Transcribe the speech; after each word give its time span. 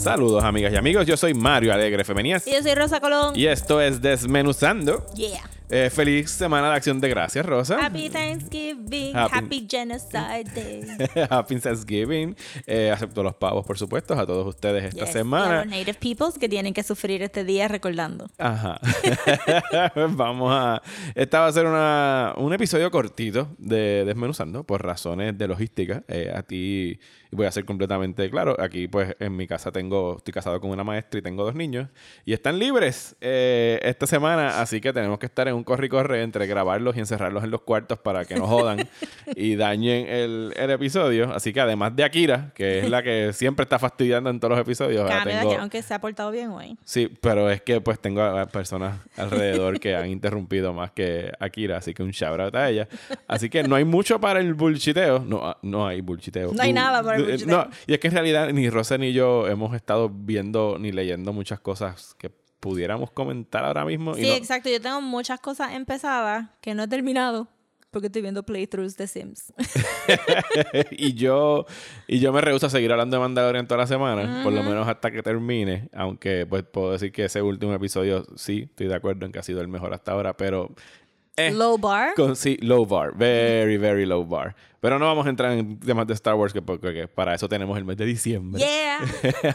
Saludos 0.00 0.42
amigas 0.44 0.72
y 0.72 0.76
amigos, 0.76 1.06
yo 1.06 1.14
soy 1.14 1.34
Mario 1.34 1.74
Alegre 1.74 2.04
Femenías 2.04 2.46
Y 2.46 2.52
yo 2.52 2.62
soy 2.62 2.74
Rosa 2.74 3.00
Colón. 3.00 3.38
y 3.38 3.46
esto 3.46 3.82
es 3.82 4.00
Desmenuzando. 4.00 5.04
Yeah. 5.14 5.42
Eh, 5.72 5.88
feliz 5.88 6.30
semana 6.32 6.68
de 6.70 6.74
acción 6.76 7.00
de 7.00 7.08
gracias, 7.08 7.46
Rosa. 7.46 7.78
Happy 7.80 8.10
Thanksgiving. 8.10 9.14
Happy- 9.16 9.36
Happy, 9.36 9.66
Genocide 9.70 10.44
Day. 10.52 10.82
Happy 11.30 11.60
Thanksgiving. 11.60 12.34
Eh, 12.66 12.90
acepto 12.90 13.22
los 13.22 13.36
pavos, 13.36 13.64
por 13.64 13.78
supuesto, 13.78 14.14
a 14.18 14.26
todos 14.26 14.44
ustedes 14.48 14.82
esta 14.84 15.04
Yes, 15.04 15.06
y 15.06 15.10
a 15.10 15.12
semana. 15.12 15.56
los 15.64 15.66
Native 15.66 15.94
Peoples 15.94 16.38
que 16.40 16.48
tienen 16.48 16.74
que 16.74 16.82
sufrir 16.82 17.22
este 17.22 17.44
día 17.44 17.68
recordando. 17.68 18.26
Ajá. 18.38 18.80
Vamos 20.10 20.50
a. 20.52 20.82
Esta 21.14 21.38
va 21.40 21.46
a 21.46 21.52
ser 21.52 21.66
una, 21.66 22.34
un 22.36 22.52
episodio 22.52 22.90
cortito 22.90 23.48
de 23.58 24.04
Desmenuzando 24.04 24.64
por 24.64 24.84
razones 24.84 25.38
de 25.38 25.46
logística. 25.46 26.02
Eh, 26.08 26.32
a 26.34 26.42
ti 26.42 26.98
voy 27.30 27.46
a 27.46 27.52
ser 27.52 27.64
completamente 27.64 28.28
claro. 28.28 28.56
Aquí, 28.60 28.88
pues, 28.88 29.14
en 29.20 29.36
mi 29.36 29.46
casa 29.46 29.70
tengo. 29.70 30.16
Estoy 30.16 30.34
casado 30.34 30.60
con 30.60 30.70
una 30.70 30.82
maestra 30.82 31.20
y 31.20 31.22
tengo 31.22 31.44
dos 31.44 31.54
niños. 31.54 31.88
Y 32.24 32.32
están 32.32 32.58
libres 32.58 33.14
eh, 33.20 33.78
esta 33.84 34.08
semana. 34.08 34.60
Así 34.60 34.80
que 34.80 34.92
tenemos 34.92 35.20
que 35.20 35.26
estar 35.26 35.46
en 35.46 35.59
un 35.60 35.64
corre 35.64 35.86
y 35.86 35.88
corre 35.88 36.22
entre 36.22 36.46
grabarlos 36.46 36.96
y 36.96 37.00
encerrarlos 37.00 37.44
en 37.44 37.50
los 37.50 37.60
cuartos 37.62 37.98
para 37.98 38.24
que 38.24 38.34
no 38.34 38.46
jodan 38.46 38.88
y 39.36 39.54
dañen 39.56 40.06
el, 40.08 40.52
el 40.56 40.70
episodio. 40.70 41.32
Así 41.32 41.52
que 41.52 41.60
además 41.60 41.94
de 41.94 42.04
Akira, 42.04 42.50
que 42.54 42.80
es 42.80 42.90
la 42.90 43.02
que 43.02 43.32
siempre 43.32 43.62
está 43.62 43.78
fastidiando 43.78 44.30
en 44.30 44.40
todos 44.40 44.50
los 44.52 44.60
episodios. 44.60 45.02
ahora 45.02 45.24
tengo- 45.24 45.50
que 45.50 45.56
aunque 45.56 45.82
se 45.82 45.94
ha 45.94 46.00
portado 46.00 46.30
bien 46.30 46.50
hoy. 46.50 46.76
Sí, 46.84 47.08
pero 47.20 47.50
es 47.50 47.62
que 47.62 47.80
pues 47.80 48.00
tengo 48.00 48.20
a 48.22 48.40
a 48.42 48.46
personas 48.46 48.98
alrededor 49.16 49.78
que 49.80 49.94
han 49.94 50.08
interrumpido 50.08 50.72
más 50.72 50.92
que 50.92 51.30
Akira, 51.38 51.76
así 51.78 51.92
que 51.94 52.02
un 52.02 52.10
shout 52.10 52.40
out 52.40 52.54
a 52.54 52.70
ella. 52.70 52.88
Así 53.28 53.50
que 53.50 53.62
no 53.62 53.76
hay 53.76 53.84
mucho 53.84 54.18
para 54.20 54.40
el 54.40 54.54
bullshiteo. 54.54 55.18
No, 55.26 55.40
ah, 55.46 55.58
no 55.62 55.86
hay 55.86 56.00
bullshiteo. 56.00 56.52
No 56.54 56.62
hay 56.62 56.72
nada 56.72 57.02
para 57.02 57.16
el 57.18 57.22
Eh, 57.24 57.26
bullshiteo. 57.32 57.56
No, 57.56 57.68
y 57.86 57.92
es 57.94 58.00
que 58.00 58.08
en 58.08 58.14
realidad 58.14 58.50
ni 58.52 58.70
Rosa 58.70 58.96
ni 58.96 59.12
yo 59.12 59.46
hemos 59.46 59.74
estado 59.76 60.08
viendo 60.10 60.78
ni 60.80 60.90
leyendo 60.92 61.32
muchas 61.34 61.60
cosas 61.60 62.14
que 62.18 62.30
pudiéramos 62.60 63.10
comentar 63.10 63.64
ahora 63.64 63.84
mismo. 63.84 64.12
y 64.16 64.22
Sí, 64.22 64.28
no- 64.28 64.34
exacto. 64.34 64.68
Yo 64.70 64.80
tengo 64.80 65.00
muchas 65.00 65.40
cosas 65.40 65.72
empezadas 65.72 66.48
que 66.60 66.74
no 66.74 66.82
he 66.84 66.88
terminado 66.88 67.48
porque 67.90 68.06
estoy 68.06 68.22
viendo 68.22 68.44
playthroughs 68.44 68.96
de 68.96 69.08
Sims. 69.08 69.52
y 70.92 71.14
yo 71.14 71.66
y 72.06 72.20
yo 72.20 72.32
me 72.32 72.40
rehúso 72.40 72.66
a 72.66 72.70
seguir 72.70 72.92
hablando 72.92 73.16
de 73.16 73.20
Mandalorian 73.20 73.66
toda 73.66 73.78
la 73.78 73.86
semana, 73.86 74.42
por 74.44 74.52
lo 74.52 74.62
menos 74.62 74.86
hasta 74.86 75.10
que 75.10 75.22
termine, 75.22 75.88
aunque 75.92 76.46
pues 76.46 76.62
puedo 76.62 76.92
decir 76.92 77.10
que 77.12 77.24
ese 77.24 77.42
último 77.42 77.72
episodio 77.74 78.24
sí, 78.36 78.66
estoy 78.70 78.86
de 78.86 78.94
acuerdo 78.94 79.26
en 79.26 79.32
que 79.32 79.40
ha 79.40 79.42
sido 79.42 79.60
el 79.60 79.68
mejor 79.68 79.92
hasta 79.92 80.12
ahora, 80.12 80.36
pero 80.36 80.70
eh, 81.36 81.52
Low 81.52 81.78
bar. 81.78 82.14
con, 82.14 82.36
sí, 82.36 82.56
low 82.60 82.84
bar, 82.84 83.16
very 83.16 83.76
very 83.76 84.04
low 84.06 84.24
bar. 84.24 84.54
Pero 84.80 84.98
no 84.98 85.04
vamos 85.04 85.26
a 85.26 85.28
entrar 85.30 85.52
en 85.52 85.78
temas 85.78 86.06
de 86.06 86.14
Star 86.14 86.34
Wars 86.34 86.54
que 86.54 86.62
porque 86.62 87.06
para 87.06 87.34
eso 87.34 87.48
tenemos 87.48 87.76
el 87.76 87.84
mes 87.84 87.98
de 87.98 88.06
diciembre. 88.06 88.62
Yeah. 88.62 88.98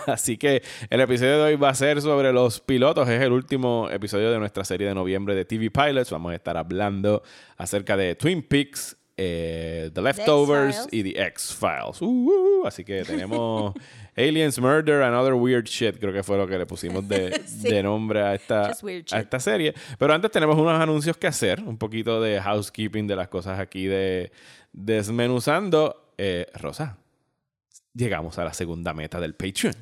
Así 0.14 0.38
que 0.38 0.62
el 0.90 1.02
episodio 1.02 1.38
de 1.38 1.44
hoy 1.44 1.56
va 1.56 1.70
a 1.70 1.74
ser 1.74 2.00
sobre 2.02 2.32
los 2.32 2.60
pilotos. 2.60 3.10
Es 3.10 3.20
el 3.22 3.32
último 3.32 3.90
episodio 3.90 4.32
de 4.32 4.38
nuestra 4.38 4.64
serie 4.64 4.88
de 4.88 4.94
noviembre 4.94 5.34
de 5.34 5.44
TV 5.44 5.72
Pilots. 5.72 6.12
Vamos 6.12 6.32
a 6.32 6.36
estar 6.36 6.58
hablando 6.58 7.24
acerca 7.58 7.98
de 7.98 8.14
Twin 8.16 8.44
Peaks, 8.44 8.98
eh, 9.18 9.90
The 9.94 10.02
Leftovers 10.02 10.76
X-Files. 10.78 10.94
y 10.94 11.04
The 11.14 11.22
X-Files. 11.28 12.02
Uh, 12.02 12.06
uh, 12.64 12.68
así 12.68 12.84
que 12.84 13.04
tenemos 13.04 13.74
Aliens, 14.18 14.60
Murder 14.60 15.02
and 15.04 15.16
Other 15.16 15.34
Weird 15.34 15.66
Shit. 15.68 16.00
Creo 16.00 16.12
que 16.14 16.24
fue 16.24 16.38
lo 16.38 16.48
que 16.48 16.58
le 16.58 16.66
pusimos 16.66 17.08
de, 17.08 17.42
Sí. 17.48 17.70
de 17.70 17.84
nombre 17.84 18.22
a 18.22 18.36
esta, 18.36 18.72
a 19.12 19.20
esta 19.20 19.40
serie. 19.40 19.74
Pero 19.98 20.14
antes 20.14 20.32
tenemos 20.32 20.58
unos 20.58 20.80
anuncios 20.80 21.16
que 21.18 21.28
hacer. 21.28 21.62
Un 21.62 21.78
poquito 21.78 22.22
de 22.22 22.42
housekeeping 22.42 23.08
de 23.08 23.16
las 23.16 23.28
cosas 23.30 23.60
aquí 23.60 23.86
de 23.86 24.32
desmenuzando. 24.74 26.12
Eh, 26.18 26.48
Rosa, 26.56 26.98
llegamos 27.94 28.38
a 28.40 28.44
la 28.46 28.54
segunda 28.54 28.94
meta 28.94 29.20
del 29.20 29.36
Patreon. 29.36 29.76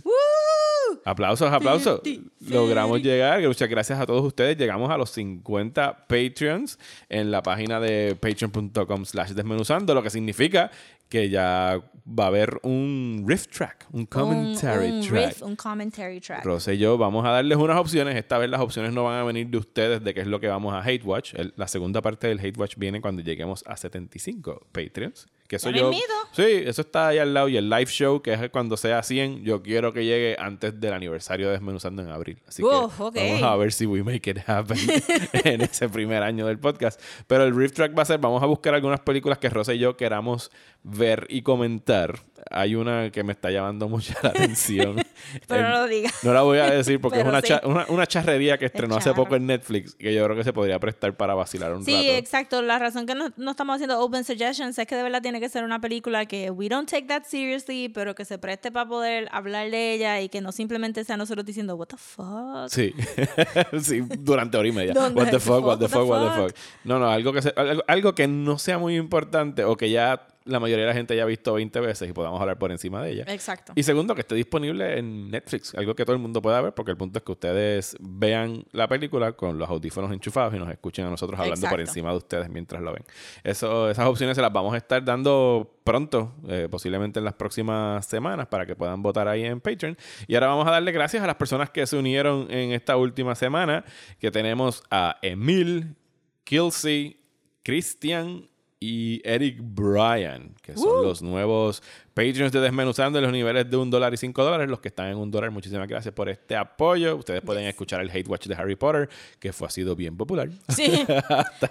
Aplausos, 1.05 1.51
aplausos. 1.51 2.01
Logramos 2.49 3.01
llegar. 3.01 3.41
Muchas 3.45 3.69
gracias 3.69 3.99
a 3.99 4.05
todos 4.05 4.23
ustedes. 4.23 4.57
Llegamos 4.57 4.89
a 4.89 4.97
los 4.97 5.09
50 5.11 6.07
Patreons 6.07 6.79
en 7.09 7.31
la 7.31 7.41
página 7.41 7.79
de 7.79 8.15
patreon.com 8.19 9.05
slash 9.05 9.31
desmenuzando, 9.31 9.93
lo 9.93 10.01
que 10.03 10.09
significa 10.09 10.71
que 11.09 11.29
ya 11.29 11.79
va 12.07 12.23
a 12.23 12.27
haber 12.27 12.59
un 12.63 13.23
riff 13.27 13.47
track, 13.47 13.85
un 13.91 14.05
commentary 14.07 14.89
un, 14.89 14.93
un 14.97 15.07
track. 15.07 15.27
riff, 15.27 15.41
un 15.43 15.55
commentary 15.55 16.19
track. 16.19 16.43
Rosa 16.43 16.73
y 16.73 16.79
yo 16.79 16.97
vamos 16.97 17.23
a 17.25 17.29
darles 17.29 17.57
unas 17.57 17.77
opciones. 17.77 18.15
Esta 18.15 18.37
vez 18.39 18.49
las 18.49 18.61
opciones 18.61 18.93
no 18.93 19.03
van 19.03 19.19
a 19.19 19.23
venir 19.23 19.47
de 19.47 19.57
ustedes 19.57 20.03
de 20.03 20.13
qué 20.13 20.21
es 20.21 20.27
lo 20.27 20.39
que 20.39 20.47
vamos 20.47 20.73
a 20.73 20.79
Hate 20.81 21.03
Watch. 21.03 21.35
El- 21.35 21.53
la 21.55 21.67
segunda 21.67 22.01
parte 22.01 22.27
del 22.27 22.39
Hate 22.39 22.57
Watch 22.57 22.77
viene 22.77 22.99
cuando 22.99 23.21
lleguemos 23.21 23.63
a 23.67 23.77
75 23.77 24.65
Patreons. 24.71 25.27
Que 25.47 25.57
eso 25.57 25.69
yo. 25.69 25.91
Sí, 26.31 26.43
eso 26.65 26.81
está 26.81 27.09
ahí 27.09 27.17
al 27.19 27.33
lado. 27.33 27.47
Y 27.47 27.57
el 27.57 27.69
live 27.69 27.85
show, 27.85 28.21
que 28.21 28.33
es 28.33 28.49
cuando 28.49 28.77
sea 28.77 29.03
100, 29.03 29.43
yo 29.43 29.61
quiero 29.61 29.93
que 29.93 30.05
llegue 30.05 30.35
antes 30.39 30.79
del 30.79 30.93
aniversario 30.93 31.47
de 31.47 31.53
Desmenuzando 31.53 32.01
en 32.01 32.09
abril. 32.09 32.41
Así 32.47 32.63
que 32.63 32.69
vamos 32.69 33.43
a 33.43 33.55
ver 33.55 33.71
si 33.71 33.85
we 33.85 34.03
make 34.03 34.29
it 34.29 34.39
happen 34.47 34.77
en 35.43 35.61
ese 35.61 35.89
primer 35.89 36.23
año 36.23 36.47
del 36.47 36.59
podcast. 36.59 36.99
Pero 37.27 37.43
el 37.43 37.55
riff 37.55 37.73
track 37.73 37.97
va 37.97 38.03
a 38.03 38.05
ser: 38.05 38.19
vamos 38.19 38.41
a 38.41 38.45
buscar 38.45 38.73
algunas 38.73 39.01
películas 39.01 39.37
que 39.37 39.49
Rosa 39.49 39.73
y 39.73 39.79
yo 39.79 39.97
queramos 39.97 40.51
ver 40.83 41.27
y 41.29 41.41
comentar. 41.41 42.19
Hay 42.49 42.75
una 42.75 43.09
que 43.11 43.23
me 43.23 43.33
está 43.33 43.51
llamando 43.51 43.87
mucho 43.89 44.13
la 44.21 44.29
atención. 44.29 44.95
Pero 45.47 45.61
El- 45.65 45.71
no 45.71 45.77
lo 45.79 45.87
digas. 45.87 46.13
no 46.23 46.33
la 46.33 46.41
voy 46.41 46.59
a 46.59 46.69
decir 46.69 46.99
porque 47.01 47.19
es 47.21 47.25
una, 47.25 47.41
sí. 47.41 47.47
cha- 47.47 47.61
una, 47.65 47.85
una 47.89 48.05
charrería 48.07 48.57
que 48.57 48.65
estrenó 48.65 48.95
hace 48.95 49.13
poco 49.13 49.35
en 49.35 49.45
Netflix 49.47 49.95
que 49.95 50.13
yo 50.13 50.23
creo 50.25 50.35
que 50.35 50.43
se 50.43 50.53
podría 50.53 50.79
prestar 50.79 51.15
para 51.15 51.33
vacilar 51.33 51.73
un 51.73 51.83
Sí, 51.85 51.93
rato. 51.93 52.03
exacto. 52.17 52.61
La 52.61 52.79
razón 52.79 53.05
que 53.05 53.15
no, 53.15 53.31
no 53.37 53.51
estamos 53.51 53.75
haciendo 53.75 53.99
open 53.99 54.23
suggestions 54.23 54.77
es 54.77 54.87
que 54.87 54.95
de 54.95 55.03
verdad 55.03 55.21
tiene 55.21 55.39
que 55.39 55.49
ser 55.49 55.63
una 55.63 55.79
película 55.79 56.25
que 56.25 56.51
we 56.51 56.69
don't 56.69 56.89
take 56.89 57.07
that 57.07 57.23
seriously, 57.25 57.89
pero 57.89 58.15
que 58.15 58.25
se 58.25 58.37
preste 58.37 58.71
para 58.71 58.87
poder 58.87 59.27
hablar 59.31 59.69
de 59.69 59.93
ella 59.93 60.21
y 60.21 60.29
que 60.29 60.41
no 60.41 60.51
simplemente 60.51 61.03
sea 61.03 61.17
nosotros 61.17 61.45
diciendo, 61.45 61.75
what 61.75 61.87
the 61.87 61.97
fuck. 61.97 62.67
Sí. 62.69 62.93
sí, 63.81 64.01
durante 64.19 64.57
hora 64.57 64.67
y 64.67 64.71
media. 64.71 64.93
What 64.93 65.29
the 65.29 65.39
fuck, 65.39 65.63
what 65.65 65.79
the 65.79 65.87
fuck, 65.87 66.07
what 66.07 66.19
the 66.23 66.41
fuck? 66.41 66.49
fuck. 66.49 66.57
No, 66.83 66.99
no, 66.99 67.09
algo 67.09 67.33
que, 67.33 67.41
se- 67.41 67.53
algo, 67.55 67.83
algo 67.87 68.15
que 68.15 68.27
no 68.27 68.57
sea 68.57 68.77
muy 68.77 68.95
importante 68.97 69.63
o 69.63 69.75
que 69.77 69.89
ya 69.89 70.27
la 70.45 70.59
mayoría 70.59 70.85
de 70.85 70.89
la 70.89 70.95
gente 70.95 71.15
ya 71.15 71.23
ha 71.23 71.25
visto 71.25 71.53
20 71.53 71.79
veces 71.79 72.09
y 72.09 72.13
podamos 72.13 72.39
hablar 72.41 72.57
por 72.57 72.71
encima 72.71 73.01
de 73.01 73.11
ella. 73.11 73.25
Exacto. 73.27 73.73
Y 73.75 73.83
segundo, 73.83 74.15
que 74.15 74.21
esté 74.21 74.35
disponible 74.35 74.97
en 74.97 75.29
Netflix, 75.31 75.73
algo 75.75 75.95
que 75.95 76.05
todo 76.05 76.15
el 76.15 76.21
mundo 76.21 76.41
pueda 76.41 76.61
ver, 76.61 76.73
porque 76.73 76.91
el 76.91 76.97
punto 76.97 77.19
es 77.19 77.23
que 77.23 77.31
ustedes 77.31 77.95
vean 77.99 78.65
la 78.71 78.87
película 78.87 79.33
con 79.33 79.57
los 79.57 79.69
audífonos 79.69 80.11
enchufados 80.11 80.53
y 80.53 80.57
nos 80.57 80.69
escuchen 80.69 81.05
a 81.05 81.09
nosotros 81.09 81.39
hablando 81.39 81.67
por 81.67 81.79
encima 81.79 82.11
de 82.11 82.17
ustedes 82.17 82.49
mientras 82.49 82.81
lo 82.81 82.93
ven. 82.93 83.03
Eso, 83.43 83.89
esas 83.89 84.05
opciones 84.07 84.35
se 84.35 84.41
las 84.41 84.51
vamos 84.51 84.73
a 84.73 84.77
estar 84.77 85.03
dando 85.03 85.79
pronto, 85.83 86.33
eh, 86.47 86.67
posiblemente 86.69 87.19
en 87.19 87.25
las 87.25 87.33
próximas 87.33 88.05
semanas, 88.05 88.47
para 88.47 88.65
que 88.65 88.75
puedan 88.75 89.01
votar 89.01 89.27
ahí 89.27 89.43
en 89.43 89.61
Patreon. 89.61 89.97
Y 90.27 90.35
ahora 90.35 90.47
vamos 90.47 90.67
a 90.67 90.71
darle 90.71 90.91
gracias 90.91 91.23
a 91.23 91.27
las 91.27 91.35
personas 91.35 91.69
que 91.69 91.85
se 91.85 91.97
unieron 91.97 92.47
en 92.49 92.71
esta 92.71 92.97
última 92.97 93.35
semana, 93.35 93.83
que 94.19 94.31
tenemos 94.31 94.83
a 94.89 95.17
Emil, 95.21 95.95
Kelsey, 96.43 97.19
Cristian 97.63 98.49
y 98.85 99.21
Eric 99.23 99.59
Bryan, 99.61 100.53
que 100.61 100.75
son 100.75 101.03
los 101.05 101.21
nuevos 101.21 101.81
Patreons 102.13 102.51
de 102.51 102.59
Desmenuzando 102.59 103.17
en 103.17 103.23
los 103.23 103.31
niveles 103.31 103.69
de 103.69 103.77
un 103.77 103.89
dólar 103.89 104.13
y 104.13 104.17
cinco 104.17 104.43
dólares. 104.43 104.69
Los 104.69 104.81
que 104.81 104.89
están 104.89 105.07
en 105.07 105.17
un 105.17 105.31
dólar, 105.31 105.51
muchísimas 105.51 105.87
gracias 105.87 106.13
por 106.13 106.27
este 106.27 106.57
apoyo. 106.57 107.15
Ustedes 107.15 107.41
pueden 107.41 107.65
escuchar 107.65 108.01
el 108.01 108.09
Hate 108.11 108.27
Watch 108.27 108.47
de 108.47 108.55
Harry 108.55 108.75
Potter, 108.75 109.07
que 109.39 109.53
fue, 109.53 109.67
ha 109.67 109.71
sido 109.71 109.95
bien 109.95 110.17
popular. 110.17 110.49
Sí. 110.67 111.05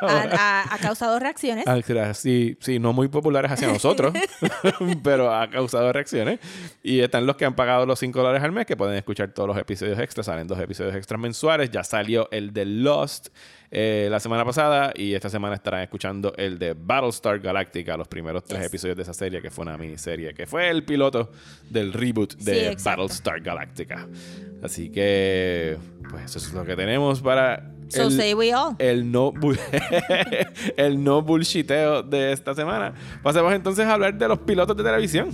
Ha, 0.00 0.22
ha- 0.32 0.74
ha 0.74 0.78
causado 0.78 1.18
reacciones. 1.18 1.64
Ah. 1.66 2.14
Sí, 2.14 2.56
sí, 2.60 2.78
no 2.78 2.92
muy 2.92 3.08
populares 3.08 3.50
hacia 3.52 3.68
nosotros, 3.68 4.14
pero 5.04 5.32
ha 5.34 5.48
causado 5.50 5.92
reacciones. 5.92 6.40
Y 6.82 7.00
están 7.00 7.26
los 7.26 7.36
que 7.36 7.44
han 7.44 7.54
pagado 7.54 7.84
los 7.86 7.98
5 7.98 8.18
dólares 8.18 8.42
al 8.42 8.52
mes, 8.52 8.64
que 8.66 8.76
pueden 8.76 8.96
escuchar 8.96 9.32
todos 9.32 9.48
los 9.48 9.58
episodios 9.58 9.98
extras. 9.98 10.26
Salen 10.26 10.46
dos 10.46 10.58
episodios 10.58 10.94
extras 10.94 11.20
mensuales. 11.20 11.70
Ya 11.70 11.84
salió 11.84 12.28
el 12.32 12.52
de 12.52 12.64
Lost 12.64 13.28
eh, 13.74 14.08
la 14.10 14.20
semana 14.20 14.44
pasada 14.44 14.92
y 14.94 15.14
esta 15.14 15.30
semana 15.30 15.54
estarán 15.54 15.80
escuchando 15.80 16.34
el 16.36 16.58
de 16.58 16.74
Battlestar 16.78 17.40
Galactica, 17.40 17.96
los 17.96 18.06
primeros 18.06 18.44
tres 18.44 18.60
Yes. 18.60 18.66
episodios 18.68 18.96
de 18.98 19.02
esa 19.04 19.14
serie, 19.14 19.40
que 19.40 19.50
fue 19.50 19.62
una 19.62 19.78
miniserie, 19.78 20.34
que 20.34 20.46
fue 20.46 20.68
el 20.68 20.84
piloto 20.84 21.30
del 21.70 21.92
reboot 21.94 22.34
de. 22.36 22.76
Battlestar 22.84 23.40
Galactica. 23.40 24.06
Así 24.62 24.90
que, 24.90 25.78
pues 26.10 26.24
eso 26.26 26.38
es 26.38 26.52
lo 26.52 26.64
que 26.64 26.76
tenemos 26.76 27.20
para... 27.22 27.70
So 27.88 28.04
el- 28.04 28.12
say 28.12 28.32
we 28.34 28.54
all. 28.54 28.76
el 28.78 29.10
no, 29.10 29.32
el 30.76 31.02
no 31.02 31.22
bullshiteo 31.22 32.02
de 32.02 32.32
esta 32.32 32.54
semana. 32.54 32.94
Pasemos 33.22 33.52
entonces 33.52 33.84
a 33.86 33.94
hablar 33.94 34.16
de 34.16 34.28
los 34.28 34.38
pilotos 34.40 34.76
de 34.76 34.82
televisión. 34.82 35.30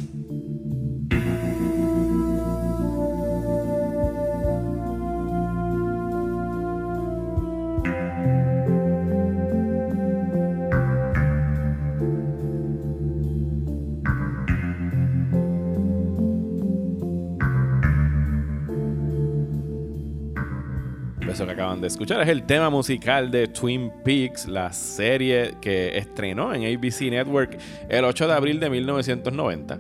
Eso 21.29 21.45
que 21.45 21.53
acaban 21.53 21.81
de 21.81 21.89
escuchar 21.89 22.23
es 22.23 22.29
el 22.29 22.45
tema 22.45 22.71
musical 22.71 23.31
de 23.31 23.49
Twin 23.49 23.93
Peaks, 24.03 24.49
la 24.49 24.73
serie 24.73 25.57
que 25.61 25.99
estrenó 25.99 26.55
en 26.55 26.65
ABC 26.65 27.03
Network 27.03 27.59
el 27.89 28.05
8 28.05 28.27
de 28.27 28.33
abril 28.33 28.59
de 28.59 28.71
1990. 28.71 29.79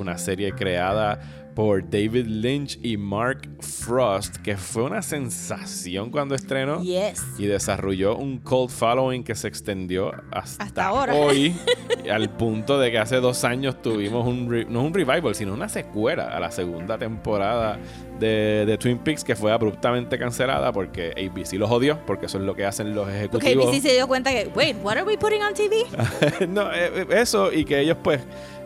Una 0.00 0.18
serie 0.18 0.52
creada 0.52 1.20
por 1.58 1.82
David 1.90 2.26
Lynch 2.28 2.78
y 2.84 2.96
Mark 2.96 3.48
Frost, 3.58 4.36
que 4.36 4.56
fue 4.56 4.84
una 4.84 5.02
sensación 5.02 6.08
cuando 6.12 6.36
estrenó 6.36 6.80
Yes. 6.84 7.20
y 7.36 7.46
desarrolló 7.46 8.14
un 8.16 8.38
cult 8.38 8.70
following 8.70 9.24
que 9.24 9.34
se 9.34 9.48
extendió 9.48 10.12
hasta, 10.30 10.62
Hasta 10.62 10.86
ahora. 10.86 11.14
hoy, 11.16 11.52
al 12.12 12.30
punto 12.30 12.78
de 12.78 12.92
que 12.92 12.98
hace 13.00 13.16
dos 13.16 13.42
años 13.42 13.82
tuvimos 13.82 14.24
un, 14.24 14.48
re- 14.48 14.66
no 14.66 14.84
un 14.84 14.94
revival, 14.94 15.34
sino 15.34 15.52
una 15.52 15.68
secuela 15.68 16.28
a 16.28 16.38
la 16.38 16.52
segunda 16.52 16.96
temporada 16.96 17.76
de, 18.20 18.64
de 18.64 18.78
Twin 18.78 18.98
Peaks 18.98 19.24
que 19.24 19.34
fue 19.34 19.50
abruptamente 19.50 20.16
cancelada 20.16 20.70
porque 20.72 21.10
ABC 21.16 21.54
los 21.54 21.68
odió, 21.72 21.98
porque 22.06 22.26
eso 22.26 22.38
es 22.38 22.44
lo 22.44 22.54
que 22.54 22.66
hacen 22.66 22.94
los 22.94 23.06
Porque 23.06 23.18
ejecutivos. 23.50 23.66
ABC 23.68 23.82
se 23.82 23.92
dio 23.94 24.06
cuenta 24.06 24.30
que, 24.30 24.48
wait, 24.54 24.76
what 24.84 24.92
are 24.96 25.02
we 25.02 25.18
putting 25.18 25.42
on 25.42 25.54
TV? 25.54 25.84
no, 26.48 26.72
eh, 26.72 26.92
eh, 27.02 27.06
eso 27.10 27.52
y 27.52 27.64
que 27.64 27.80
ellos 27.80 27.96
pues 28.02 28.20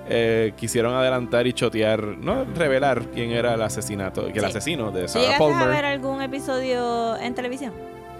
eh, 0.08 0.52
quisieron 0.56 0.94
adelantar 0.94 1.46
y 1.46 1.52
chotear, 1.52 2.02
no 2.02 2.44
revelar 2.56 3.02
quién 3.12 3.30
era 3.30 3.54
el 3.54 3.62
asesinato, 3.62 4.26
que 4.32 4.38
el 4.38 4.44
asesino 4.44 4.90
de 4.90 5.02
¿Tú 5.02 5.08
Sarah 5.08 5.24
llegaste 5.24 5.44
a 5.44 5.48
ver 5.48 5.58
Palmer. 5.66 5.84
algún 5.84 6.22
episodio 6.22 7.16
en 7.18 7.34
televisión? 7.34 7.72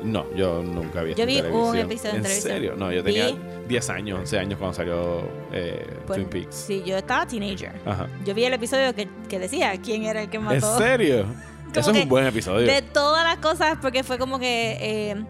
No, 0.02 0.26
yo 0.34 0.62
nunca 0.64 1.02
vi 1.02 1.14
Yo 1.14 1.22
en 1.22 1.28
vi 1.28 1.40
un 1.40 1.76
episodio 1.76 2.16
en 2.16 2.22
televisión. 2.22 2.52
serio? 2.52 2.74
No, 2.76 2.90
yo 2.90 3.02
Vi- 3.04 3.12
tenía 3.12 3.36
10 3.68 3.90
años, 3.90 4.18
11 4.20 4.38
años 4.38 4.58
cuando 4.58 4.74
salió 4.74 5.20
eh, 5.52 5.86
Pues, 6.06 6.18
Twin 6.18 6.28
Peaks. 6.28 6.54
Sí, 6.56 6.82
yo 6.84 6.96
estaba 6.96 7.24
teenager. 7.26 7.72
Ajá. 7.86 8.08
Yo 8.24 8.34
vi 8.34 8.44
el 8.44 8.52
episodio 8.52 8.92
que, 8.94 9.08
que 9.28 9.38
decía 9.38 9.72
quién 9.80 10.02
era 10.04 10.22
el 10.22 10.28
que 10.30 10.38
¿En 10.38 10.42
mató. 10.44 10.76
serio? 10.78 11.24
Eso 11.74 11.90
es 11.92 12.02
un 12.02 12.08
buen 12.08 12.26
episodio. 12.26 12.66
De 12.66 12.82
todas 12.82 13.24
las 13.24 13.36
cosas, 13.38 13.78
porque 13.80 14.02
fue 14.02 14.18
como 14.18 14.38
que 14.40 14.76
eh, 14.80 15.24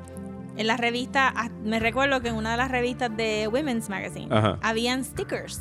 en 0.56 0.66
la 0.66 0.76
revista, 0.78 1.32
ah, 1.36 1.50
me 1.62 1.78
recuerdo 1.78 2.20
que 2.22 2.28
en 2.28 2.34
una 2.34 2.52
de 2.52 2.56
las 2.56 2.70
revistas 2.70 3.14
de 3.16 3.48
Women's 3.52 3.88
Magazine 3.90 4.28
Ajá. 4.34 4.58
habían 4.62 5.04
stickers. 5.04 5.60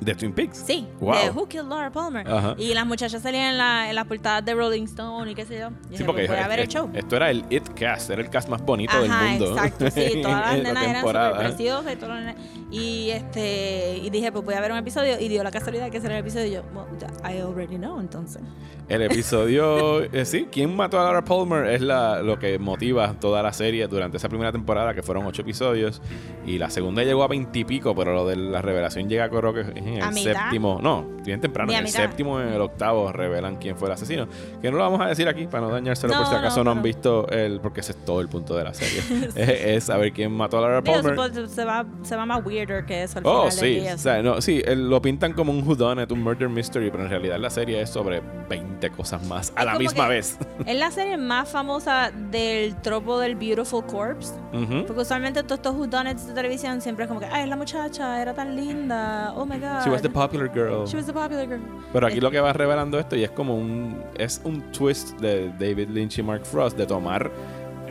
De 0.00 0.14
Twin 0.14 0.32
Peaks. 0.32 0.64
Sí, 0.66 0.86
Wow. 0.98 1.14
de 1.14 1.30
Who 1.30 1.46
Killed 1.46 1.66
Laura 1.68 1.90
Palmer. 1.90 2.26
Ajá. 2.26 2.54
Y 2.58 2.72
las 2.74 2.86
muchachas 2.86 3.20
salían 3.22 3.50
en, 3.52 3.58
la, 3.58 3.88
en 3.90 3.94
las 3.94 4.06
portadas 4.06 4.44
de 4.44 4.54
Rolling 4.54 4.84
Stone 4.84 5.30
y 5.30 5.34
qué 5.34 5.44
sé 5.44 5.58
yo. 5.58 5.68
Yo 5.70 5.76
Sí, 5.82 5.88
dije, 5.90 6.04
porque 6.04 6.22
pues 6.26 6.30
voy 6.38 6.44
a 6.44 6.48
ver 6.48 6.60
el 6.60 6.68
show. 6.68 6.88
esto 6.94 7.16
era 7.16 7.30
el 7.30 7.44
It 7.50 7.68
Cast, 7.78 8.10
era 8.10 8.22
el 8.22 8.30
cast 8.30 8.48
más 8.48 8.62
bonito 8.64 8.92
Ajá, 8.96 9.02
del 9.24 9.30
mundo. 9.38 9.50
exacto, 9.52 9.90
sí, 9.90 10.18
todas 10.22 10.40
las 10.40 10.54
en 10.56 10.62
la 10.62 10.72
nenas 10.72 10.84
eran 10.88 11.02
súper 11.06 11.38
preciosas 11.46 11.92
y 11.92 11.96
nene- 12.06 12.36
y 12.72 13.10
este 13.10 13.98
y 14.02 14.10
dije, 14.10 14.30
pues 14.32 14.44
voy 14.44 14.54
a 14.54 14.60
ver 14.60 14.72
un 14.72 14.78
episodio 14.78 15.18
y 15.20 15.28
dio 15.28 15.42
la 15.42 15.50
casualidad 15.50 15.90
que 15.90 15.98
ese 15.98 16.06
era 16.06 16.16
el 16.16 16.20
episodio 16.22 16.46
y 16.46 16.50
yo, 16.52 16.62
well, 16.74 16.86
I 17.24 17.40
already 17.40 17.76
know, 17.76 18.00
entonces. 18.00 18.40
El 18.88 19.02
episodio, 19.02 20.02
eh, 20.12 20.24
sí, 20.24 20.48
¿quién 20.50 20.74
mató 20.74 20.98
a 21.00 21.04
Laura 21.04 21.22
Palmer? 21.24 21.66
Es 21.66 21.80
la, 21.80 22.22
lo 22.22 22.38
que 22.38 22.58
motiva 22.58 23.14
toda 23.20 23.42
la 23.42 23.52
serie 23.52 23.86
durante 23.86 24.16
esa 24.16 24.28
primera 24.28 24.50
temporada, 24.50 24.94
que 24.94 25.02
fueron 25.02 25.26
ocho 25.26 25.42
episodios. 25.42 26.00
Y 26.46 26.58
la 26.58 26.70
segunda 26.70 27.02
llegó 27.04 27.22
a 27.22 27.28
veintipico, 27.28 27.94
pero 27.94 28.14
lo 28.14 28.26
de 28.26 28.36
la 28.36 28.60
revelación 28.62 29.08
llega, 29.08 29.28
creo 29.28 29.52
que 29.54 29.60
en 29.96 30.02
A 30.02 30.08
el 30.08 30.14
mitad. 30.14 30.32
séptimo. 30.42 30.78
No, 30.82 31.04
bien 31.24 31.40
temprano, 31.40 31.72
en 31.72 31.78
el 31.78 31.84
mitad. 31.84 32.02
séptimo, 32.02 32.40
en 32.40 32.48
el 32.48 32.60
octavo, 32.60 33.12
revelan 33.12 33.56
quién 33.56 33.76
fue 33.76 33.88
el 33.88 33.94
asesino. 33.94 34.26
Que 34.60 34.70
no 34.70 34.76
lo 34.78 34.82
vamos 34.84 35.00
a 35.00 35.06
decir 35.06 35.28
aquí 35.28 35.46
para 35.46 35.62
no 35.66 35.70
dañárselo 35.70 36.12
por 36.12 36.22
No, 36.22 36.28
si 36.30 36.34
acaso 36.36 36.58
no, 36.58 36.64
no, 36.64 36.70
han 36.72 36.82
visto 36.82 37.28
el. 37.28 37.60
Porque 37.60 37.80
ese 37.80 37.92
es 37.92 38.04
todo 38.04 38.20
el 38.20 38.28
punto 38.28 38.56
de 38.56 38.64
la 38.64 38.74
serie. 38.74 39.00
es, 39.34 39.48
es 39.76 39.84
saber 39.84 40.12
quién 40.12 40.32
mató 40.32 40.58
a 40.58 40.60
Laura 40.62 40.80
Digo, 40.80 40.94
Palmer. 41.02 41.16
supongo- 41.16 41.48
se 41.48 41.64
va, 41.64 41.84
se 42.02 42.16
va 42.16 42.26
más 42.26 42.44
weirder 42.44 42.84
que 42.84 43.02
eso 43.02 43.18
al 43.18 43.26
Oh, 43.26 43.50
final 43.50 43.52
sí. 43.52 43.86
O 43.94 43.98
sea, 43.98 44.22
no, 44.22 44.40
sí, 44.40 44.62
lo 44.66 45.00
pintan 45.02 45.32
como 45.32 45.52
un 45.52 45.66
whodunit, 45.66 46.10
un 46.12 46.22
murder 46.22 46.48
mystery, 46.48 46.90
pero 46.90 47.04
en 47.04 47.10
realidad 47.10 47.38
la 47.38 47.50
serie 47.50 47.80
es 47.80 47.90
sobre 47.90 48.22
20 48.48 48.90
cosas 48.90 49.24
más 49.26 49.52
a 49.56 49.60
Es 49.60 49.66
la 49.66 49.78
misma 49.78 50.08
vez. 50.08 50.38
Es 50.66 50.76
la 50.78 50.90
serie 50.90 51.16
más 51.16 51.48
famosa 51.48 52.10
del 52.30 52.76
tropo 52.76 53.18
del 53.18 53.34
Beautiful 53.34 53.84
Corpse. 53.86 54.32
Ujú. 54.52 54.84
Porque 54.86 55.02
usualmente 55.02 55.42
todos 55.42 55.58
estos 55.58 55.74
whodunits 55.74 56.26
de 56.26 56.34
televisión 56.34 56.80
siempre 56.80 57.04
es 57.04 57.08
como 57.08 57.20
que, 57.20 57.26
ay, 57.26 57.48
la 57.48 57.56
muchacha 57.56 58.20
era 58.20 58.34
tan 58.34 58.56
linda. 58.56 59.32
Oh 59.36 59.44
my 59.46 59.58
god. 59.58 59.79
She 59.84 59.90
was 59.90 60.02
the 60.02 60.10
popular 60.10 60.48
girl. 60.48 60.86
She 60.86 60.96
was 60.96 61.06
the 61.06 61.12
popular 61.12 61.46
girl. 61.46 61.60
Pero 61.92 62.06
aquí 62.06 62.18
Eh, 62.18 62.20
lo 62.20 62.30
que 62.30 62.40
va 62.40 62.52
revelando 62.52 62.98
esto 62.98 63.16
y 63.16 63.24
es 63.24 63.30
como 63.30 63.56
un 63.56 64.02
es 64.18 64.40
un 64.44 64.60
twist 64.72 65.18
de 65.20 65.50
David 65.58 65.88
Lynch 65.90 66.18
y 66.18 66.22
Mark 66.22 66.44
Frost 66.44 66.76
de 66.76 66.86
tomar 66.86 67.30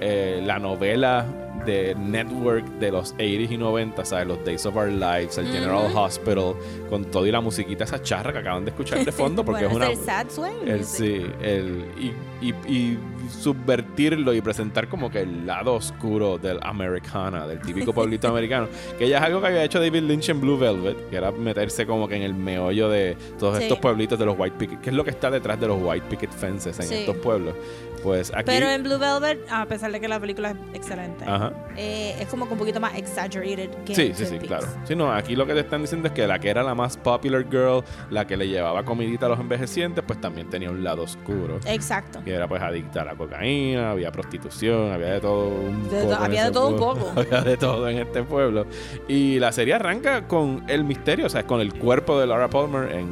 eh, 0.02 0.42
la 0.46 0.60
novela 0.60 1.26
de 1.66 1.96
Network 1.96 2.66
de 2.80 2.92
los 2.92 3.16
80s 3.16 3.52
y 3.52 3.58
90s, 3.58 4.06
¿sabes? 4.06 4.28
Los 4.28 4.44
Days 4.46 4.66
of 4.66 4.76
Our 4.76 4.90
Lives, 4.90 5.38
el 5.38 5.48
General 5.48 5.86
Ujú. 5.92 6.00
Hospital, 6.00 6.54
con 6.90 7.06
todo 7.06 7.26
y 7.28 7.32
la 7.32 7.42
musiquita, 7.42 7.84
esa 7.84 8.02
charra 8.02 8.32
que 8.34 8.40
acaban 8.40 8.66
de 8.66 8.72
escuchar 8.72 9.04
de 9.04 9.12
fondo, 9.14 9.44
porque 9.44 9.66
bueno, 9.68 9.86
es 9.86 10.00
es 10.00 10.04
una... 10.06 10.22
el 10.22 10.28
sad 10.30 10.30
swing. 10.30 10.68
El, 10.68 10.86
sí, 10.86 11.26
el, 11.42 11.86
y, 12.00 12.48
y, 12.48 12.54
y 12.68 12.98
subvertirlo 13.30 14.34
y 14.34 14.42
presentar 14.42 14.88
como 14.90 15.10
que 15.10 15.22
el 15.22 15.46
lado 15.46 15.74
oscuro 15.76 16.38
del 16.38 16.60
Americana, 16.62 17.46
del 17.48 17.60
típico 17.62 17.94
pueblito 17.94 18.28
americano, 18.30 18.68
que 18.98 19.08
ya 19.08 19.18
es 19.18 19.24
algo 19.24 19.42
que 19.42 19.48
había 19.48 19.64
hecho 19.64 19.80
David 19.80 20.04
Lynch 20.04 20.30
en 20.30 20.42
Blue 20.42 20.58
Velvet, 20.58 21.10
que 21.10 21.16
era 21.18 21.32
meterse 21.32 21.86
como 21.86 22.08
que 22.08 22.16
en 22.16 22.24
el 22.24 22.34
meollo 22.34 22.90
de 22.90 23.16
todos 23.38 23.58
Sí. 23.58 23.64
estos 23.64 23.80
pueblitos 23.80 24.18
de 24.18 24.26
los 24.26 24.36
White 24.38 24.56
Picket, 24.58 24.82
que 24.82 24.90
es 24.92 24.96
lo 24.96 25.04
que 25.04 25.10
está 25.10 25.30
detrás 25.32 25.60
de 25.60 25.68
los 25.68 25.80
White 25.82 26.06
Picket 26.10 26.32
Fences 26.32 26.80
en 26.80 26.86
Sí. 26.86 26.96
estos 26.96 27.18
pueblos. 27.18 27.56
Pues 28.04 28.32
aquí... 28.34 28.44
Pero 28.46 28.70
en 28.70 28.84
Blue 28.84 28.98
Velvet, 28.98 29.40
a 29.52 29.66
pesar 29.66 29.92
de 29.92 30.00
que 30.00 30.08
la 30.08 30.20
película 30.20 30.52
es 30.52 30.56
excelente, 30.74 31.26
Ajá. 31.28 31.52
eh, 31.76 32.16
es 32.20 32.28
como 32.28 32.48
que 32.48 32.54
un 32.54 32.60
poquito 32.60 32.80
más 32.80 32.96
exaggerated 32.98 33.70
que 33.86 33.94
Sí, 33.94 34.14
sí, 34.16 34.26
sí, 34.26 34.32
Peaks. 34.36 34.48
claro. 34.48 34.68
Sí, 34.86 34.96
no, 34.96 35.12
aquí 35.12 35.36
lo 35.36 35.46
que 35.46 35.54
te 35.54 35.60
están 35.62 35.82
diciendo 35.82 36.08
es 36.08 36.14
que 36.14 36.26
la 36.26 36.40
que 36.40 36.50
era 36.50 36.64
la 36.64 36.76
más 36.76 36.96
popular 36.98 37.46
girl, 37.50 37.84
la 38.10 38.26
que 38.26 38.38
le 38.38 38.48
llevaba 38.48 38.84
comidita 38.86 39.26
a 39.26 39.30
los 39.30 39.40
envejecientes, 39.40 40.04
pues 40.08 40.22
también 40.22 40.50
tenía 40.50 40.70
un 40.72 40.84
lado 40.84 41.04
oscuro. 41.04 41.60
Exacto. 41.66 42.22
que 42.24 42.34
era 42.34 42.48
pues 42.48 42.62
adicta 42.62 43.02
a 43.02 43.06
la 43.06 43.16
cocaína, 43.16 43.92
había 43.92 44.12
prostitución, 44.12 44.92
había 44.92 45.14
de 45.14 45.20
todo 45.22 45.48
un 45.50 45.90
De- 45.90 46.02
poco. 46.04 46.14
había 46.16 46.46
de 46.46 46.52
todo 46.52 46.68
un 46.70 46.78
poco. 46.78 47.12
había 47.20 47.42
de 47.42 47.58
todo 47.58 47.90
en 47.90 47.98
este 48.00 48.24
pueblo. 48.24 48.66
Y 49.08 49.40
la 49.40 49.52
serie 49.52 49.74
arranca 49.74 50.28
con 50.28 50.64
el 50.68 50.84
misterio, 50.84 51.26
o 51.26 51.30
sea, 51.30 51.46
con 51.46 51.60
el 51.62 51.74
cuerpo 51.74 52.20
de 52.20 52.28
Laura 52.28 52.50
Palmer 52.50 52.92
en, 52.92 53.10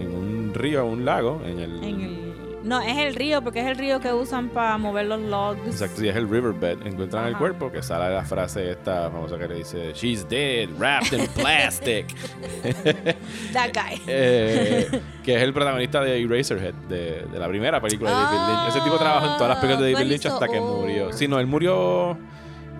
en 0.00 0.14
un 0.14 0.52
río, 0.54 0.86
un 0.86 1.04
lago, 1.04 1.40
en 1.44 1.58
el... 1.58 1.82
En 1.84 2.00
el- 2.00 2.27
no, 2.68 2.80
es 2.80 2.96
el 2.98 3.14
río, 3.14 3.42
porque 3.42 3.60
es 3.60 3.66
el 3.66 3.76
río 3.76 3.98
que 4.00 4.12
usan 4.12 4.48
para 4.50 4.76
mover 4.78 5.06
los 5.06 5.20
logs. 5.20 5.66
Exacto, 5.66 6.00
sí, 6.00 6.08
es 6.08 6.14
el 6.16 6.28
riverbed. 6.28 6.86
Encuentran 6.86 7.26
el 7.26 7.36
cuerpo, 7.36 7.72
que 7.72 7.82
sale 7.82 8.14
la 8.14 8.24
frase 8.24 8.70
esta 8.70 9.10
famosa 9.10 9.36
que 9.38 9.48
le 9.48 9.54
dice, 9.56 9.92
She's 9.94 10.28
dead, 10.28 10.68
wrapped 10.78 11.12
in 11.18 11.26
plastic. 11.28 12.06
That 13.52 13.70
guy. 13.74 14.00
Eh, 14.06 15.00
que 15.22 15.36
es 15.36 15.42
el 15.42 15.52
protagonista 15.52 16.00
de 16.02 16.22
Eraserhead, 16.22 16.74
de, 16.88 17.26
de 17.30 17.38
la 17.38 17.48
primera 17.48 17.80
película 17.80 18.10
de 18.10 18.16
David 18.16 18.38
Lynch. 18.48 18.68
Ese 18.68 18.80
tipo 18.80 18.96
trabajó 18.96 19.26
en 19.32 19.32
todas 19.38 19.48
las 19.48 19.58
películas 19.58 19.78
de 19.80 19.84
David 19.86 19.94
¿cuál 19.96 20.08
Lynch 20.08 20.24
hizo? 20.24 20.34
hasta 20.34 20.48
que 20.48 20.58
Oh. 20.58 20.80
murió. 20.80 21.12
Sí, 21.12 21.28
no, 21.28 21.38
él 21.40 21.46
murió. 21.46 22.18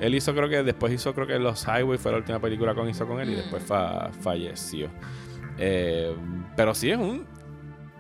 Él 0.00 0.14
hizo, 0.14 0.32
creo 0.34 0.48
que 0.48 0.62
después 0.62 0.92
hizo, 0.92 1.12
creo 1.14 1.26
que 1.26 1.38
Los 1.38 1.66
Highway 1.66 1.98
fue 1.98 2.12
la 2.12 2.18
última 2.18 2.38
película 2.38 2.74
que 2.74 2.88
hizo 2.88 3.06
con 3.06 3.20
él 3.20 3.30
y 3.30 3.32
Mm. 3.32 3.36
después 3.36 3.62
fa- 3.64 4.10
falleció. 4.20 4.88
Eh, 5.58 6.14
pero 6.56 6.74
sí 6.74 6.90
es 6.90 6.98
un 6.98 7.26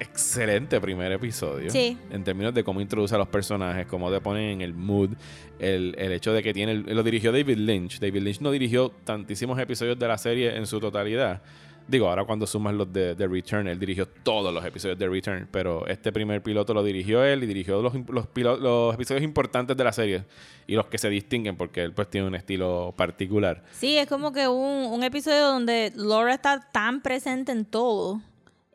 excelente 0.00 0.80
primer 0.80 1.12
episodio. 1.12 1.70
Sí. 1.70 1.96
En 2.10 2.24
términos 2.24 2.54
de 2.54 2.64
cómo 2.64 2.80
introduce 2.80 3.14
a 3.14 3.18
los 3.18 3.28
personajes, 3.28 3.86
cómo 3.86 4.10
te 4.10 4.20
ponen 4.20 4.44
en 4.50 4.60
el 4.62 4.74
mood, 4.74 5.10
el, 5.58 5.94
el 5.98 6.12
hecho 6.12 6.32
de 6.32 6.42
que 6.42 6.52
tiene. 6.52 6.72
el- 6.72 6.82
lo 6.96 7.02
dirigió 7.02 7.32
David 7.32 7.56
Lynch. 7.58 8.00
David 8.00 8.22
Lynch 8.22 8.40
no 8.40 8.50
dirigió 8.50 8.90
tantísimos 9.04 9.58
episodios 9.58 9.98
de 9.98 10.08
la 10.08 10.18
serie 10.18 10.56
en 10.56 10.66
su 10.66 10.80
totalidad. 10.80 11.42
Digo, 11.86 12.06
ahora 12.10 12.26
cuando 12.26 12.46
sumas 12.46 12.74
los 12.74 12.92
de, 12.92 13.14
de 13.14 13.26
Return, 13.26 13.66
él 13.66 13.78
dirigió 13.78 14.06
todos 14.06 14.52
los 14.52 14.62
episodios 14.62 14.98
de 14.98 15.08
Return, 15.08 15.48
pero 15.50 15.86
este 15.86 16.12
primer 16.12 16.42
piloto 16.42 16.74
lo 16.74 16.84
dirigió 16.84 17.24
él 17.24 17.42
y 17.42 17.46
dirigió 17.46 17.80
los, 17.80 17.94
los, 18.10 18.26
pilo- 18.26 18.58
los 18.58 18.94
episodios 18.94 19.24
importantes 19.24 19.74
de 19.74 19.84
la 19.84 19.92
serie 19.92 20.24
y 20.66 20.74
los 20.74 20.84
que 20.88 20.98
se 20.98 21.08
distinguen 21.08 21.56
porque 21.56 21.80
él 21.82 21.94
pues 21.94 22.10
tiene 22.10 22.26
un 22.26 22.34
estilo 22.34 22.92
particular. 22.94 23.64
Sí, 23.72 23.96
es 23.96 24.06
como 24.06 24.32
que 24.32 24.46
un, 24.48 24.84
un 24.92 25.02
episodio 25.02 25.46
donde 25.46 25.90
Laura 25.96 26.34
está 26.34 26.60
tan 26.70 27.00
presente 27.00 27.52
en 27.52 27.64
todo, 27.64 28.20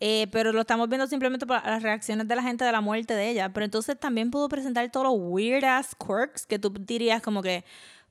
eh, 0.05 0.27
pero 0.33 0.51
lo 0.51 0.59
estamos 0.59 0.89
viendo 0.89 1.07
simplemente 1.07 1.45
por 1.45 1.65
las 1.65 1.81
reacciones 1.81 2.27
de 2.27 2.35
la 2.35 2.43
gente 2.43 2.65
de 2.65 2.73
la 2.73 2.81
muerte 2.81 3.13
de 3.15 3.29
ella. 3.29 3.53
Pero 3.53 3.63
entonces 3.63 3.97
también 3.97 4.31
pudo 4.31 4.49
presentar 4.49 4.91
todos 4.91 5.05
los 5.05 5.15
weird 5.17 5.63
ass 5.63 5.95
quirks 5.95 6.45
que 6.45 6.59
tú 6.59 6.73
dirías 6.77 7.21
como 7.21 7.41
que, 7.41 7.63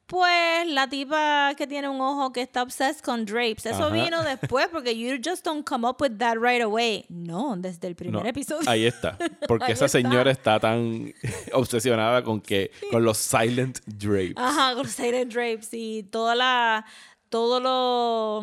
pues 0.06 0.66
la 0.68 0.88
tipa 0.88 1.52
que 1.54 1.66
tiene 1.66 1.90
un 1.90 2.00
ojo 2.00 2.32
que 2.32 2.40
está 2.40 2.62
obsessed 2.62 3.02
con 3.02 3.26
drapes, 3.26 3.66
eso 3.66 3.84
Ajá. 3.84 3.94
vino 3.94 4.22
después 4.24 4.68
porque 4.72 4.96
you 4.98 5.18
just 5.22 5.44
don't 5.44 5.68
come 5.68 5.86
up 5.86 5.96
with 6.00 6.16
that 6.16 6.36
right 6.40 6.62
away. 6.62 7.04
No, 7.10 7.56
desde 7.58 7.88
el 7.88 7.94
primer 7.94 8.22
No, 8.22 8.26
episodio. 8.28 8.68
Ahí 8.70 8.86
está. 8.86 9.18
Porque 9.46 9.66
Ahí 9.66 9.72
esa 9.72 9.84
está. 9.84 9.98
señora 9.98 10.30
está 10.30 10.58
tan 10.58 11.12
obsesionada 11.52 12.24
con 12.24 12.40
que 12.40 12.70
con 12.90 13.04
los 13.04 13.18
silent 13.18 13.80
drapes. 13.84 14.34
Ajá, 14.36 14.74
con 14.74 14.88
Silent 14.88 15.30
Drapes 15.30 15.68
y 15.72 16.04
toda 16.04 16.34
la, 16.34 16.86
todo 17.28 17.60
lo, 17.60 18.42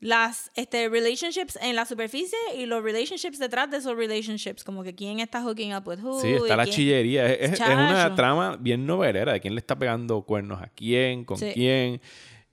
las, 0.00 0.50
este, 0.54 0.88
relationships 0.88 1.58
en 1.60 1.74
la 1.74 1.84
superficie 1.84 2.38
y 2.56 2.66
los 2.66 2.82
relationships 2.84 3.38
detrás 3.38 3.68
de 3.70 3.78
esos 3.78 3.96
relationships, 3.96 4.62
como 4.62 4.84
que 4.84 4.94
quién 4.94 5.18
está 5.18 5.42
hooking 5.42 5.74
up 5.74 5.86
with 5.88 5.98
who. 6.00 6.20
Sí, 6.20 6.28
está 6.34 6.56
la 6.56 6.64
quién- 6.64 6.76
chillería. 6.76 7.26
Es, 7.32 7.52
es- 7.52 7.60
es 7.60 7.66
una 7.68 8.14
trama 8.14 8.56
bien 8.60 8.86
novelera 8.86 9.32
de 9.32 9.40
quién 9.40 9.54
le 9.54 9.58
está 9.60 9.76
pegando 9.76 10.22
cuernos 10.22 10.62
a 10.62 10.68
quién, 10.68 11.24
con 11.24 11.36
Sí. 11.38 11.50
quién. 11.52 12.00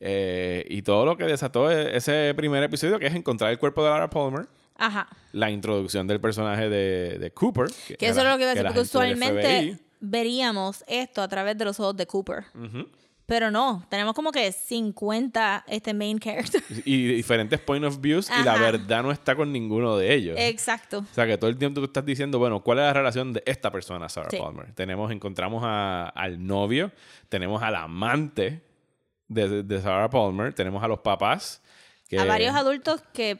eh, 0.01 0.65
y 0.69 0.81
todo 0.81 1.05
lo 1.05 1.15
que 1.17 1.23
desató 1.23 1.71
e- 1.71 1.95
ese 1.95 2.33
primer 2.35 2.61
episodio, 2.63 2.99
que 2.99 3.07
es 3.07 3.15
encontrar 3.15 3.49
el 3.51 3.57
cuerpo 3.57 3.81
de 3.83 3.89
Laura 3.89 4.09
Palmer, 4.09 4.45
Ajá. 4.75 5.07
la 5.31 5.49
introducción 5.49 6.05
del 6.05 6.19
personaje 6.19 6.67
de, 6.69 7.17
de 7.17 7.31
Cooper. 7.31 7.67
Que 7.97 8.07
eso 8.07 8.19
es 8.21 8.27
lo 8.27 8.35
que 8.37 8.41
iba 8.43 8.51
a 8.51 8.55
decir, 8.55 8.65
porque 8.65 8.81
usualmente 8.81 9.77
veríamos 10.01 10.83
esto 10.87 11.21
a 11.21 11.27
través 11.29 11.57
de 11.57 11.65
los 11.65 11.79
ojos 11.79 11.95
de 11.95 12.05
Cooper. 12.05 12.43
Pero 13.27 13.49
no, 13.49 13.83
tenemos 13.89 14.13
como 14.13 14.31
que 14.31 14.51
50 14.51 15.65
este 15.67 15.93
main 15.95 16.19
character. 16.19 16.61
Y 16.85 17.07
diferentes 17.07 17.59
point 17.59 17.83
of 17.83 17.99
views 17.99 18.29
y 18.29 18.43
la 18.43 18.53
Ajá. 18.53 18.61
verdad 18.71 19.01
no 19.01 19.11
está 19.11 19.35
con 19.35 19.51
ninguno 19.51 19.97
de 19.97 20.13
ellos. 20.13 20.35
Exacto. 20.39 20.99
O 20.99 21.13
sea, 21.13 21.25
que 21.25 21.35
todo 21.37 21.49
el 21.49 21.57
tiempo 21.57 21.79
tú 21.81 21.85
estás 21.87 22.05
diciendo, 22.05 22.37
bueno, 22.37 22.61
¿cuál 22.61 22.77
es 22.79 22.83
la 22.85 22.93
relación 22.93 23.33
de 23.33 23.41
esta 23.47 23.71
persona, 23.71 24.09
Sarah 24.09 24.29
Sí. 24.29 24.37
Palmer? 24.37 24.73
Tenemos, 24.73 25.11
encontramos 25.11 25.63
a- 25.65 26.09
al 26.09 26.45
novio, 26.45 26.91
tenemos 27.27 27.63
al 27.63 27.75
amante 27.75 28.61
de, 29.27 29.63
de 29.63 29.81
Sarah 29.81 30.09
Palmer, 30.09 30.53
tenemos 30.53 30.83
a 30.83 30.87
los 30.87 30.99
papás. 30.99 31.63
Que, 32.07 32.19
A 32.19 32.25
varios 32.25 32.53
adultos 32.55 33.01
que 33.11 33.39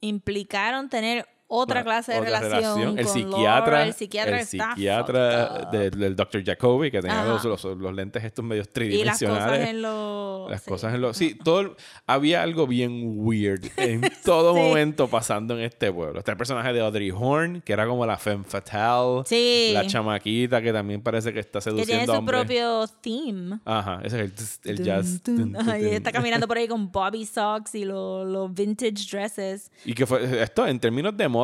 implicaron 0.00 0.88
tener 0.88 1.28
otra 1.52 1.82
clase 1.82 2.12
de 2.12 2.18
otra 2.20 2.40
relación, 2.40 2.96
El 2.98 3.04
con 3.04 3.12
psiquiatra, 3.14 3.42
Laura, 3.70 3.86
el 3.86 3.92
psiquiatra, 3.94 4.40
el 4.40 4.46
psiquiatra 4.46 5.68
de- 5.72 5.90
del 5.90 6.14
Dr. 6.16 6.44
Jacoby, 6.44 6.90
que 6.90 7.00
tenía 7.02 7.24
los, 7.24 7.44
los- 7.44 7.64
los 7.64 7.94
lentes 7.94 8.22
estos 8.24 8.44
medios 8.44 8.66
y 8.66 8.68
las 8.68 8.72
tridimensionales. 8.72 9.44
cosas 9.58 9.68
en 9.68 9.82
los... 9.82 10.50
Las 10.50 10.62
sí. 10.62 10.70
cosas 10.70 10.94
en 10.94 11.00
los... 11.00 11.16
Sí, 11.16 11.34
todo... 11.42 11.60
el- 11.60 11.72
Había 12.06 12.42
algo 12.42 12.66
bien 12.66 13.02
weird 13.16 13.64
en 13.76 14.02
todo 14.24 14.54
Sí. 14.54 14.60
momento 14.60 15.08
pasando 15.08 15.54
en 15.58 15.64
este 15.64 15.92
pueblo. 15.92 16.20
Está 16.20 16.32
el 16.32 16.38
personaje 16.38 16.72
de 16.72 16.80
Audrey 16.80 17.10
Horn, 17.10 17.60
que 17.62 17.72
era 17.72 17.86
como 17.86 18.06
la 18.06 18.16
femme 18.16 18.44
fatale. 18.44 19.22
Sí. 19.26 19.70
La 19.74 19.86
chamaquita, 19.86 20.62
que 20.62 20.72
también 20.72 21.02
parece 21.02 21.32
que 21.32 21.40
está 21.40 21.58
Que 21.58 21.64
seduciendo 21.64 21.88
tiene 22.04 22.06
su 22.06 22.12
hombres. 22.12 22.40
propio 22.40 22.86
theme. 23.00 23.58
Ajá, 23.64 24.00
ese 24.04 24.24
es 24.24 24.60
el, 24.64 24.70
el 24.70 24.76
Dun, 24.76 24.86
jazz. 24.86 25.22
dun. 25.24 25.52
Dun, 25.52 25.70
está 25.70 26.12
caminando 26.12 26.46
por 26.46 26.58
ahí 26.58 26.68
con 26.68 26.90
bobby 26.92 27.26
socks 27.26 27.74
y 27.74 27.84
los 27.84 28.26
los 28.26 28.52
vintage 28.54 29.06
dresses. 29.10 29.70
Y 29.84 29.94
que 29.94 30.06
fue... 30.06 30.42
Esto, 30.42 30.66
en 30.66 30.78
términos 30.78 31.16
de 31.16 31.26
moda, 31.28 31.39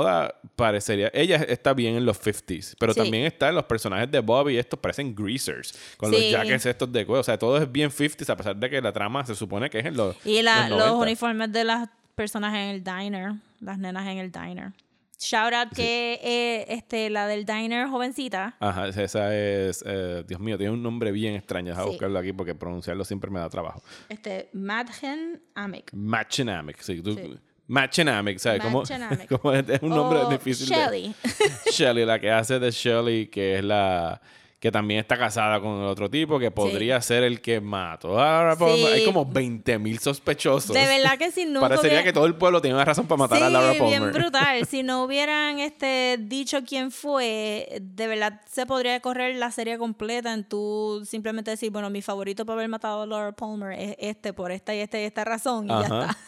parecería... 0.56 1.10
Ella 1.14 1.36
está 1.36 1.72
bien 1.74 1.96
en 1.96 2.04
los 2.06 2.18
50s, 2.20 2.74
pero 2.78 2.92
Sí. 2.94 3.00
también 3.00 3.24
está 3.24 3.50
los 3.52 3.64
personajes 3.64 4.10
de 4.10 4.20
Bobby, 4.20 4.56
estos 4.58 4.78
parecen 4.78 5.14
greasers, 5.14 5.78
con 5.96 6.10
Sí. 6.12 6.16
los 6.20 6.30
jackets 6.32 6.66
estos 6.66 6.92
de 6.92 7.04
cuero. 7.06 7.20
O 7.20 7.24
sea, 7.24 7.38
todo 7.38 7.58
es 7.58 7.70
bien 7.70 7.90
50s, 7.90 8.30
a 8.30 8.36
pesar 8.36 8.56
de 8.56 8.70
que 8.70 8.80
la 8.80 8.92
trama 8.92 9.24
se 9.26 9.34
supone 9.34 9.70
que 9.70 9.78
es 9.80 9.86
en 9.86 9.96
los 9.96 10.16
Y 10.24 10.42
la- 10.42 10.68
los 10.68 10.78
los 10.78 10.88
90. 10.88 11.02
uniformes 11.02 11.52
de 11.52 11.64
las 11.64 11.88
personas 12.14 12.54
en 12.54 12.70
el 12.70 12.82
diner, 12.84 13.32
las 13.60 13.78
nenas 13.78 14.06
en 14.06 14.18
el 14.18 14.30
diner. 14.32 14.72
Shout 15.18 15.54
out 15.54 15.68
que 15.74 16.20
eh, 16.22 16.66
este, 16.68 17.08
la 17.08 17.26
del 17.26 17.46
diner 17.46 17.88
jovencita. 17.88 18.54
Ajá, 18.60 18.88
esa 18.88 19.34
es... 19.34 19.82
eh, 19.86 20.22
Dios 20.28 20.38
mío, 20.40 20.58
tiene 20.58 20.72
un 20.74 20.82
nombre 20.82 21.10
bien 21.10 21.34
extraño. 21.34 21.70
Deja 21.70 21.84
Sí. 21.84 21.88
buscarlo 21.88 22.18
aquí 22.18 22.34
porque 22.34 22.54
pronunciarlo 22.54 23.02
siempre 23.02 23.30
me 23.30 23.40
da 23.40 23.48
trabajo. 23.48 23.82
Este, 24.10 24.50
Madgen 24.52 25.40
Amick. 25.54 25.90
Machinamic, 25.94 26.80
sí. 26.82 27.00
Tú, 27.00 27.14
Sí. 27.14 27.38
Machinamic, 27.68 28.38
¿sabes? 28.38 28.62
Como, 28.62 28.82
como 29.40 29.52
es, 29.52 29.68
es 29.68 29.82
un 29.82 29.90
nombre 29.90 30.20
O 30.20 30.30
difícil 30.30 30.68
de... 30.68 30.74
Shelly. 30.74 31.14
Shelly, 31.72 32.04
la 32.04 32.18
que 32.20 32.30
hace 32.30 32.58
de 32.58 32.70
Shelly, 32.70 33.26
que 33.28 33.58
es 33.58 33.64
la 33.64 34.20
que 34.58 34.72
también 34.72 35.00
está 35.00 35.18
casada 35.18 35.60
con 35.60 35.82
el 35.82 35.86
otro 35.86 36.08
tipo, 36.08 36.38
que 36.38 36.50
podría 36.50 37.00
ser 37.02 37.22
el 37.24 37.42
que 37.42 37.60
mató 37.60 38.18
a 38.18 38.38
Laura 38.38 38.56
Palmer. 38.56 38.76
Sí. 38.76 38.86
Hay 38.86 39.04
como 39.04 39.26
20 39.26 39.78
mil 39.78 39.98
sospechosos. 39.98 40.74
De 40.74 40.86
verdad 40.86 41.18
que 41.18 41.30
si 41.30 41.44
nunca 41.44 41.60
Parecería 41.60 41.90
hubiera- 41.98 42.04
que 42.04 42.12
todo 42.14 42.24
el 42.24 42.36
pueblo 42.36 42.62
tiene 42.62 42.74
una 42.74 42.84
razón 42.84 43.06
para 43.06 43.18
matar 43.18 43.38
sí, 43.38 43.44
a 43.44 43.50
Laura 43.50 43.74
Palmer. 43.74 43.88
bien 44.00 44.12
brutal. 44.12 44.66
Si 44.66 44.82
no 44.82 45.04
hubieran 45.04 45.58
este, 45.58 46.16
dicho 46.18 46.64
quién 46.66 46.90
fue, 46.90 47.78
de 47.82 48.06
verdad 48.06 48.40
se 48.50 48.64
podría 48.64 48.98
correr 49.00 49.36
la 49.36 49.50
serie 49.50 49.76
completa 49.76 50.32
en 50.32 50.42
tú 50.42 51.02
simplemente 51.04 51.50
decir, 51.50 51.70
bueno, 51.70 51.90
mi 51.90 52.00
favorito 52.00 52.46
para 52.46 52.54
haber 52.54 52.68
matado 52.70 53.02
a 53.02 53.06
Laura 53.06 53.32
Palmer 53.32 53.78
es 53.78 53.94
este 53.98 54.32
por 54.32 54.50
esta 54.52 54.74
y 54.74 54.78
esta 54.78 54.98
y 54.98 55.04
esta 55.04 55.24
razón 55.24 55.66
y 55.66 55.68
ya 55.68 55.82
está. 55.82 56.18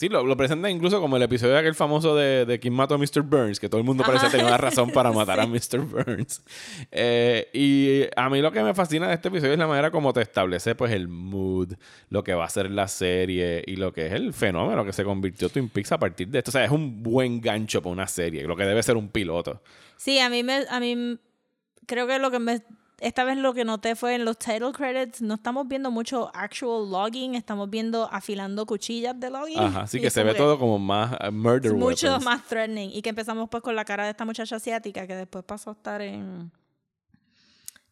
Sí, 0.00 0.08
lo, 0.08 0.24
lo 0.24 0.34
presentan 0.34 0.70
incluso 0.70 0.98
como 0.98 1.18
el 1.18 1.22
episodio 1.22 1.52
de 1.52 1.58
aquel 1.58 1.74
famoso 1.74 2.16
de, 2.16 2.46
de 2.46 2.58
quién 2.58 2.72
mató 2.72 2.94
a 2.94 2.96
Mr. 2.96 3.20
Burns, 3.20 3.60
que 3.60 3.68
todo 3.68 3.82
el 3.82 3.86
mundo 3.86 4.02
parece 4.02 4.24
Ajá. 4.24 4.32
tener 4.32 4.46
una 4.46 4.56
razón 4.56 4.92
para 4.92 5.12
matar 5.12 5.38
a 5.40 5.46
Mr. 5.46 5.80
Burns. 5.80 6.42
Eh, 6.90 7.50
y 7.52 8.08
a 8.16 8.30
mí 8.30 8.40
lo 8.40 8.50
que 8.50 8.62
me 8.62 8.72
fascina 8.72 9.08
de 9.08 9.14
este 9.16 9.28
episodio 9.28 9.52
es 9.52 9.58
la 9.58 9.66
manera 9.66 9.90
como 9.90 10.14
te 10.14 10.22
establece 10.22 10.74
pues 10.74 10.90
el 10.92 11.08
mood, 11.08 11.74
lo 12.08 12.24
que 12.24 12.32
va 12.32 12.46
a 12.46 12.48
ser 12.48 12.70
la 12.70 12.88
serie 12.88 13.62
y 13.66 13.76
lo 13.76 13.92
que 13.92 14.06
es 14.06 14.14
el 14.14 14.32
fenómeno 14.32 14.86
que 14.86 14.94
se 14.94 15.04
convirtió 15.04 15.50
Twin 15.50 15.68
Peaks 15.68 15.92
a 15.92 15.98
partir 15.98 16.28
de 16.28 16.38
esto. 16.38 16.50
O 16.50 16.52
sea, 16.52 16.64
es 16.64 16.70
un 16.70 17.02
buen 17.02 17.38
gancho 17.42 17.82
para 17.82 17.92
una 17.92 18.06
serie, 18.06 18.44
lo 18.44 18.56
que 18.56 18.64
debe 18.64 18.82
ser 18.82 18.96
un 18.96 19.10
piloto. 19.10 19.60
Sí, 19.98 20.18
a 20.18 20.30
mí 20.30 20.42
me, 20.42 20.64
a 20.70 20.80
mí 20.80 21.18
creo 21.84 22.06
que 22.06 22.18
lo 22.18 22.30
que 22.30 22.38
me 22.38 22.62
esta 23.00 23.24
vez 23.24 23.36
lo 23.38 23.52
que 23.54 23.64
noté 23.64 23.96
fue 23.96 24.14
en 24.14 24.24
los 24.24 24.38
title 24.38 24.72
credits 24.72 25.20
no 25.22 25.34
estamos 25.34 25.66
viendo 25.66 25.90
mucho 25.90 26.30
actual 26.34 26.90
logging, 26.90 27.34
estamos 27.34 27.68
viendo 27.70 28.08
afilando 28.12 28.66
cuchillas 28.66 29.18
de 29.18 29.30
logging. 29.30 29.58
Ajá, 29.58 29.80
así 29.82 30.00
que 30.00 30.10
se 30.10 30.22
ve 30.22 30.34
todo 30.34 30.58
como 30.58 30.78
más 30.78 31.12
uh, 31.26 31.32
murder 31.32 31.72
mucho 31.74 32.06
weapons. 32.08 32.24
más 32.24 32.44
threatening 32.46 32.90
y 32.92 33.00
que 33.02 33.08
empezamos 33.10 33.48
pues 33.50 33.62
con 33.62 33.74
la 33.74 33.84
cara 33.84 34.04
de 34.04 34.10
esta 34.10 34.24
muchacha 34.24 34.56
asiática 34.56 35.06
que 35.06 35.16
después 35.16 35.44
pasó 35.44 35.70
a 35.70 35.72
estar 35.72 36.00
en 36.02 36.52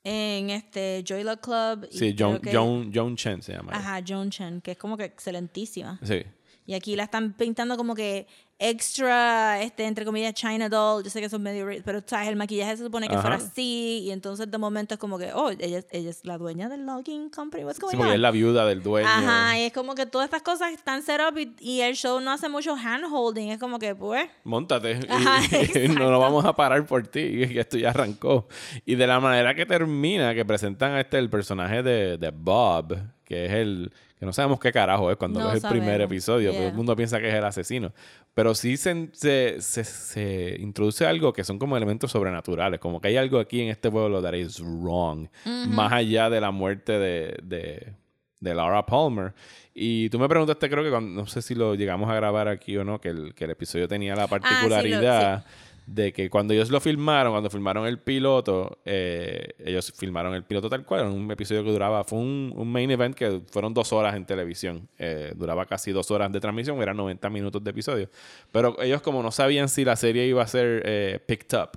en 0.04 0.50
este 0.50 1.02
Joy 1.06 1.24
Luck 1.24 1.40
Club 1.40 1.88
y 1.90 1.98
Sí, 1.98 2.14
que- 2.14 2.24
Joan, 2.54 2.92
Joan 2.94 3.16
Chen 3.16 3.42
se 3.42 3.52
llama. 3.52 3.72
ajá 3.74 4.00
Joan 4.06 4.30
Chen 4.30 4.60
que 4.60 4.72
es 4.72 4.78
como 4.78 4.96
que 4.96 5.04
excelentísima 5.04 5.98
Sí. 6.02 6.22
y 6.66 6.74
aquí 6.74 6.96
la 6.96 7.04
están 7.04 7.32
pintando 7.34 7.76
como 7.76 7.94
que 7.94 8.26
extra, 8.58 9.60
este, 9.62 9.84
entre 9.84 10.04
comillas, 10.04 10.34
China 10.34 10.68
doll. 10.68 11.02
Yo 11.04 11.10
sé 11.10 11.20
que 11.20 11.26
eso 11.26 11.36
es 11.36 11.42
medio... 11.42 11.66
Pero, 11.84 12.02
¿sabes? 12.06 12.28
El 12.28 12.36
maquillaje 12.36 12.76
se 12.76 12.84
supone 12.84 13.08
que 13.08 13.14
Ajá. 13.14 13.22
fuera 13.22 13.36
así. 13.36 14.02
Y 14.04 14.10
entonces, 14.10 14.50
de 14.50 14.58
momento, 14.58 14.94
es 14.94 15.00
como 15.00 15.18
que, 15.18 15.32
oh, 15.32 15.50
ella, 15.50 15.78
es- 15.78 15.86
ella 15.90 16.10
es 16.10 16.24
la 16.24 16.38
dueña 16.38 16.68
del 16.68 16.86
logging 16.86 17.30
company. 17.30 17.64
What's 17.64 17.78
going 17.80 17.90
Sí, 17.92 17.96
porque 17.96 18.10
on? 18.10 18.14
es 18.16 18.20
la 18.20 18.30
viuda 18.30 18.66
del 18.66 18.82
dueño. 18.82 19.08
Ajá, 19.08 19.58
y 19.58 19.62
es 19.64 19.72
como 19.72 19.94
que 19.94 20.06
todas 20.06 20.26
estas 20.26 20.42
cosas 20.42 20.72
están 20.72 21.02
set 21.02 21.20
up 21.20 21.36
y, 21.38 21.54
y 21.60 21.80
el 21.80 21.94
show 21.94 22.20
no 22.20 22.30
hace 22.32 22.48
mucho 22.48 22.74
hand-holding. 22.74 23.50
Es 23.50 23.58
como 23.58 23.78
que, 23.78 23.94
pues... 23.94 24.28
Móntate. 24.44 25.00
y- 25.02 25.06
Ajá, 25.12 25.40
y 25.84 25.88
no 25.88 26.10
lo 26.10 26.18
vamos 26.18 26.44
a 26.44 26.52
parar 26.54 26.84
por 26.86 27.06
ti. 27.06 27.20
que 27.48 27.60
esto 27.60 27.78
ya 27.78 27.90
arrancó. 27.90 28.48
Y 28.84 28.94
de 28.96 29.06
la 29.06 29.20
manera 29.20 29.54
que 29.54 29.66
termina, 29.66 30.34
que 30.34 30.44
presentan 30.44 30.92
a 30.92 31.00
este 31.00 31.18
el 31.18 31.30
personaje 31.30 31.82
de, 31.82 32.18
de 32.18 32.30
Bob, 32.30 32.96
que 33.24 33.46
es 33.46 33.52
el. 33.52 33.92
Que 34.18 34.26
no 34.26 34.32
sabemos 34.32 34.58
qué 34.60 34.72
carajo 34.72 35.10
es 35.10 35.16
cuando 35.16 35.40
No 35.40 35.52
ves 35.52 35.62
el 35.62 35.70
primer 35.70 36.00
episodio. 36.00 36.50
Todo 36.50 36.60
Yeah. 36.60 36.68
el 36.70 36.74
mundo 36.74 36.94
piensa 36.96 37.20
que 37.20 37.28
es 37.28 37.34
el 37.34 37.44
asesino. 37.44 37.92
Pero 38.34 38.54
sí 38.54 38.76
se, 38.76 39.08
se, 39.12 39.60
se- 39.60 39.84
se 39.84 40.56
introduce 40.58 41.06
algo 41.06 41.32
que 41.32 41.44
son 41.44 41.58
como 41.58 41.76
elementos 41.76 42.10
sobrenaturales. 42.10 42.80
Como 42.80 43.00
que 43.00 43.08
hay 43.08 43.16
algo 43.16 43.38
aquí 43.38 43.60
en 43.60 43.68
este 43.68 43.90
pueblo 43.90 44.20
that 44.22 44.34
is 44.34 44.60
wrong. 44.60 45.28
Más 45.68 45.92
allá 45.92 46.28
de 46.30 46.40
la 46.40 46.50
muerte 46.50 46.92
de. 46.98 47.38
de 47.42 47.92
de 48.40 48.54
Laura 48.54 48.86
Palmer. 48.86 49.34
Y 49.74 50.08
tú 50.10 50.18
me 50.20 50.28
preguntaste, 50.28 50.70
creo 50.70 50.84
que 50.84 50.90
cuando- 50.90 51.22
no 51.22 51.26
sé 51.26 51.42
si 51.42 51.56
lo 51.56 51.74
llegamos 51.74 52.08
a 52.08 52.14
grabar 52.14 52.46
aquí 52.46 52.76
o 52.76 52.84
no, 52.84 53.00
que 53.00 53.08
el, 53.08 53.34
que 53.34 53.46
el 53.46 53.50
episodio 53.50 53.88
tenía 53.88 54.14
la 54.14 54.28
particularidad 54.28 55.44
de 55.88 56.12
que 56.12 56.28
cuando 56.28 56.52
ellos 56.52 56.70
lo 56.70 56.80
filmaron, 56.80 57.32
cuando 57.32 57.48
filmaron 57.48 57.86
el 57.86 57.98
piloto, 57.98 58.78
eh, 58.84 59.54
ellos 59.58 59.90
filmaron 59.96 60.34
el 60.34 60.44
piloto 60.44 60.68
tal 60.68 60.84
cual, 60.84 61.06
un 61.06 61.30
episodio 61.30 61.64
que 61.64 61.70
duraba, 61.70 62.04
fue 62.04 62.18
un, 62.18 62.52
un 62.54 62.70
main 62.70 62.90
event 62.90 63.14
que 63.14 63.40
fueron 63.50 63.72
dos 63.72 63.92
horas 63.92 64.14
en 64.14 64.26
televisión, 64.26 64.88
Eh, 64.98 65.32
duraba 65.34 65.64
casi 65.64 65.90
dos 65.92 66.10
horas 66.10 66.30
de 66.30 66.40
transmisión, 66.40 66.80
eran 66.82 66.96
90 66.96 67.30
minutos 67.30 67.64
de 67.64 67.70
episodio. 67.70 68.10
Pero 68.52 68.80
ellos 68.82 69.00
como 69.00 69.22
no 69.22 69.30
sabían 69.30 69.68
si 69.68 69.84
la 69.84 69.96
serie 69.96 70.26
iba 70.26 70.42
a 70.42 70.46
ser 70.46 70.82
eh, 70.84 71.20
picked 71.26 71.58
up, 71.58 71.70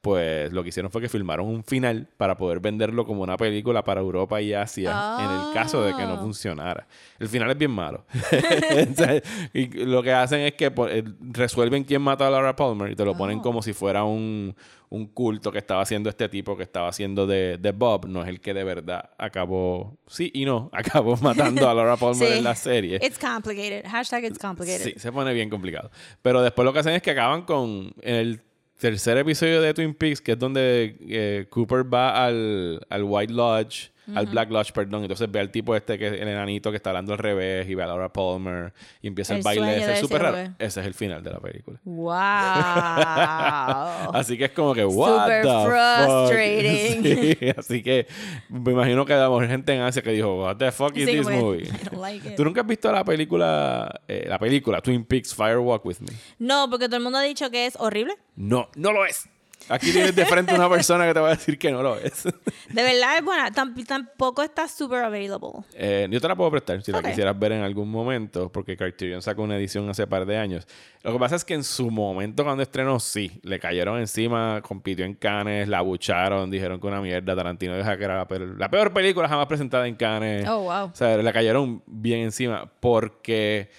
pues 0.00 0.50
lo 0.52 0.62
que 0.62 0.70
hicieron 0.70 0.90
fue 0.90 1.02
que 1.02 1.08
filmaron 1.10 1.46
un 1.46 1.62
final 1.62 2.08
para 2.16 2.36
poder 2.36 2.58
venderlo 2.60 3.04
como 3.04 3.22
una 3.22 3.36
película 3.36 3.84
para 3.84 4.00
Europa 4.00 4.40
y 4.40 4.54
Asia 4.54 4.90
en 5.18 5.30
el 5.48 5.52
caso 5.54 5.82
de 5.82 5.94
que 5.94 6.02
no 6.02 6.14
Ah. 6.14 6.18
funcionara. 6.18 6.86
El 7.18 7.28
final 7.28 7.50
es 7.50 7.58
bien 7.58 7.70
malo. 7.70 8.04
Y 9.52 9.66
lo 9.84 10.02
que 10.02 10.12
hacen 10.12 10.40
es 10.40 10.54
que 10.54 10.72
eh, 10.88 11.04
resuelven 11.32 11.84
quién 11.84 12.02
mató 12.02 12.24
a 12.24 12.30
Laura 12.30 12.56
Palmer 12.56 12.90
y 12.92 12.96
te 12.96 13.04
lo 13.04 13.16
ponen 13.16 13.38
Oh. 13.40 13.42
como 13.42 13.62
si 13.62 13.72
fuera 13.72 14.04
un, 14.04 14.54
un 14.88 15.06
culto 15.06 15.52
que 15.52 15.58
estaba 15.58 15.82
haciendo 15.82 16.08
este 16.08 16.28
tipo 16.28 16.56
que 16.56 16.62
estaba 16.62 16.88
haciendo 16.88 17.26
de, 17.26 17.58
de 17.58 17.72
Bob. 17.72 18.06
No 18.06 18.22
es 18.22 18.28
el 18.28 18.40
que 18.40 18.54
de 18.54 18.64
verdad 18.64 19.10
acabó, 19.18 19.98
sí 20.06 20.30
y 20.34 20.44
no, 20.44 20.70
acabó 20.72 21.16
matando 21.18 21.68
a 21.68 21.74
Laura 21.74 21.96
Palmer 21.96 22.28
Sí. 22.32 22.38
en 22.38 22.44
la 22.44 22.54
serie. 22.54 22.98
It's 23.02 23.18
complicated. 23.18 23.84
Hashtag 23.86 24.24
it's 24.24 24.38
complicated. 24.38 24.82
Sí, 24.84 24.94
se 24.96 25.12
pone 25.12 25.32
bien 25.32 25.50
complicado. 25.50 25.90
Pero 26.22 26.42
después 26.42 26.64
lo 26.64 26.72
que 26.72 26.78
hacen 26.80 26.94
es 26.94 27.02
que 27.02 27.10
acaban 27.12 27.42
con 27.42 27.92
el 28.02 28.40
tercer 28.80 29.18
episodio 29.18 29.60
de 29.60 29.74
Twin 29.74 29.94
Peaks, 29.94 30.20
que 30.20 30.32
es 30.32 30.38
donde 30.38 30.96
eh, 31.08 31.46
Cooper 31.50 31.84
va 31.92 32.24
al, 32.24 32.80
al 32.88 33.04
White 33.04 33.32
Lodge, 33.32 33.90
al 34.14 34.26
Black 34.26 34.50
Lodge, 34.50 34.72
perdón. 34.72 35.02
Entonces 35.02 35.30
ve 35.30 35.40
al 35.40 35.50
tipo 35.50 35.74
este, 35.76 35.98
que 35.98 36.08
el 36.08 36.28
enanito 36.28 36.70
que 36.70 36.76
está 36.76 36.90
hablando 36.90 37.12
al 37.12 37.18
revés, 37.18 37.68
y 37.68 37.74
ve 37.74 37.82
a 37.82 37.86
Laura 37.86 38.12
Palmer, 38.12 38.72
y 39.02 39.08
empieza 39.08 39.34
el, 39.34 39.38
El 39.38 39.44
baile 39.44 39.76
ese 39.78 39.92
ese 39.92 40.00
súper 40.00 40.22
raro. 40.22 40.36
Ese 40.58 40.80
es 40.80 40.86
el 40.86 40.94
final 40.94 41.22
de 41.22 41.30
la 41.30 41.40
película. 41.40 41.78
Wow. 41.84 42.10
Así 44.14 44.36
que 44.36 44.46
es 44.46 44.50
como 44.52 44.74
que, 44.74 44.84
what 44.84 45.22
Super 45.24 45.42
the 45.42 45.48
fuck? 45.48 45.66
frustrating. 45.66 47.00
Sí, 47.40 47.50
así 47.56 47.82
que 47.82 48.06
me 48.48 48.72
imagino 48.72 49.04
que 49.04 49.14
la 49.14 49.28
gente 49.46 49.74
en 49.74 49.82
Asia 49.82 50.02
que 50.02 50.10
dijo, 50.10 50.42
what 50.42 50.56
the 50.56 50.72
fuck 50.72 50.96
is 50.96 51.06
Sí, 51.06 51.16
this 51.16 51.26
que, 51.26 51.36
movie? 51.36 51.64
I 51.64 51.70
don't 51.90 52.00
like 52.00 52.28
it. 52.28 52.36
¿Tú 52.36 52.44
nunca 52.44 52.60
has 52.62 52.66
visto 52.66 52.90
la 52.92 53.04
película, 53.04 54.00
eh, 54.08 54.26
la 54.28 54.38
película 54.38 54.80
Twin 54.80 55.04
Peaks 55.04 55.34
Fire 55.34 55.58
Walk 55.58 55.84
With 55.84 55.98
Me? 56.00 56.12
No, 56.38 56.68
porque 56.68 56.86
todo 56.86 56.96
el 56.96 57.02
mundo 57.02 57.18
ha 57.18 57.22
dicho 57.22 57.50
que 57.50 57.66
es 57.66 57.76
horrible. 57.78 58.14
No, 58.36 58.68
no 58.76 58.92
lo 58.92 59.04
es. 59.06 59.28
Aquí 59.68 59.92
tienes 59.92 60.16
de 60.16 60.26
frente 60.26 60.54
una 60.54 60.68
persona 60.68 61.06
que 61.06 61.14
te 61.14 61.20
va 61.20 61.28
a 61.28 61.30
decir 61.30 61.58
que 61.58 61.70
no 61.70 61.82
lo 61.82 61.96
es. 61.96 62.24
De 62.70 62.82
verdad 62.82 63.18
es 63.18 63.24
buena. 63.24 63.50
Tam- 63.52 63.86
tampoco 63.86 64.42
está 64.42 64.66
super 64.66 65.04
available. 65.04 65.64
Eh, 65.74 66.08
yo 66.10 66.20
te 66.20 66.26
la 66.28 66.34
puedo 66.34 66.50
prestar 66.50 66.82
si 66.82 66.90
Ok. 66.90 67.02
la 67.02 67.08
quisieras 67.10 67.38
ver 67.38 67.52
en 67.52 67.62
algún 67.62 67.88
momento, 67.90 68.50
porque 68.50 68.76
Criterion 68.76 69.22
sacó 69.22 69.42
una 69.42 69.56
edición 69.56 69.88
hace 69.88 70.06
par 70.06 70.26
de 70.26 70.36
años. 70.38 70.66
Lo 71.02 71.12
que 71.12 71.18
pasa 71.18 71.36
es 71.36 71.44
que 71.44 71.54
en 71.54 71.62
su 71.64 71.90
momento 71.90 72.42
cuando 72.44 72.62
estrenó, 72.62 72.98
sí, 73.00 73.40
le 73.42 73.58
cayeron 73.60 73.98
encima, 74.00 74.60
compitió 74.62 75.04
en 75.04 75.14
Cannes, 75.14 75.68
la 75.68 75.78
abucharon, 75.78 76.50
dijeron 76.50 76.80
que 76.80 76.86
una 76.86 77.00
mierda, 77.00 77.36
Tarantino 77.36 77.76
dijo 77.76 77.96
que 77.96 78.04
era 78.04 78.16
la 78.16 78.26
peor, 78.28 78.58
la 78.58 78.68
peor 78.70 78.92
película 78.92 79.28
jamás 79.28 79.46
presentada 79.46 79.86
en 79.86 79.94
Cannes. 79.94 80.48
Oh, 80.48 80.62
wow. 80.62 80.86
O 80.86 80.94
sea, 80.94 81.16
le 81.16 81.32
cayeron 81.32 81.82
bien 81.86 82.20
encima 82.20 82.70
porque 82.80 83.70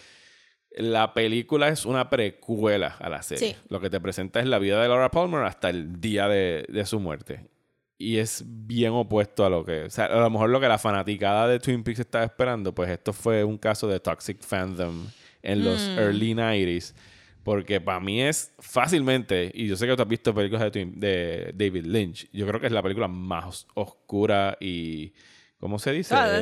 la 0.77 1.13
película 1.13 1.67
es 1.69 1.85
una 1.85 2.09
precuela 2.09 2.95
a 2.99 3.09
la 3.09 3.21
serie. 3.23 3.53
Sí. 3.53 3.55
Lo 3.69 3.79
que 3.81 3.89
te 3.89 3.99
presenta 3.99 4.39
es 4.39 4.45
la 4.47 4.59
vida 4.59 4.81
de 4.81 4.87
Laura 4.87 5.11
Palmer 5.11 5.43
hasta 5.43 5.69
el 5.69 5.99
día 5.99 6.27
de, 6.27 6.65
de 6.69 6.85
su 6.85 6.99
muerte. 6.99 7.47
Y 7.97 8.17
es 8.17 8.43
bien 8.47 8.93
opuesto 8.93 9.45
a 9.45 9.49
lo 9.49 9.63
que... 9.63 9.83
O 9.83 9.89
sea, 9.89 10.05
a 10.05 10.19
lo 10.19 10.29
mejor 10.29 10.49
lo 10.49 10.59
que 10.59 10.67
la 10.67 10.79
fanaticada 10.79 11.47
de 11.47 11.59
Twin 11.59 11.83
Peaks 11.83 11.99
estaba 11.99 12.23
esperando, 12.25 12.73
pues 12.73 12.89
esto 12.89 13.13
fue 13.13 13.43
un 13.43 13.57
caso 13.57 13.87
de 13.87 13.99
toxic 13.99 14.41
fandom 14.41 15.05
en 15.43 15.63
los 15.63 15.81
Mm. 15.81 15.99
early 15.99 16.33
90s. 16.33 16.95
Porque 17.43 17.81
para 17.81 17.99
mí 17.99 18.21
es 18.21 18.53
fácilmente, 18.59 19.51
y 19.53 19.67
yo 19.67 19.75
sé 19.75 19.87
que 19.87 19.95
tú 19.95 20.01
has 20.03 20.07
visto 20.07 20.33
películas 20.33 20.63
de, 20.63 20.71
Twin- 20.71 20.93
de 20.99 21.51
David 21.55 21.85
Lynch, 21.85 22.27
yo 22.31 22.45
creo 22.47 22.59
que 22.59 22.67
es 22.67 22.71
la 22.71 22.81
película 22.83 23.07
más 23.07 23.67
oscura 23.75 24.57
y... 24.59 25.13
¿Cómo 25.59 25.77
se 25.77 25.91
dice? 25.91 26.15
Oh, 26.15 26.41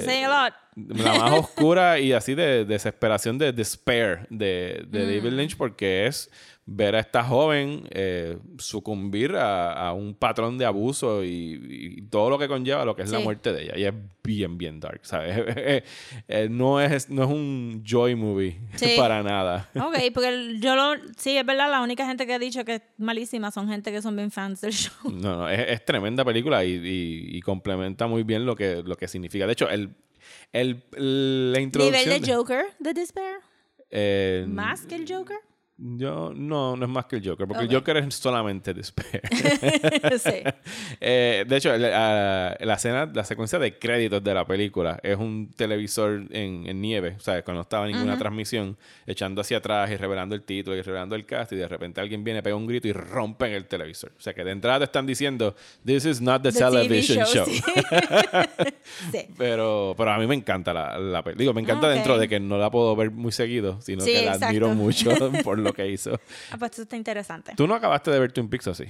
la 0.87 1.13
más 1.17 1.31
oscura 1.39 1.99
y 1.99 2.13
así 2.13 2.35
de 2.35 2.65
desesperación, 2.65 3.37
de 3.37 3.51
despair 3.51 4.27
de, 4.29 4.85
de 4.87 4.99
Mm. 4.99 5.07
David 5.07 5.33
Lynch, 5.37 5.57
porque 5.57 6.05
es 6.07 6.29
ver 6.71 6.95
a 6.95 6.99
esta 6.99 7.23
joven 7.23 7.81
eh, 7.89 8.37
sucumbir 8.59 9.35
a, 9.35 9.73
a 9.87 9.93
un 9.93 10.13
patrón 10.13 10.59
de 10.59 10.65
abuso 10.65 11.23
y, 11.23 11.97
y 11.97 12.01
todo 12.03 12.29
lo 12.29 12.37
que 12.37 12.47
conlleva 12.47 12.85
lo 12.85 12.95
que 12.95 13.01
es 13.01 13.11
la 13.11 13.17
muerte 13.17 13.51
de 13.51 13.63
ella. 13.63 13.73
Y 13.75 13.85
es 13.85 13.93
bien, 14.23 14.55
bien 14.59 14.79
dark, 14.79 14.99
¿sabes? 15.03 15.35
Eh, 16.27 16.47
no, 16.51 16.79
es, 16.79 17.09
no 17.09 17.23
es 17.23 17.29
un 17.29 17.83
joy 17.83 18.13
movie 18.13 18.59
Sí. 18.75 18.93
para 18.97 19.23
nada. 19.23 19.67
Ok, 19.75 19.97
porque 20.13 20.57
yo 20.59 20.75
lo... 20.75 20.93
Sí, 21.17 21.35
es 21.37 21.43
verdad, 21.45 21.71
la 21.71 21.81
única 21.81 22.05
gente 22.05 22.27
que 22.27 22.33
ha 22.35 22.39
dicho 22.39 22.63
que 22.63 22.75
es 22.75 22.81
malísima 22.99 23.49
son 23.49 23.67
gente 23.67 23.91
que 23.91 24.01
son 24.03 24.15
bien 24.15 24.29
fans 24.29 24.61
del 24.61 24.71
show. 24.73 25.11
No, 25.11 25.37
no, 25.37 25.49
es, 25.49 25.69
es 25.69 25.83
tremenda 25.85 26.23
película 26.23 26.63
y, 26.63 26.73
y- 26.73 27.37
y 27.37 27.41
complementa 27.41 28.05
muy 28.05 28.21
bien 28.21 28.45
lo 28.45 28.55
que, 28.55 28.83
lo 28.85 28.95
que 28.95 29.07
significa. 29.07 29.47
De 29.47 29.53
hecho, 29.53 29.67
el, 29.71 29.89
el, 30.53 30.83
la 31.53 31.59
introducción... 31.59 32.05
Nivel 32.07 32.21
de 32.21 32.33
Joker, 32.33 32.65
de 32.79 32.93
Despair. 32.93 33.37
eh, 33.91 34.45
Más 34.47 34.81
que 34.85 34.95
el 34.95 35.05
Joker. 35.11 35.37
Yo, 35.81 36.33
no, 36.35 36.75
no 36.75 36.85
es 36.85 36.91
más 36.91 37.05
que 37.05 37.15
el 37.15 37.25
Joker, 37.25 37.47
porque 37.47 37.63
el 37.63 37.73
Joker 37.73 37.95
es 37.97 38.13
solamente 38.15 38.73
despair. 38.73 39.21
sí. 40.19 40.29
Eh, 41.01 41.45
de 41.47 41.55
hecho, 41.57 41.75
la, 41.77 42.57
la- 42.59 42.73
escena, 42.73 43.09
la 43.13 43.23
secuencia 43.23 43.57
de 43.59 43.77
créditos 43.79 44.21
de 44.23 44.33
la 44.33 44.45
película 44.45 44.99
es 45.01 45.17
un 45.17 45.49
televisor 45.55 46.23
en, 46.31 46.67
en 46.67 46.81
nieve, 46.81 47.15
o 47.17 47.19
sea, 47.21 47.41
cuando 47.43 47.59
no 47.59 47.61
estaba 47.61 47.87
ninguna 47.87 48.17
transmisión, 48.17 48.77
echando 49.07 49.39
hacia 49.41 49.57
atrás 49.57 49.89
y 49.91 49.95
revelando 49.95 50.35
el 50.35 50.43
título 50.43 50.75
y 50.75 50.81
revelando 50.81 51.15
el 51.15 51.25
cast, 51.25 51.53
y 51.53 51.55
de 51.55 51.67
repente 51.67 52.01
alguien 52.01 52.23
viene, 52.23 52.43
pega 52.43 52.55
un 52.57 52.67
grito 52.67 52.87
y 52.89 52.93
rompen 52.93 53.53
el 53.53 53.65
televisor. 53.65 54.11
O 54.17 54.21
sea, 54.21 54.33
que 54.33 54.43
de 54.43 54.51
entrada 54.51 54.79
te 54.79 54.85
están 54.85 55.05
diciendo, 55.05 55.55
This 55.85 56.05
is 56.05 56.21
not 56.21 56.41
the, 56.43 56.51
The 56.51 56.59
TV 56.59 56.71
television 56.71 57.25
show. 57.25 57.45
sí. 57.45 57.61
sí. 59.11 59.27
Pero, 59.37 59.93
pero 59.97 60.11
a 60.11 60.17
mí 60.17 60.27
me 60.27 60.35
encanta 60.35 60.73
la, 60.73 60.97
la 60.99 61.23
película. 61.23 61.39
Digo, 61.41 61.53
me 61.53 61.61
encanta 61.61 61.87
Ah, 61.87 61.91
dentro 61.91 62.17
de 62.17 62.27
que 62.27 62.39
no 62.39 62.57
la 62.57 62.69
puedo 62.69 62.95
ver 62.95 63.11
muy 63.11 63.31
seguido, 63.31 63.79
sino 63.81 64.03
que 64.03 64.25
la 64.25 64.33
admiro 64.33 64.69
mucho 64.69 65.11
por 65.43 65.57
lo 65.57 65.68
que 65.73 65.87
hizo. 65.87 66.19
Ah, 66.51 66.57
pues 66.57 66.71
esto 66.71 66.83
está 66.83 66.95
interesante. 66.95 67.53
¿Tú 67.55 67.67
no 67.67 67.75
acabaste 67.75 68.11
de 68.11 68.19
ver 68.19 68.31
Twin 68.31 68.49
Peaks 68.49 68.67
o 68.67 68.73
sí? 68.73 68.85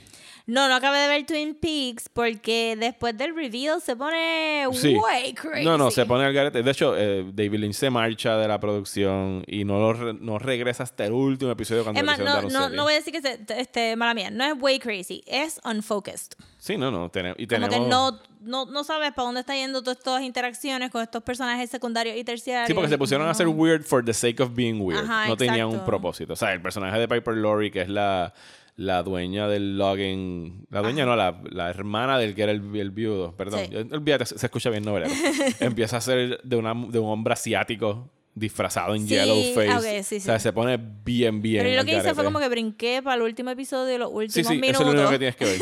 No, 0.49 0.67
no 0.67 0.73
acabé 0.75 0.97
de 0.99 1.07
ver 1.07 1.25
Twin 1.27 1.53
Peaks 1.53 2.09
porque 2.11 2.75
después 2.79 3.15
del 3.15 3.35
reveal 3.35 3.79
se 3.81 3.95
pone 3.95 4.65
Sí. 4.73 4.95
way 4.95 5.33
crazy. 5.33 5.63
No, 5.63 5.77
no, 5.77 5.91
se 5.91 6.05
pone 6.07 6.25
al 6.25 6.33
garete. 6.33 6.63
De 6.63 6.71
hecho, 6.71 6.95
eh, 6.97 7.23
David 7.33 7.59
Lynch 7.59 7.75
se 7.75 7.89
marcha 7.91 8.35
de 8.37 8.47
la 8.47 8.59
producción 8.59 9.43
y 9.45 9.63
no, 9.63 9.77
lo 9.79 9.93
re- 9.93 10.13
no 10.13 10.39
regresa 10.39 10.83
hasta 10.83 11.05
el 11.05 11.11
último 11.11 11.51
episodio 11.51 11.83
cuando 11.83 12.01
hicieron 12.01 12.25
no, 12.25 12.49
no, 12.49 12.69
no 12.69 12.83
voy 12.83 12.93
a 12.93 12.95
decir 12.95 13.13
que 13.13 13.21
se, 13.21 13.39
este, 13.59 13.95
mala 13.95 14.13
mía, 14.15 14.31
no 14.31 14.43
es 14.43 14.53
way 14.59 14.79
crazy, 14.79 15.23
es 15.27 15.61
unfocused. 15.63 16.33
Sí, 16.57 16.77
no, 16.77 16.89
no. 16.89 17.09
tene- 17.09 17.35
y 17.37 17.45
Como 17.45 17.67
tenemos... 17.69 17.85
que 17.85 17.89
no, 17.89 18.19
no, 18.41 18.65
no 18.71 18.83
sabes 18.83 19.11
para 19.13 19.27
dónde 19.27 19.41
está 19.41 19.53
yendo 19.53 19.83
todas 19.83 19.97
estas 19.99 20.23
interacciones 20.23 20.89
con 20.89 21.01
estos 21.03 21.21
personajes 21.21 21.69
secundarios 21.69 22.17
y 22.17 22.23
terciarios. 22.23 22.67
Sí, 22.67 22.73
porque 22.73 22.89
se 22.89 22.97
pusieron 22.97 23.27
a 23.27 23.31
hacer 23.31 23.47
weird 23.47 23.83
for 23.83 24.03
the 24.03 24.13
sake 24.13 24.41
of 24.41 24.55
being 24.55 24.81
weird. 24.81 25.03
Ajá, 25.03 25.27
no 25.27 25.37
tenían 25.37 25.67
un 25.67 25.73
exacto. 25.73 25.85
propósito. 25.85 26.33
O 26.33 26.35
sea, 26.35 26.53
el 26.53 26.61
personaje 26.61 26.97
de 26.99 27.07
Piper 27.07 27.35
Laurie, 27.37 27.69
que 27.71 27.81
es 27.81 27.89
la, 27.89 28.33
la 28.79 29.03
dueña 29.03 29.47
del 29.49 29.77
logging... 29.77 30.65
La 30.69 30.81
dueña 30.81 31.05
no, 31.05 31.15
la, 31.17 31.41
la 31.51 31.69
hermana 31.69 32.17
del 32.17 32.33
que 32.33 32.43
era 32.43 32.53
el, 32.53 32.61
el 32.75 32.91
viudo. 32.91 33.35
Perdón. 33.35 33.59
Sí. 33.65 33.71
Yo- 33.73 33.81
Olvídate, 33.91 34.25
se 34.25 34.37
se 34.37 34.45
escucha 34.45 34.69
bien 34.69 34.83
novelero. 34.85 35.11
Empieza 35.59 35.97
a 35.97 36.01
ser 36.01 36.39
de, 36.41 36.55
una, 36.55 36.73
de 36.73 36.97
un 36.97 37.09
hombre 37.09 37.33
asiático 37.33 38.09
disfrazado 38.35 38.95
en 38.95 39.01
Sí, 39.01 39.09
yellow 39.15 39.35
face. 39.53 39.69
ok, 39.99 40.03
sí, 40.05 40.15
O 40.15 40.19
sea, 40.21 40.39
sí. 40.39 40.43
se 40.43 40.53
pone 40.53 40.77
bien, 41.03 41.41
bien 41.41 41.61
Pero 41.63 41.75
yo 41.75 41.81
lo 41.81 41.85
que 41.85 41.97
hice 41.97 42.13
fue 42.15 42.23
como 42.23 42.39
que 42.39 42.47
brinqué 42.47 43.01
para 43.03 43.17
el 43.17 43.23
último 43.23 43.49
episodio, 43.49 43.97
los 43.97 44.09
Sí, 44.11 44.15
últimos 44.15 44.47
sí, 44.47 44.53
minutos. 44.61 44.69
eso 44.69 44.81
es 44.81 44.85
lo 44.85 44.91
único 44.93 45.09
que 45.11 45.19
tienes 45.19 45.35
que 45.35 45.45
ver. 45.45 45.59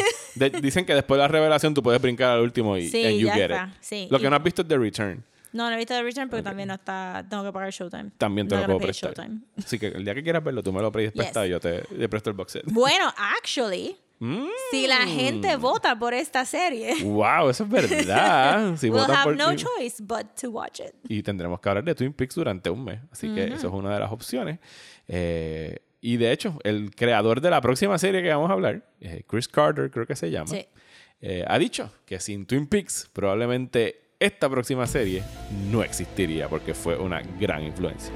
De- 0.51 0.61
dicen 0.61 0.85
que 0.85 0.93
después 0.93 1.17
de 1.17 1.23
la 1.23 1.27
revelación 1.27 1.73
tú 1.73 1.81
puedes 1.81 1.99
brincar 1.99 2.31
al 2.37 2.41
último 2.41 2.77
y 2.77 2.87
Sí, 2.87 3.03
and 3.03 3.17
you 3.17 3.27
ya 3.27 3.33
get 3.33 3.49
está, 3.51 3.71
it. 3.73 3.77
sí. 3.81 4.07
Lo 4.11 4.19
Y- 4.19 4.21
que 4.21 4.29
no 4.29 4.35
has 4.35 4.43
visto 4.43 4.61
es 4.61 4.67
The 4.67 4.77
Return. 4.77 5.23
No, 5.57 5.67
no 5.69 5.73
he 5.75 5.77
visto 5.77 5.93
The 5.93 6.03
Return 6.03 6.29
porque 6.29 6.43
también 6.43 6.67
no 6.69 6.75
está, 6.75 7.25
tengo 7.29 7.43
que 7.43 7.51
pagar 7.51 7.71
Showtime. 7.71 8.11
También 8.17 8.47
te 8.47 8.55
No 8.55 8.61
lo 8.61 8.67
puedo 8.67 8.79
prestar. 8.79 9.13
Showtime. 9.15 9.41
Así 9.57 9.79
que 9.79 9.87
el 9.87 10.05
día 10.05 10.13
que 10.15 10.23
quieras 10.23 10.43
verlo, 10.43 10.61
tú 10.63 10.71
me 10.71 10.81
lo 10.81 10.91
pides 10.91 11.11
Yes. 11.13 11.23
prestado 11.23 11.45
y 11.45 11.49
yo 11.49 11.59
te, 11.59 11.81
te 11.81 12.07
presto 12.09 12.29
el 12.29 12.35
box 12.35 12.51
set. 12.53 12.63
Bueno, 12.67 13.11
actually, 13.37 13.97
Mm. 14.19 14.47
si 14.71 14.87
la 14.87 15.05
gente 15.05 15.57
vota 15.57 15.95
por 15.99 16.11
esta 16.13 16.43
serie, 16.43 17.03
Wow, 17.03 17.49
eso 17.51 17.65
es 17.65 17.69
verdad. 17.69 18.75
Si 18.77 18.89
we'll 18.89 19.03
have 19.11 19.23
por 19.25 19.35
no 19.37 19.55
choice 19.55 20.01
but 20.01 20.25
to 20.41 20.49
watch 20.49 20.79
it. 20.79 20.93
Y 21.07 21.21
tendremos 21.21 21.59
que 21.59 21.69
hablar 21.69 21.83
de 21.83 21.93
Twin 21.93 22.13
Peaks 22.13 22.33
durante 22.33 22.69
un 22.71 22.83
mes. 22.83 22.99
Así 23.11 23.31
que 23.33 23.43
eso 23.53 23.67
es 23.67 23.73
una 23.73 23.93
de 23.93 23.99
las 23.99 24.11
opciones. 24.11 24.57
Eh, 25.07 25.77
y 26.01 26.17
de 26.17 26.31
hecho, 26.31 26.57
el 26.63 26.95
creador 26.95 27.41
de 27.41 27.49
la 27.51 27.61
próxima 27.61 27.97
serie 27.97 28.21
que 28.23 28.29
vamos 28.29 28.49
a 28.49 28.53
hablar, 28.53 28.89
eh, 29.01 29.23
Chris 29.27 29.47
Carter, 29.47 29.89
creo 29.91 30.05
que 30.07 30.15
se 30.15 30.29
llama, 30.31 30.47
Sí. 30.47 30.65
eh, 31.21 31.43
ha 31.47 31.57
dicho 31.59 31.91
que 32.05 32.19
sin 32.19 32.45
Twin 32.47 32.65
Peaks 32.67 33.09
probablemente 33.13 34.01
esta 34.19 34.49
próxima 34.49 34.87
serie 34.87 35.21
no 35.71 35.83
existiría 35.83 36.49
porque 36.49 36.73
fue 36.73 36.97
una 36.97 37.21
gran 37.39 37.63
influencia. 37.63 38.11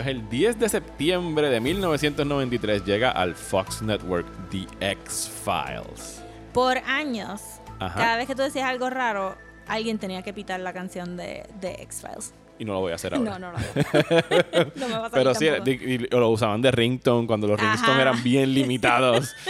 Pues 0.00 0.08
el 0.08 0.30
10 0.30 0.58
de 0.58 0.68
septiembre 0.70 1.50
de 1.50 1.60
1993 1.60 2.86
llega 2.86 3.10
al 3.10 3.34
Fox 3.34 3.82
Network 3.82 4.26
The 4.48 4.66
X-Files. 4.92 6.22
Por 6.54 6.78
años, 6.78 7.42
Ajá. 7.78 8.00
cada 8.00 8.16
vez 8.16 8.26
que 8.26 8.34
tú 8.34 8.40
decías 8.40 8.64
algo 8.64 8.88
raro, 8.88 9.36
alguien 9.66 9.98
tenía 9.98 10.22
que 10.22 10.32
pitar 10.32 10.58
la 10.60 10.72
canción 10.72 11.18
de, 11.18 11.46
de 11.60 11.72
X-Files. 11.82 12.32
Y 12.58 12.64
no 12.64 12.72
lo 12.72 12.80
voy 12.80 12.92
a 12.92 12.94
hacer 12.94 13.14
ahora. 13.14 13.38
No, 13.38 13.38
no, 13.38 13.52
no. 13.52 13.58
no 14.76 14.88
me 14.88 14.96
va 14.96 15.06
a 15.08 15.10
Pero 15.10 15.34
sí, 15.34 15.48
y 15.66 15.98
lo 15.98 16.30
usaban 16.30 16.62
de 16.62 16.70
ringtone 16.70 17.26
cuando 17.26 17.46
los 17.46 17.60
ringtones 17.60 18.00
eran 18.00 18.22
bien 18.22 18.54
limitados. 18.54 19.34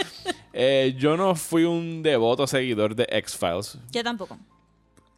Eh, 0.53 0.95
yo 0.97 1.15
no 1.15 1.33
fui 1.33 1.63
un 1.63 2.03
devoto 2.03 2.45
seguidor 2.45 2.93
de 2.93 3.07
X-Files. 3.09 3.77
Yo 3.89 4.03
tampoco. 4.03 4.37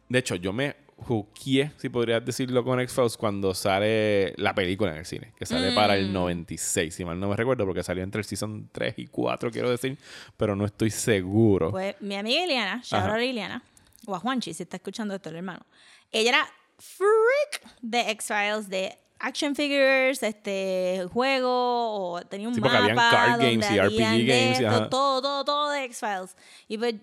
De 0.08 0.20
hecho, 0.20 0.36
yo 0.36 0.52
me 0.52 0.76
juqueé, 0.96 1.72
si 1.78 1.88
podrías 1.88 2.24
decirlo, 2.24 2.64
con 2.64 2.80
X-Files 2.80 3.16
cuando 3.16 3.54
sale 3.54 4.32
la 4.36 4.54
película 4.54 4.92
en 4.92 4.98
el 4.98 5.04
cine, 5.06 5.32
que 5.36 5.44
sale 5.46 5.72
para 5.74 5.94
Mm. 5.94 5.96
el 5.98 6.12
96, 6.12 6.94
si 6.94 7.04
mal 7.04 7.18
no 7.20 7.28
me 7.28 7.36
recuerdo, 7.36 7.66
porque 7.66 7.82
salió 7.82 8.02
entre 8.02 8.20
el 8.20 8.24
season 8.24 8.68
3 8.72 8.94
y 8.98 9.06
4, 9.08 9.50
quiero 9.50 9.70
decir, 9.70 9.98
pero 10.36 10.56
no 10.56 10.64
estoy 10.64 10.90
seguro. 10.90 11.70
Pues 11.70 11.96
mi 12.00 12.14
amiga 12.16 12.44
Iliana, 12.44 12.80
shout 12.84 13.02
out 13.04 13.12
a 13.12 13.24
Iliana, 13.24 13.62
o 14.06 14.14
a 14.14 14.18
Juanchi, 14.20 14.54
si 14.54 14.62
está 14.62 14.76
escuchando 14.76 15.14
esto, 15.14 15.28
el 15.30 15.36
hermano. 15.36 15.64
Ella 16.12 16.30
era 16.30 16.48
freak 16.78 17.62
de 17.82 18.10
X-Files, 18.12 18.68
de 18.68 18.98
action 19.18 19.54
figures, 19.54 20.22
este 20.22 21.06
juego, 21.12 22.12
o 22.12 22.22
tenía 22.22 22.48
un 22.48 22.54
Sí, 22.54 22.60
porque 22.60 22.76
mapa 22.78 22.84
habían 22.84 22.96
card 23.10 23.40
games 23.40 23.70
y 23.70 23.78
RPG 23.80 24.26
games 24.26 24.60
esto, 24.60 24.88
todo, 24.88 25.22
todo, 25.22 25.44
todo 25.44 25.70
de 25.70 25.84
X-Files. 25.84 26.36
Y 26.68 26.78
pues, 26.78 26.94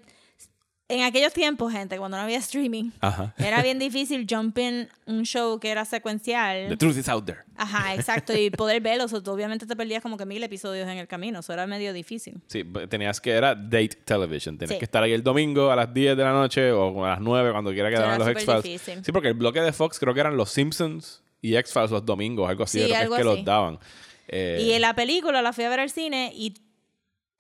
en 0.94 1.04
aquellos 1.04 1.34
tiempos, 1.34 1.72
gente, 1.72 1.98
cuando 1.98 2.18
no 2.18 2.24
había 2.24 2.38
streaming, 2.40 2.92
Ajá. 3.00 3.34
era 3.38 3.62
bien 3.64 3.80
difícil 3.80 4.26
jump 4.30 4.58
in 4.58 4.88
un 5.06 5.24
show 5.24 5.60
que 5.60 5.70
era 5.70 5.86
secuencial. 5.86 6.68
The 6.70 6.78
truth 6.78 6.98
is 6.98 7.08
out 7.10 7.26
there. 7.26 7.40
Ajá, 7.56 7.96
exacto, 7.96 8.36
y 8.36 8.50
poder 8.52 8.82
verlo. 8.82 9.06
o 9.06 9.08
sea, 9.08 9.22
tú 9.22 9.32
obviamente 9.32 9.66
te 9.66 9.76
perdías 9.76 10.02
como 10.02 10.18
que 10.18 10.26
mil 10.26 10.42
episodios 10.44 10.88
en 10.88 10.98
el 10.98 11.08
camino, 11.08 11.40
eso 11.40 11.54
era 11.54 11.66
medio 11.68 11.94
difícil. 11.94 12.40
Sí, 12.48 12.64
b- 12.64 12.88
tenías 12.88 13.22
que, 13.22 13.32
era 13.32 13.56
date 13.56 13.98
television. 14.06 14.58
Tenías 14.58 14.74
Sí. 14.76 14.80
que 14.80 14.86
estar 14.86 15.02
ahí 15.04 15.14
el 15.14 15.24
domingo 15.24 15.72
a 15.72 15.76
las 15.76 15.94
10 15.94 16.16
de 16.18 16.24
la 16.24 16.32
noche 16.34 16.72
o 16.72 17.06
a 17.06 17.10
las 17.10 17.20
9 17.22 17.52
cuando 17.52 17.72
quiera 17.72 17.90
que 17.90 17.96
Eso 17.96 18.04
daban 18.04 18.22
era 18.22 18.32
los 18.34 18.44
X-Files. 18.66 18.82
Sí, 19.06 19.12
porque 19.12 19.28
el 19.30 19.34
bloque 19.36 19.62
de 19.62 19.72
Fox 19.74 20.00
creo 20.00 20.14
que 20.14 20.20
eran 20.20 20.36
Los 20.38 20.52
Simpsons, 20.52 21.22
y 21.42 21.56
X-Files 21.56 21.92
los 21.92 22.06
domingos, 22.06 22.50
algo 22.50 22.64
así, 22.64 22.80
Sí, 22.80 22.84
lo 22.84 22.90
que 22.90 22.96
algo 22.98 23.16
es 23.16 23.20
que 23.20 23.24
los 23.26 23.44
daban. 23.46 23.80
Eh, 24.28 24.60
Y 24.62 24.72
en 24.74 24.82
la 24.82 24.94
película 24.94 25.42
la 25.42 25.52
fui 25.54 25.64
a 25.64 25.70
ver 25.70 25.80
al 25.80 25.90
cine 25.90 26.32
y 26.36 26.54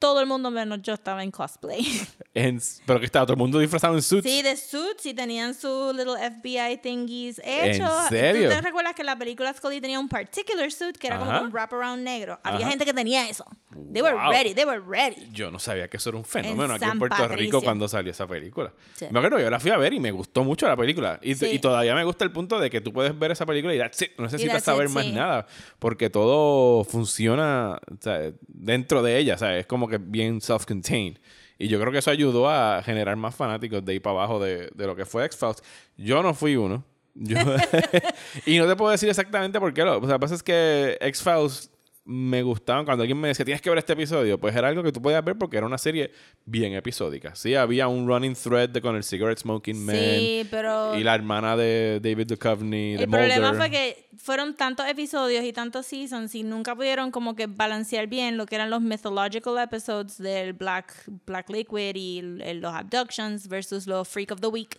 todo 0.01 0.19
el 0.19 0.25
mundo 0.25 0.49
menos 0.49 0.81
yo 0.81 0.93
estaba 0.95 1.23
en 1.23 1.29
cosplay. 1.31 1.85
en- 2.33 2.59
pero 2.87 2.99
que 2.99 3.05
estaba 3.05 3.23
todo 3.25 3.35
el 3.35 3.39
mundo 3.39 3.59
disfrazado 3.59 3.93
en 3.95 4.01
suits. 4.01 4.23
Sí, 4.27 4.41
de 4.41 4.57
suits 4.57 5.05
y 5.05 5.13
tenían 5.13 5.53
sus 5.53 5.95
little 5.95 6.15
FBI 6.17 6.77
thingies 6.81 7.39
hechos. 7.45 7.89
serio? 8.09 8.49
¿Tú 8.49 8.55
te 8.55 8.61
recuerdas 8.61 8.95
que 8.95 9.03
la 9.03 9.15
película 9.15 9.53
Scully 9.53 9.79
tenía 9.79 9.99
un 9.99 10.09
particular 10.09 10.71
suit 10.71 10.97
que 10.97 11.07
era 11.07 11.17
Ajá. 11.17 11.25
como 11.25 11.41
un 11.45 11.51
wraparound 11.51 12.03
negro? 12.03 12.39
Había 12.43 12.61
Ajá. 12.61 12.69
gente 12.71 12.83
que 12.85 12.93
tenía 12.93 13.29
eso. 13.29 13.45
They 13.93 14.01
were 14.01 14.15
Wow. 14.15 14.31
ready, 14.31 14.53
they 14.55 14.65
were 14.65 14.81
ready. 14.85 15.29
Yo 15.31 15.51
no 15.51 15.59
sabía 15.59 15.87
que 15.87 15.97
eso 15.97 16.09
era 16.09 16.17
un 16.17 16.25
fenómeno 16.25 16.73
aquí 16.73 16.79
San 16.83 16.93
en 16.93 16.99
Puerto 16.99 17.15
Rico 17.19 17.29
Patricio. 17.29 17.61
cuando 17.61 17.87
salió 17.87 18.11
esa 18.11 18.25
película. 18.27 18.73
Sí. 18.95 19.05
Me 19.11 19.19
acuerdo, 19.19 19.39
yo 19.39 19.49
la 19.49 19.59
fui 19.59 19.71
a 19.71 19.77
ver 19.77 19.93
y 19.93 19.99
me 19.99 20.11
gustó 20.11 20.43
mucho 20.43 20.67
la 20.67 20.75
película. 20.75 21.19
Y, 21.21 21.35
Sí. 21.35 21.45
y 21.45 21.59
todavía 21.59 21.93
me 21.95 22.03
gusta 22.03 22.25
el 22.25 22.31
punto 22.31 22.59
de 22.59 22.69
que 22.69 22.81
tú 22.81 22.91
puedes 22.91 23.17
ver 23.17 23.31
esa 23.31 23.45
película 23.45 23.73
y 23.75 23.77
that's 23.77 24.01
it, 24.01 24.11
no 24.17 24.23
necesitas 24.25 24.63
saber 24.63 24.87
it, 24.87 24.93
más 24.93 25.05
sí. 25.05 25.11
nada. 25.11 25.45
Porque 25.79 26.09
todo 26.09 26.83
funciona 26.83 27.79
o 27.91 28.01
sea, 28.01 28.31
dentro 28.47 29.03
de 29.03 29.17
ella. 29.19 29.35
O 29.35 29.37
sea, 29.37 29.57
es 29.57 29.65
como 29.67 29.87
que 29.87 29.90
bien 29.99 30.39
self-contained. 30.41 31.17
Y 31.57 31.67
yo 31.67 31.79
creo 31.79 31.91
que 31.91 31.99
eso 31.99 32.11
ayudó 32.11 32.49
a 32.49 32.81
generar 32.83 33.15
más 33.17 33.35
fanáticos 33.35 33.83
de 33.85 33.91
ahí 33.93 33.99
para 33.99 34.15
abajo 34.17 34.39
de, 34.39 34.69
de 34.73 34.87
lo 34.87 34.95
que 34.95 35.05
fue 35.05 35.25
X-Files. 35.25 35.61
Yo 35.97 36.23
no 36.23 36.33
fui 36.33 36.55
uno. 36.55 36.83
Yo- 37.13 37.37
y 38.45 38.57
no 38.57 38.67
te 38.67 38.75
puedo 38.75 38.91
decir 38.91 39.09
exactamente 39.09 39.59
por 39.59 39.73
qué. 39.73 39.83
Lo, 39.83 39.97
o 39.97 40.01
sea, 40.01 40.07
lo 40.09 40.13
que 40.15 40.19
pasa 40.19 40.35
es 40.35 40.43
que 40.43 40.97
X-Files 41.01 41.70
me 42.03 42.41
gustaban. 42.41 42.85
Cuando 42.85 43.03
alguien 43.03 43.19
me 43.19 43.27
decía, 43.27 43.45
tienes 43.45 43.61
que 43.61 43.69
ver 43.69 43.79
este 43.79 43.93
episodio, 43.93 44.39
pues 44.39 44.55
era 44.55 44.67
algo 44.67 44.83
que 44.83 44.91
tú 44.91 45.01
podías 45.01 45.23
ver 45.23 45.37
porque 45.37 45.57
era 45.57 45.65
una 45.65 45.77
serie 45.77 46.11
bien 46.45 46.73
episódica. 46.73 47.35
Sí, 47.35 47.55
había 47.55 47.87
un 47.87 48.07
running 48.07 48.33
thread 48.33 48.69
de, 48.69 48.81
con 48.81 48.95
el 48.95 49.03
Cigarette 49.03 49.39
Smoking 49.39 49.85
Man. 49.85 49.95
Sí, 49.95 50.47
pero 50.49 50.97
Y 50.97 51.03
la 51.03 51.15
hermana 51.15 51.55
de 51.55 51.99
David 52.01 52.27
Duchovny, 52.27 52.95
de 52.95 53.03
el 53.03 53.09
problema 53.09 53.51
Mulder. 53.51 53.55
fue 53.55 53.69
que 53.69 54.09
fueron 54.17 54.55
tantos 54.55 54.87
episodios 54.87 55.43
y 55.45 55.53
tantos 55.53 55.85
seasons 55.85 56.33
y 56.35 56.43
nunca 56.43 56.75
pudieron 56.75 57.11
como 57.11 57.35
que 57.35 57.47
balancear 57.47 58.07
bien 58.07 58.37
lo 58.37 58.45
que 58.45 58.55
eran 58.55 58.69
los 58.69 58.81
mythological 58.81 59.57
episodes 59.57 60.17
del 60.17 60.53
Black, 60.53 60.93
Black 61.25 61.49
Liquid 61.49 61.95
y 61.95 62.21
los 62.55 62.73
abductions 62.73 63.47
versus 63.47 63.87
los 63.87 64.07
Freak 64.07 64.31
of 64.31 64.41
the 64.41 64.47
Week 64.47 64.77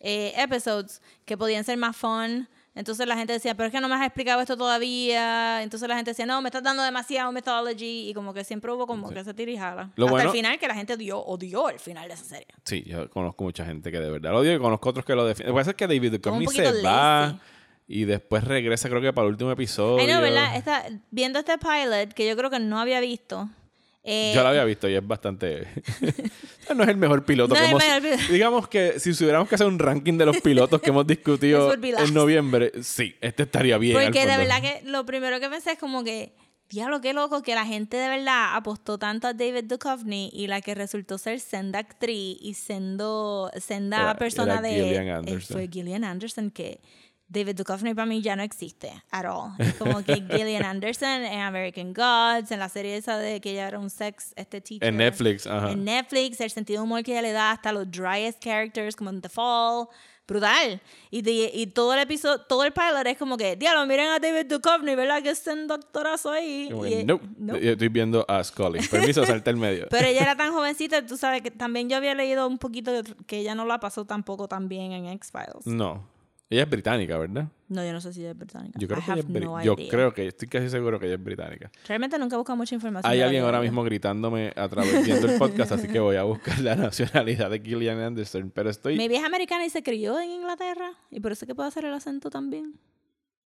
eh, 0.00 0.32
episodes 0.36 1.00
que 1.24 1.36
podían 1.36 1.64
ser 1.64 1.78
más 1.78 1.96
fun. 1.96 2.48
Entonces 2.76 3.06
la 3.06 3.16
gente 3.16 3.32
decía, 3.32 3.54
pero 3.54 3.68
es 3.68 3.72
que 3.72 3.80
no 3.80 3.88
me 3.88 3.94
has 3.94 4.02
explicado 4.04 4.40
esto 4.40 4.56
todavía. 4.56 5.62
Entonces 5.62 5.88
la 5.88 5.94
gente 5.96 6.10
decía, 6.10 6.26
no, 6.26 6.42
me 6.42 6.48
estás 6.48 6.62
dando 6.62 6.82
demasiado 6.82 7.30
mythology. 7.30 8.08
Y 8.10 8.14
como 8.14 8.34
que 8.34 8.42
siempre 8.44 8.72
hubo 8.72 8.86
como 8.86 9.10
que 9.10 9.22
se 9.22 9.32
tira 9.34 9.52
y 9.52 9.56
jala. 9.56 9.90
Lo 9.96 10.06
Hasta 10.06 10.10
bueno- 10.12 10.30
el 10.30 10.36
final, 10.36 10.58
que 10.58 10.66
la 10.68 10.74
gente 10.74 10.94
odió, 10.94 11.20
odió 11.24 11.68
el 11.68 11.78
final 11.78 12.08
de 12.08 12.14
esa 12.14 12.24
serie. 12.24 12.46
Sí, 12.64 12.82
yo 12.86 13.08
conozco 13.10 13.44
mucha 13.44 13.64
gente 13.64 13.92
que 13.92 14.00
de 14.00 14.10
verdad 14.10 14.32
lo 14.32 14.38
odio 14.40 14.54
y 14.54 14.58
conozco 14.58 14.88
otros 14.90 15.04
que 15.04 15.14
lo 15.14 15.24
defienden. 15.24 15.54
Pasa 15.54 15.70
es 15.70 15.76
que 15.76 15.86
David 15.86 16.12
Duchovny 16.12 16.46
se 16.48 16.62
poquito 16.64 16.84
va 16.86 17.20
lazy. 17.28 17.38
y 17.86 18.04
después 18.04 18.42
regresa, 18.44 18.88
creo 18.88 19.00
que 19.00 19.12
para 19.12 19.26
el 19.26 19.32
último 19.32 19.52
episodio. 19.52 19.98
Ay, 20.04 20.12
no, 20.12 20.20
¿verdad? 20.20 20.90
Viendo 21.10 21.38
este 21.38 21.56
pilot, 21.58 22.12
que 22.12 22.28
yo 22.28 22.36
creo 22.36 22.50
que 22.50 22.58
no 22.58 22.80
había 22.80 22.98
visto. 23.00 23.48
Eh, 24.04 24.32
Yo 24.34 24.42
lo 24.42 24.48
había 24.48 24.64
visto 24.64 24.88
y 24.88 24.94
es 24.94 25.06
bastante. 25.06 25.66
no 26.76 26.82
es 26.82 26.88
el 26.90 26.96
mejor 26.96 27.24
piloto 27.24 27.54
No 27.54 27.60
que 27.60 27.66
hemos. 27.66 27.82
mejor. 27.82 28.28
Digamos 28.30 28.68
que 28.68 29.00
si 29.00 29.14
tuviéramos 29.14 29.48
que 29.48 29.54
hacer 29.54 29.66
un 29.66 29.78
ranking 29.78 30.18
de 30.18 30.26
los 30.26 30.40
pilotos 30.40 30.80
que 30.82 30.90
hemos 30.90 31.06
discutido 31.06 31.72
en 31.98 32.14
noviembre, 32.14 32.72
sí, 32.82 33.16
este 33.20 33.44
estaría 33.44 33.78
bien. 33.78 33.94
Porque 34.00 34.26
de 34.26 34.36
verdad 34.36 34.60
que 34.60 34.82
lo 34.84 35.06
primero 35.06 35.40
que 35.40 35.48
pensé 35.48 35.72
es 35.72 35.78
como 35.78 36.04
que, 36.04 36.34
diablo, 36.68 37.00
qué 37.00 37.12
loco 37.14 37.42
que 37.42 37.54
la 37.54 37.64
gente 37.64 37.96
de 37.96 38.08
verdad 38.08 38.54
apostó 38.56 38.98
tanto 38.98 39.26
a 39.28 39.32
David 39.32 39.64
Duchovny 39.64 40.30
y 40.32 40.48
la 40.48 40.60
que 40.60 40.74
resultó 40.74 41.16
ser 41.18 41.40
senda 41.40 41.78
actriz 41.78 42.36
y 42.40 42.54
siendo 42.54 43.50
senda 43.58 44.00
Era- 44.02 44.16
persona 44.16 44.54
era 44.54 44.62
de... 44.62 44.70
Gillian 44.74 45.06
eh, 45.06 45.12
Anderson. 45.12 45.56
Fue 45.56 45.68
Gillian 45.72 46.04
Anderson 46.04 46.50
que... 46.50 46.80
David 47.26 47.56
Duchovny 47.56 47.94
para 47.94 48.06
mí 48.06 48.20
ya 48.22 48.36
no 48.36 48.42
existe 48.42 48.92
at 49.10 49.24
all. 49.24 49.52
Es 49.58 49.74
como 49.78 50.04
que 50.04 50.14
Gillian 50.16 50.64
Anderson 50.64 51.22
en 51.24 51.40
American 51.40 51.92
Gods, 51.94 52.50
en 52.50 52.58
la 52.60 52.68
serie 52.68 52.96
esa 52.96 53.16
de 53.18 53.40
que 53.40 53.52
ella 53.52 53.66
era 53.68 53.78
un 53.78 53.90
sex 53.90 54.32
este 54.36 54.60
teacher. 54.60 54.88
En 54.88 54.96
Netflix, 54.98 55.46
ajá. 55.46 55.72
En 55.72 55.84
Netflix, 55.84 56.40
el 56.40 56.50
sentido 56.50 56.80
de 56.80 56.84
humor 56.84 57.02
que 57.02 57.12
ella 57.12 57.22
le 57.22 57.32
da 57.32 57.50
hasta 57.52 57.72
los 57.72 57.90
driest 57.90 58.42
characters 58.42 58.94
como 58.96 59.10
en 59.10 59.20
The 59.20 59.28
Fall. 59.28 59.88
Brutal. 60.26 60.80
Y, 61.10 61.20
de- 61.20 61.50
y 61.52 61.66
todo 61.66 61.92
el 61.92 62.00
episodio, 62.00 62.40
todo 62.40 62.64
el 62.64 62.72
pilot 62.72 63.06
es 63.06 63.18
como 63.18 63.36
que, 63.36 63.56
diablo, 63.56 63.84
miren 63.86 64.08
a 64.08 64.18
David 64.18 64.46
Duchovny, 64.46 64.94
¿verdad? 64.94 65.22
Que 65.22 65.28
es 65.30 65.46
un 65.46 65.66
doctorazo 65.66 66.30
ahí. 66.30 66.70
Y- 66.70 67.04
no, 67.04 67.20
no. 67.36 67.58
yo 67.58 67.72
estoy 67.72 67.88
viendo 67.88 68.24
a 68.26 68.42
Scully. 68.42 68.86
Permiso, 68.88 69.22
salta 69.26 69.50
el 69.50 69.58
medio. 69.58 69.86
Pero 69.90 70.06
ella 70.06 70.22
era 70.22 70.34
tan 70.34 70.50
jovencita, 70.54 71.04
tú 71.04 71.18
sabes 71.18 71.42
que 71.42 71.50
también 71.50 71.90
yo 71.90 71.98
había 71.98 72.14
leído 72.14 72.48
un 72.48 72.56
poquito 72.56 72.90
que 73.26 73.40
ella 73.40 73.54
no 73.54 73.66
la 73.66 73.80
pasó 73.80 74.06
tampoco 74.06 74.48
tan 74.48 74.66
bien 74.66 74.92
en 74.92 75.06
X-Files. 75.08 75.66
No. 75.66 76.08
Ella 76.50 76.62
es 76.64 76.70
británica, 76.70 77.16
¿verdad? 77.16 77.48
No, 77.68 77.84
yo 77.84 77.92
no 77.92 78.00
sé 78.00 78.12
si 78.12 78.20
ella 78.20 78.32
es 78.32 78.36
británica. 78.38 78.78
Yo 78.78 78.86
creo 78.86 79.00
I 79.00 79.02
que 79.04 79.10
ella 79.12 79.20
es 79.20 79.28
bri- 79.28 79.44
no 79.44 79.64
Yo 79.64 79.76
creo 79.76 80.12
que 80.12 80.26
estoy 80.28 80.46
casi 80.48 80.68
seguro 80.68 81.00
que 81.00 81.06
ella 81.06 81.14
es 81.16 81.24
británica. 81.24 81.70
Realmente 81.88 82.18
nunca 82.18 82.36
he 82.36 82.38
buscado 82.38 82.56
mucha 82.56 82.74
información. 82.74 83.10
Hay 83.10 83.22
alguien 83.22 83.42
ahora 83.44 83.60
mismo 83.60 83.82
gritándome 83.82 84.52
a 84.54 84.68
través 84.68 85.04
viendo 85.04 85.26
el 85.26 85.38
podcast, 85.38 85.72
así 85.72 85.88
que 85.88 85.98
voy 86.00 86.16
a 86.16 86.22
buscar 86.24 86.58
la 86.60 86.76
nacionalidad 86.76 87.50
de 87.50 87.60
Gillian 87.60 87.98
Anderson. 87.98 88.50
Pero 88.54 88.68
estoy. 88.70 88.96
Mi 88.96 89.08
vieja 89.08 89.26
americana 89.26 89.64
y 89.64 89.70
se 89.70 89.82
crió 89.82 90.20
en 90.20 90.30
Inglaterra 90.30 90.92
y 91.10 91.20
por 91.20 91.32
eso 91.32 91.46
que 91.46 91.54
puedo 91.54 91.66
hacer 91.68 91.86
el 91.86 91.94
acento 91.94 92.28
también. 92.30 92.74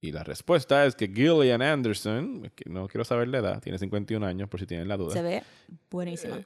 Y 0.02 0.12
la 0.12 0.24
respuesta 0.24 0.86
es 0.86 0.96
que 0.96 1.08
Gillian 1.08 1.62
Anderson, 1.62 2.52
que 2.56 2.70
no 2.70 2.88
quiero 2.88 3.04
saber 3.06 3.28
la 3.30 3.40
edad, 3.40 3.62
tiene 3.62 3.78
51 3.80 4.26
años 4.26 4.50
por 4.50 4.60
si 4.60 4.66
tienen 4.66 4.88
la 4.88 4.98
duda. 4.98 5.14
Se 5.14 5.22
ve 5.22 5.44
buenísima. 5.90 6.38
Eh, 6.38 6.46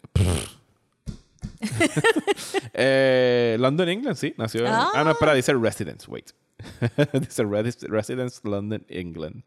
London, 3.59 3.89
England, 3.89 4.17
sí, 4.17 4.33
nació 4.37 4.61
en... 4.61 4.73
Ah, 4.73 5.03
no, 5.03 5.11
espera, 5.11 5.33
dice 5.33 5.53
Residence, 5.53 6.09
wait. 6.09 6.31
dice 7.13 7.43
Residence, 7.43 8.41
London, 8.43 8.85
England. 8.89 9.43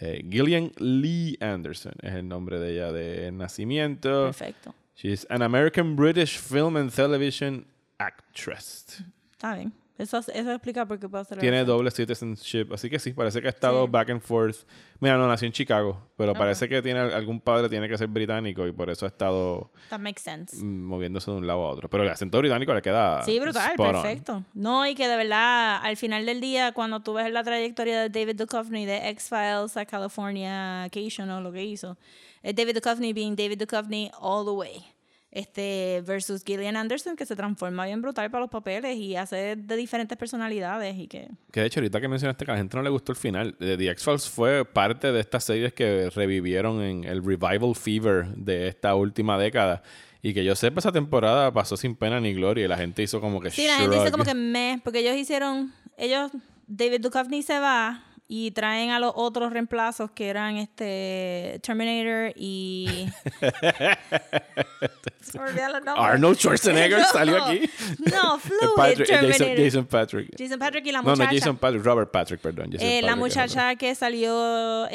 Eh, 0.00 0.24
Gillian 0.30 0.70
Lee 0.78 1.36
Anderson 1.40 1.94
es 2.02 2.14
el 2.14 2.28
nombre 2.28 2.60
de 2.60 2.72
ella 2.72 2.92
de 2.92 3.32
nacimiento. 3.32 4.26
Perfecto. 4.26 4.74
She's 4.94 5.26
an 5.30 5.42
American 5.42 5.96
British 5.96 6.38
film 6.38 6.76
and 6.76 6.92
television 6.92 7.66
actress. 7.98 9.02
Está 9.32 9.54
bien. 9.56 9.72
Eso, 9.98 10.18
eso 10.18 10.52
explica 10.52 10.86
por 10.86 11.00
qué 11.00 11.08
puedo 11.08 11.22
hacer 11.22 11.38
Tiene 11.38 11.56
acento. 11.58 11.72
doble 11.72 11.90
citizenship, 11.90 12.72
así 12.72 12.88
que 12.88 13.00
sí, 13.00 13.12
parece 13.12 13.40
que 13.40 13.48
ha 13.48 13.50
estado 13.50 13.84
Sí. 13.86 13.90
back 13.90 14.10
and 14.10 14.20
forth. 14.20 14.58
Mira, 15.00 15.16
no 15.18 15.26
nació 15.26 15.46
en 15.46 15.52
Chicago, 15.52 16.00
pero 16.16 16.32
Ok. 16.32 16.38
parece 16.38 16.68
que 16.68 16.80
tiene 16.82 17.00
algún 17.00 17.40
padre 17.40 17.68
tiene 17.68 17.88
que 17.88 17.98
ser 17.98 18.06
británico 18.06 18.64
y 18.66 18.70
por 18.72 18.88
eso 18.90 19.06
ha 19.06 19.08
estado 19.08 19.72
That 19.90 19.98
makes 19.98 20.20
sense. 20.22 20.56
mm, 20.56 20.84
moviéndose 20.86 21.30
de 21.32 21.36
un 21.38 21.46
lado 21.48 21.64
a 21.64 21.70
otro. 21.72 21.90
Pero 21.90 22.04
el 22.04 22.10
acento 22.10 22.38
británico 22.38 22.72
le 22.72 22.80
queda 22.80 23.22
Sí, 23.24 23.40
brutal, 23.40 23.72
spot 23.72 23.86
on. 23.96 24.02
perfecto. 24.02 24.44
No, 24.54 24.86
y 24.86 24.94
que 24.94 25.08
de 25.08 25.16
verdad, 25.16 25.80
al 25.82 25.96
final 25.96 26.24
del 26.26 26.40
día, 26.40 26.70
cuando 26.72 27.00
tú 27.00 27.14
ves 27.14 27.30
la 27.32 27.42
trayectoria 27.42 28.00
de 28.02 28.08
David 28.08 28.36
Duchovny 28.36 28.86
de 28.86 29.08
X-Files 29.10 29.76
a 29.76 29.84
Californication 29.84 31.28
o 31.30 31.40
lo 31.40 31.50
que 31.52 31.64
hizo, 31.64 31.96
es 32.42 32.54
David 32.54 32.74
Duchovny 32.76 33.12
being 33.12 33.34
David 33.34 33.58
Duchovny 33.58 34.10
all 34.20 34.44
the 34.44 34.52
way. 34.52 34.84
Este, 35.30 36.02
versus 36.06 36.42
Gillian 36.42 36.76
Anderson, 36.76 37.14
que 37.14 37.26
se 37.26 37.36
transforma 37.36 37.84
bien 37.84 38.00
brutal 38.00 38.30
para 38.30 38.40
los 38.40 38.50
papeles 38.50 38.96
y 38.96 39.14
hace 39.14 39.56
de 39.56 39.76
diferentes 39.76 40.16
personalidades 40.16 40.96
y 40.96 41.06
que... 41.06 41.28
Que 41.52 41.60
de 41.60 41.66
hecho, 41.66 41.80
ahorita 41.80 42.00
que 42.00 42.08
mencionaste 42.08 42.44
que 42.46 42.50
a 42.50 42.54
la 42.54 42.58
gente 42.58 42.76
no 42.78 42.82
le 42.82 42.88
gustó 42.88 43.12
el 43.12 43.18
final, 43.18 43.54
eh, 43.60 43.76
The 43.78 43.90
X-Files 43.90 44.28
fue 44.30 44.64
parte 44.64 45.12
de 45.12 45.20
estas 45.20 45.44
series 45.44 45.74
que 45.74 46.08
revivieron 46.10 46.80
en 46.82 47.04
el 47.04 47.22
revival 47.22 47.74
fever 47.74 48.28
de 48.36 48.68
esta 48.68 48.94
última 48.94 49.38
década. 49.38 49.82
Y 50.22 50.32
que 50.32 50.44
yo 50.44 50.56
sepa, 50.56 50.80
esa 50.80 50.92
temporada 50.92 51.52
pasó 51.52 51.76
sin 51.76 51.94
pena 51.94 52.18
ni 52.20 52.32
gloria 52.32 52.64
y 52.64 52.68
la 52.68 52.78
gente 52.78 53.02
hizo 53.02 53.20
como 53.20 53.40
que 53.40 53.50
Sí, 53.50 53.66
la 53.66 53.76
gente 53.76 53.96
shrug. 53.98 54.10
como 54.10 54.24
que 54.24 54.34
me, 54.34 54.80
porque 54.82 55.00
ellos 55.00 55.14
hicieron, 55.14 55.72
ellos, 55.98 56.32
David 56.66 57.00
Duchovny 57.02 57.42
se 57.42 57.58
va 57.60 58.02
y 58.30 58.50
traen 58.50 58.90
a 58.90 58.98
los 59.00 59.12
otros 59.14 59.52
reemplazos 59.52 60.10
que 60.10 60.28
eran 60.28 60.56
este 60.58 61.60
Terminator 61.62 62.32
y. 62.36 63.08
Arnold 65.96 66.36
Schwarzenegger 66.38 66.98
No, 67.02 67.04
salió 67.06 67.42
aquí. 67.44 67.70
No, 68.12 68.38
Fluid 68.40 68.58
Patrick- 68.76 69.08
Jason, 69.56 69.86
Patrick. 69.86 70.30
Jason 70.38 70.58
Patrick 70.58 70.86
y 70.86 70.92
la 70.92 71.02
No, 71.02 71.10
muchacha. 71.10 71.30
no, 71.32 71.38
Jason 71.38 71.56
Patrick, 71.56 71.84
Robert 71.84 72.10
Patrick, 72.10 72.40
perdón. 72.40 72.70
Jason 72.72 72.86
Eh, 72.86 73.00
la 73.02 73.08
Patrick 73.08 73.18
muchacha 73.24 73.76
que 73.76 73.94
salió 73.94 74.86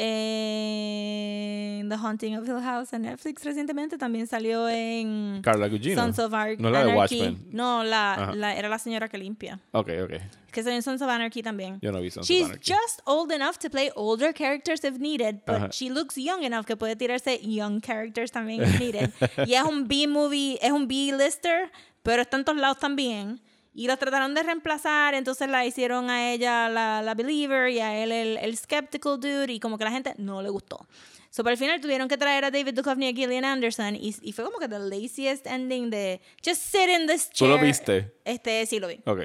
en 1.78 1.88
The 1.88 1.94
Haunting 1.96 2.36
of 2.38 2.46
Hill 2.48 2.60
House 2.62 2.92
en 2.92 3.02
Netflix 3.02 3.44
recientemente 3.44 3.96
también 3.98 4.26
salió 4.26 4.68
en. 4.68 5.40
Carla 5.42 5.68
Gugino. 5.68 6.00
Sons 6.00 6.18
of 6.18 6.32
Ar- 6.34 6.58
No 6.58 6.70
la 6.70 6.84
de. 6.84 6.94
Watchmen. 6.94 7.46
No, 7.50 7.84
la, 7.84 8.32
la- 8.34 8.56
era 8.56 8.68
la 8.68 8.78
señora 8.78 9.08
que 9.08 9.18
limpia. 9.18 9.60
Ok, 9.72 9.90
ok. 10.04 10.12
Que 10.54 10.62
salió 10.62 10.76
en 10.76 10.82
Sons 10.82 11.02
of 11.02 11.08
Anarchy 11.10 11.42
también. 11.42 11.78
Yo 11.82 11.90
no 11.92 12.00
vi 12.00 12.10
Sons 12.10 12.24
of 12.24 12.28
She's 12.34 12.44
Anarchy. 12.46 12.72
just 12.72 13.00
old 13.04 13.32
enough 13.32 13.58
to 13.58 13.68
play 13.68 13.90
older 13.96 14.32
characters 14.32 14.84
if 14.84 14.98
needed, 14.98 15.40
but 15.44 15.56
Ajá. 15.56 15.68
she 15.72 15.90
looks 15.90 16.16
young 16.16 16.44
enough 16.44 16.64
que 16.64 16.76
puede 16.76 16.96
tirarse 16.96 17.40
young 17.42 17.80
characters 17.80 18.30
también 18.30 18.62
if 18.62 18.78
needed. 18.80 19.10
y 19.46 19.54
es 19.54 19.64
un 19.64 19.86
B-movie, 19.88 20.58
es 20.62 20.70
un 20.70 20.86
B-lister, 20.86 21.70
pero 22.02 22.22
está 22.22 22.36
en 22.36 22.44
todos 22.44 22.58
lados 22.58 22.78
también. 22.78 23.40
Y 23.76 23.88
los 23.88 23.98
trataron 23.98 24.34
de 24.34 24.44
reemplazar, 24.44 25.14
entonces 25.14 25.48
la 25.48 25.66
hicieron 25.66 26.08
a 26.08 26.30
ella 26.30 26.68
la, 26.68 27.02
la 27.02 27.14
believer 27.14 27.70
y 27.70 27.80
a 27.80 27.98
él 28.00 28.12
el, 28.12 28.36
el 28.36 28.56
skeptical 28.56 29.18
dude, 29.18 29.52
y 29.52 29.58
como 29.58 29.76
que 29.76 29.82
la 29.84 29.90
gente 29.90 30.14
no 30.16 30.40
le 30.42 30.48
gustó. 30.50 30.86
So, 31.30 31.42
para 31.42 31.54
el 31.54 31.58
final 31.58 31.80
tuvieron 31.80 32.06
que 32.06 32.16
traer 32.16 32.44
a 32.44 32.52
David 32.52 32.74
Duchovny 32.74 33.06
y 33.06 33.08
a 33.08 33.12
Gillian 33.12 33.44
Anderson, 33.44 33.96
y, 33.96 34.14
y 34.22 34.30
fue 34.30 34.44
como 34.44 34.58
que 34.58 34.68
the 34.68 34.78
laziest 34.78 35.48
ending 35.48 35.90
de 35.90 36.20
just 36.46 36.62
sit 36.62 36.88
in 36.88 37.08
this 37.08 37.28
¿Tú 37.30 37.46
chair. 37.46 37.50
lo 37.50 37.58
viste? 37.58 38.14
Este, 38.24 38.64
sí 38.66 38.78
lo 38.78 38.86
vi. 38.86 39.00
Ok. 39.06 39.22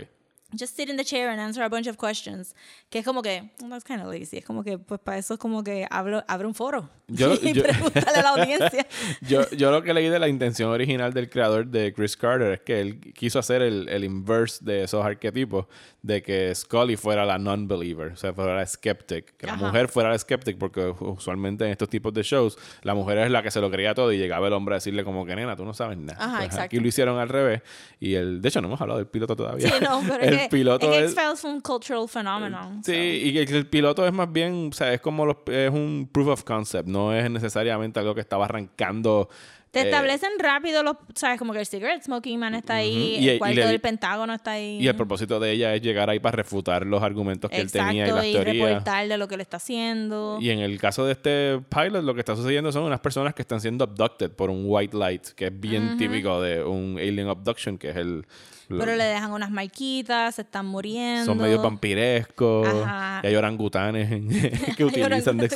Just 0.57 0.75
sit 0.75 0.89
in 0.89 0.97
the 0.97 1.03
chair 1.05 1.29
and 1.29 1.39
answer 1.39 1.63
a 1.63 1.69
bunch 1.69 1.87
of 1.87 1.97
questions. 1.97 2.55
Que 2.89 2.99
es 2.99 3.05
como 3.05 3.21
que, 3.21 3.51
well, 3.61 3.69
that's 3.69 3.83
kind 3.83 4.01
of 4.01 4.07
lazy. 4.11 4.37
Es 4.37 4.45
como 4.45 4.63
que, 4.63 4.77
pues 4.77 4.99
para 4.99 5.17
eso 5.17 5.33
es 5.35 5.39
como 5.39 5.63
que 5.63 5.87
hablo, 5.89 6.23
abre 6.27 6.47
un 6.47 6.55
foro. 6.55 6.89
Yo- 7.09 7.33
y 7.41 7.53
yo- 7.53 7.63
a 7.65 8.21
la 8.21 8.29
audiencia. 8.29 8.85
Yo, 9.21 9.49
yo 9.49 9.71
lo 9.71 9.81
que 9.81 9.93
leí 9.95 10.09
de 10.09 10.19
la 10.19 10.27
intención 10.27 10.69
original 10.69 11.11
del 11.11 11.27
creador 11.29 11.65
de 11.65 11.91
Chris 11.93 12.15
Carter 12.15 12.51
es 12.53 12.59
que 12.61 12.79
él 12.81 12.99
quiso 13.15 13.39
hacer 13.39 13.61
el, 13.63 13.89
el 13.89 14.03
inverse 14.03 14.63
de 14.63 14.83
esos 14.83 15.03
arquetipos, 15.03 15.65
de 16.03 16.21
que 16.21 16.53
Scully 16.53 16.95
fuera 16.97 17.25
la 17.25 17.37
non-believer, 17.39 18.11
o 18.11 18.15
sea, 18.15 18.31
fuera 18.33 18.55
la 18.55 18.65
skeptic, 18.65 19.35
que 19.37 19.47
la 19.47 19.53
Ajá. 19.53 19.65
mujer 19.65 19.87
fuera 19.89 20.09
la 20.11 20.19
skeptic, 20.19 20.57
porque 20.59 20.93
usualmente 20.99 21.65
en 21.65 21.71
estos 21.71 21.89
tipos 21.89 22.13
de 22.13 22.21
shows, 22.21 22.57
la 22.83 22.93
mujer 22.93 23.17
es 23.17 23.31
la 23.31 23.41
que 23.41 23.49
se 23.51 23.59
lo 23.59 23.71
creía 23.71 23.93
todo 23.95 24.11
y 24.13 24.17
llegaba 24.19 24.45
el 24.47 24.53
hombre 24.53 24.75
a 24.75 24.77
decirle 24.77 25.03
como 25.03 25.25
que, 25.25 25.35
nena, 25.35 25.55
tú 25.55 25.65
no 25.65 25.73
sabes 25.73 25.97
nada. 25.97 26.23
Ajá, 26.23 26.45
Pues. 26.45 26.57
Aquí 26.59 26.79
lo 26.79 26.87
hicieron 26.87 27.17
al 27.19 27.27
revés, 27.29 27.61
y 27.99 28.13
el, 28.13 28.39
de 28.41 28.49
hecho 28.49 28.61
no 28.61 28.67
hemos 28.67 28.79
hablado 28.81 28.99
del 28.99 29.07
piloto 29.07 29.35
todavía. 29.35 29.67
Sí, 29.67 29.73
no, 29.81 30.01
pero 30.07 30.21
el 30.43 30.49
que, 30.49 30.57
piloto 30.57 30.91
es 30.91 30.97
que 30.97 31.05
es... 31.05 31.11
X-Files 31.13 31.39
fue 31.41 31.51
un 31.51 31.61
cultural 31.61 32.07
phenomenon. 32.09 32.83
Sí, 32.83 32.91
so. 32.91 32.97
y 32.97 33.37
el, 33.37 33.55
el 33.55 33.67
piloto 33.67 34.05
es 34.05 34.13
más 34.13 34.31
bien, 34.31 34.69
o 34.71 34.75
sea, 34.75 34.93
es 34.93 35.01
como 35.01 35.25
los, 35.25 35.37
es 35.47 35.71
un 35.71 36.09
proof 36.11 36.27
of 36.29 36.43
concept, 36.43 36.87
no 36.87 37.13
es 37.13 37.29
necesariamente 37.29 37.99
algo 37.99 38.15
que 38.15 38.21
estaba 38.21 38.45
arrancando. 38.45 39.29
Te 39.71 39.81
eh, 39.81 39.83
establecen 39.83 40.31
rápido 40.39 40.81
los, 40.81 40.95
sabes, 41.13 41.37
como 41.37 41.53
que 41.53 41.59
el 41.59 41.65
cigarette 41.67 42.01
smoking 42.03 42.39
man 42.39 42.55
está 42.55 42.77
ahí, 42.77 43.17
y 43.19 43.29
el 43.29 43.37
cuarto 43.37 43.55
le- 43.59 43.67
del 43.67 43.79
Pentágono 43.79 44.33
está 44.33 44.53
ahí. 44.53 44.79
Y 44.81 44.87
el 44.87 44.95
propósito 44.95 45.39
de 45.39 45.51
ella 45.51 45.75
es 45.75 45.81
llegar 45.83 46.09
ahí 46.09 46.19
para 46.19 46.37
refutar 46.37 46.87
los 46.87 47.03
argumentos 47.03 47.51
que 47.51 47.61
él 47.61 47.71
tenía 47.71 48.07
y 48.07 48.11
las 48.11 48.25
y 48.25 48.31
teorías. 48.33 48.67
reportar 48.67 49.07
de 49.07 49.15
lo 49.19 49.27
que 49.27 49.37
le 49.37 49.43
está 49.43 49.57
haciendo. 49.57 50.39
Y 50.41 50.49
en 50.49 50.57
el 50.57 50.79
caso 50.79 51.05
de 51.05 51.11
este 51.11 51.59
pilot, 51.69 52.03
lo 52.03 52.15
que 52.15 52.21
está 52.21 52.35
sucediendo 52.35 52.71
son 52.71 52.81
unas 52.81 52.99
personas 52.99 53.35
que 53.35 53.43
están 53.43 53.61
siendo 53.61 53.83
abducted 53.83 54.31
por 54.31 54.49
un 54.49 54.63
white 54.65 54.97
light, 54.97 55.27
que 55.35 55.45
es 55.45 55.59
bien 55.59 55.97
típico 55.99 56.41
de 56.41 56.63
un 56.63 56.97
alien 56.97 57.27
abduction, 57.27 57.77
que 57.77 57.91
es 57.91 57.95
el... 57.95 58.25
Pero 58.69 58.95
le 58.95 59.03
dejan 59.03 59.31
unas 59.31 59.49
marquitas, 59.49 60.35
se 60.35 60.43
están 60.43 60.67
muriendo. 60.67 61.25
son 61.25 61.37
medio 61.39 61.61
vampirescos, 61.61 62.67
Ajá. 62.67 63.21
y 63.23 63.27
hay 63.27 63.35
orangutanes 63.35 64.09
que 64.77 64.85
utilizan 64.85 65.37
de 65.37 65.49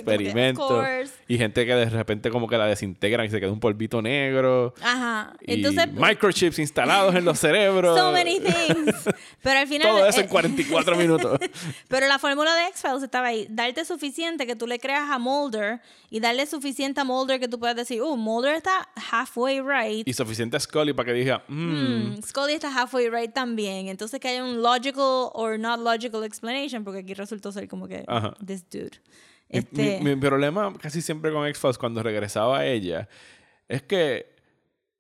course. 0.55 1.13
Y 1.27 1.37
gente 1.37 1.65
que 1.65 1.75
de 1.75 1.85
repente 1.89 2.29
como 2.31 2.47
que 2.47 2.57
la 2.57 2.65
desintegran 2.65 3.25
y 3.25 3.29
se 3.29 3.39
queda 3.39 3.51
un 3.51 3.59
polvito 3.59 4.01
negro. 4.01 4.73
Ajá. 4.81 5.33
y 5.41 5.53
Entonces, 5.55 5.91
microchips 5.93 6.59
instalados 6.59 7.13
en 7.15 7.25
los 7.25 7.39
cerebros. 7.43 7.97
so 7.97 8.11
many 8.11 8.39
things. 8.39 8.95
Pero 9.41 9.59
al 9.59 9.67
final. 9.67 9.87
Todo 9.89 10.07
eso 10.07 10.19
eh, 10.19 10.23
en 10.23 10.29
44 10.29 10.95
minutos. 10.95 11.39
Pero 11.87 12.07
la 12.07 12.17
fórmula 12.19 12.55
de 12.55 12.67
X-Files 12.69 13.03
estaba 13.03 13.27
ahí. 13.27 13.47
Darte 13.49 13.85
suficiente 13.85 14.47
que 14.47 14.55
tú 14.55 14.67
le 14.67 14.79
creas 14.79 15.09
a 15.09 15.19
Mulder 15.19 15.81
y 16.09 16.19
darle 16.19 16.45
suficiente 16.45 17.01
a 17.01 17.03
Mulder 17.03 17.39
que 17.39 17.47
tú 17.47 17.59
puedas 17.59 17.75
decir, 17.75 18.01
oh, 18.01 18.15
Mulder 18.17 18.55
está 18.55 18.89
halfway 19.11 19.61
right. 19.61 20.07
y 20.07 20.13
suficiente 20.13 20.57
a 20.57 20.59
Scully 20.59 20.93
para 20.93 21.07
que 21.07 21.13
diga, 21.13 21.43
mm, 21.47 21.73
Mm, 21.83 22.21
Scully 22.23 22.53
está 22.53 22.69
halfway 22.73 23.02
right 23.09 23.33
también. 23.33 23.87
Entonces 23.87 24.19
que 24.19 24.27
haya 24.27 24.43
un 24.43 24.61
logical 24.61 25.29
or 25.33 25.57
not 25.59 25.79
logical 25.79 26.23
explanation, 26.23 26.83
porque 26.83 26.99
aquí 26.99 27.13
resultó 27.13 27.51
ser 27.51 27.67
como 27.67 27.87
que 27.87 28.03
Ajá. 28.07 28.33
this 28.45 28.63
dude. 28.69 28.99
Mi- 29.49 29.59
Este, 29.59 29.99
Mi, 30.01 30.15
mi 30.15 30.21
problema 30.21 30.73
casi 30.81 31.01
siempre 31.01 31.31
con 31.31 31.45
X-Files 31.47 31.77
cuando 31.77 32.01
regresaba 32.01 32.59
a 32.59 32.65
ella 32.65 33.07
es 33.67 33.81
que 33.83 34.25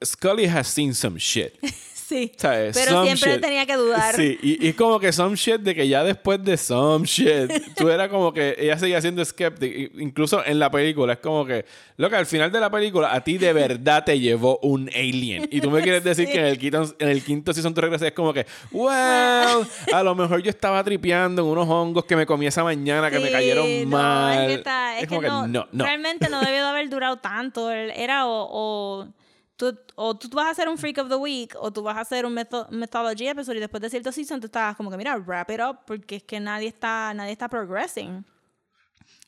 Scully 0.03 0.45
has 0.45 0.67
seen 0.67 0.93
some 0.93 1.17
shit. 1.19 1.53
sí. 2.13 2.31
¿sabes? 2.37 2.75
Pero 2.77 2.91
Some 2.91 3.05
siempre 3.07 3.33
shit. 3.33 3.41
tenía 3.41 3.65
que 3.65 3.75
dudar. 3.75 4.15
Sí, 4.15 4.37
y, 4.41 4.67
es 4.67 4.75
como 4.75 4.99
que 4.99 5.11
some 5.11 5.35
shit 5.35 5.61
de 5.61 5.73
que 5.75 5.87
ya 5.87 6.03
después 6.03 6.43
de 6.43 6.57
some 6.57 7.05
shit, 7.05 7.51
tú 7.75 7.89
era 7.89 8.09
como 8.09 8.33
que 8.33 8.55
ella 8.57 8.77
seguía 8.77 9.01
siendo 9.01 9.23
skeptic. 9.23 9.91
Incluso 9.99 10.45
en 10.45 10.59
la 10.59 10.69
película, 10.69 11.13
es 11.13 11.19
como 11.19 11.45
que, 11.45 11.65
loca, 11.97 12.17
al 12.17 12.25
final 12.25 12.51
de 12.51 12.59
la 12.59 12.69
película, 12.69 13.13
a 13.13 13.23
ti 13.23 13.37
de 13.37 13.53
verdad 13.53 14.03
te 14.03 14.19
llevó 14.19 14.59
un 14.61 14.89
alien. 14.89 15.47
Y 15.51 15.61
tú 15.61 15.71
me 15.71 15.81
quieres 15.81 16.03
decir 16.03 16.27
que 16.27 16.39
en 16.39 16.45
el, 16.45 16.57
quinto, 16.57 16.95
en 16.99 17.09
el 17.09 17.23
quinto 17.23 17.53
season 17.53 17.73
tú 17.73 17.81
regresas, 17.81 18.07
es 18.07 18.13
como 18.13 18.33
que, 18.33 18.45
well, 18.71 19.67
a 19.91 20.03
lo 20.03 20.15
mejor 20.15 20.41
yo 20.41 20.49
estaba 20.49 20.83
tripeando 20.83 21.41
en 21.41 21.47
unos 21.47 21.67
hongos 21.67 22.05
que 22.05 22.15
me 22.15 22.25
comí 22.25 22.45
esa 22.45 22.63
mañana 22.63 23.09
que 23.09 23.19
me 23.19 23.31
cayeron 23.31 23.83
no, 23.83 23.97
mal. 23.97 24.41
Es 24.41 24.47
que, 24.47 24.53
está- 24.55 24.99
es 24.99 25.07
como 25.07 25.21
que 25.21 25.27
no, 25.27 25.47
no, 25.47 25.67
no. 25.71 25.83
Realmente 25.83 26.29
no 26.29 26.39
debió 26.41 26.63
de 26.63 26.69
haber 26.69 26.89
durado 26.89 27.17
tanto. 27.17 27.71
Era 27.71 28.27
o, 28.27 28.47
o, 28.51 29.07
tú, 29.55 29.77
o 29.95 30.17
tú 30.17 30.29
vas 30.29 30.47
a 30.47 30.49
hacer 30.51 30.67
un 30.69 30.77
Freak 30.77 30.97
of 30.99 31.09
the 31.09 31.15
Week 31.15 31.55
o 31.59 31.71
tú 31.71 31.83
vas 31.83 31.97
a 31.97 32.01
hacer 32.01 32.25
un 32.25 32.33
metho- 32.35 32.67
Mythology 32.69 33.27
episode 33.27 33.57
y 33.57 33.59
después 33.59 33.81
de 33.81 33.89
cierto 33.89 34.11
season 34.11 34.39
tú 34.39 34.47
estabas 34.47 34.75
como 34.75 34.89
que, 34.91 34.97
mira, 34.97 35.15
wrap 35.17 35.49
it 35.51 35.59
up 35.61 35.79
porque 35.85 36.17
es 36.17 36.23
que 36.23 36.39
nadie 36.39 36.67
está, 36.67 37.13
nadie 37.13 37.31
está 37.31 37.47
progressing. 37.49 38.25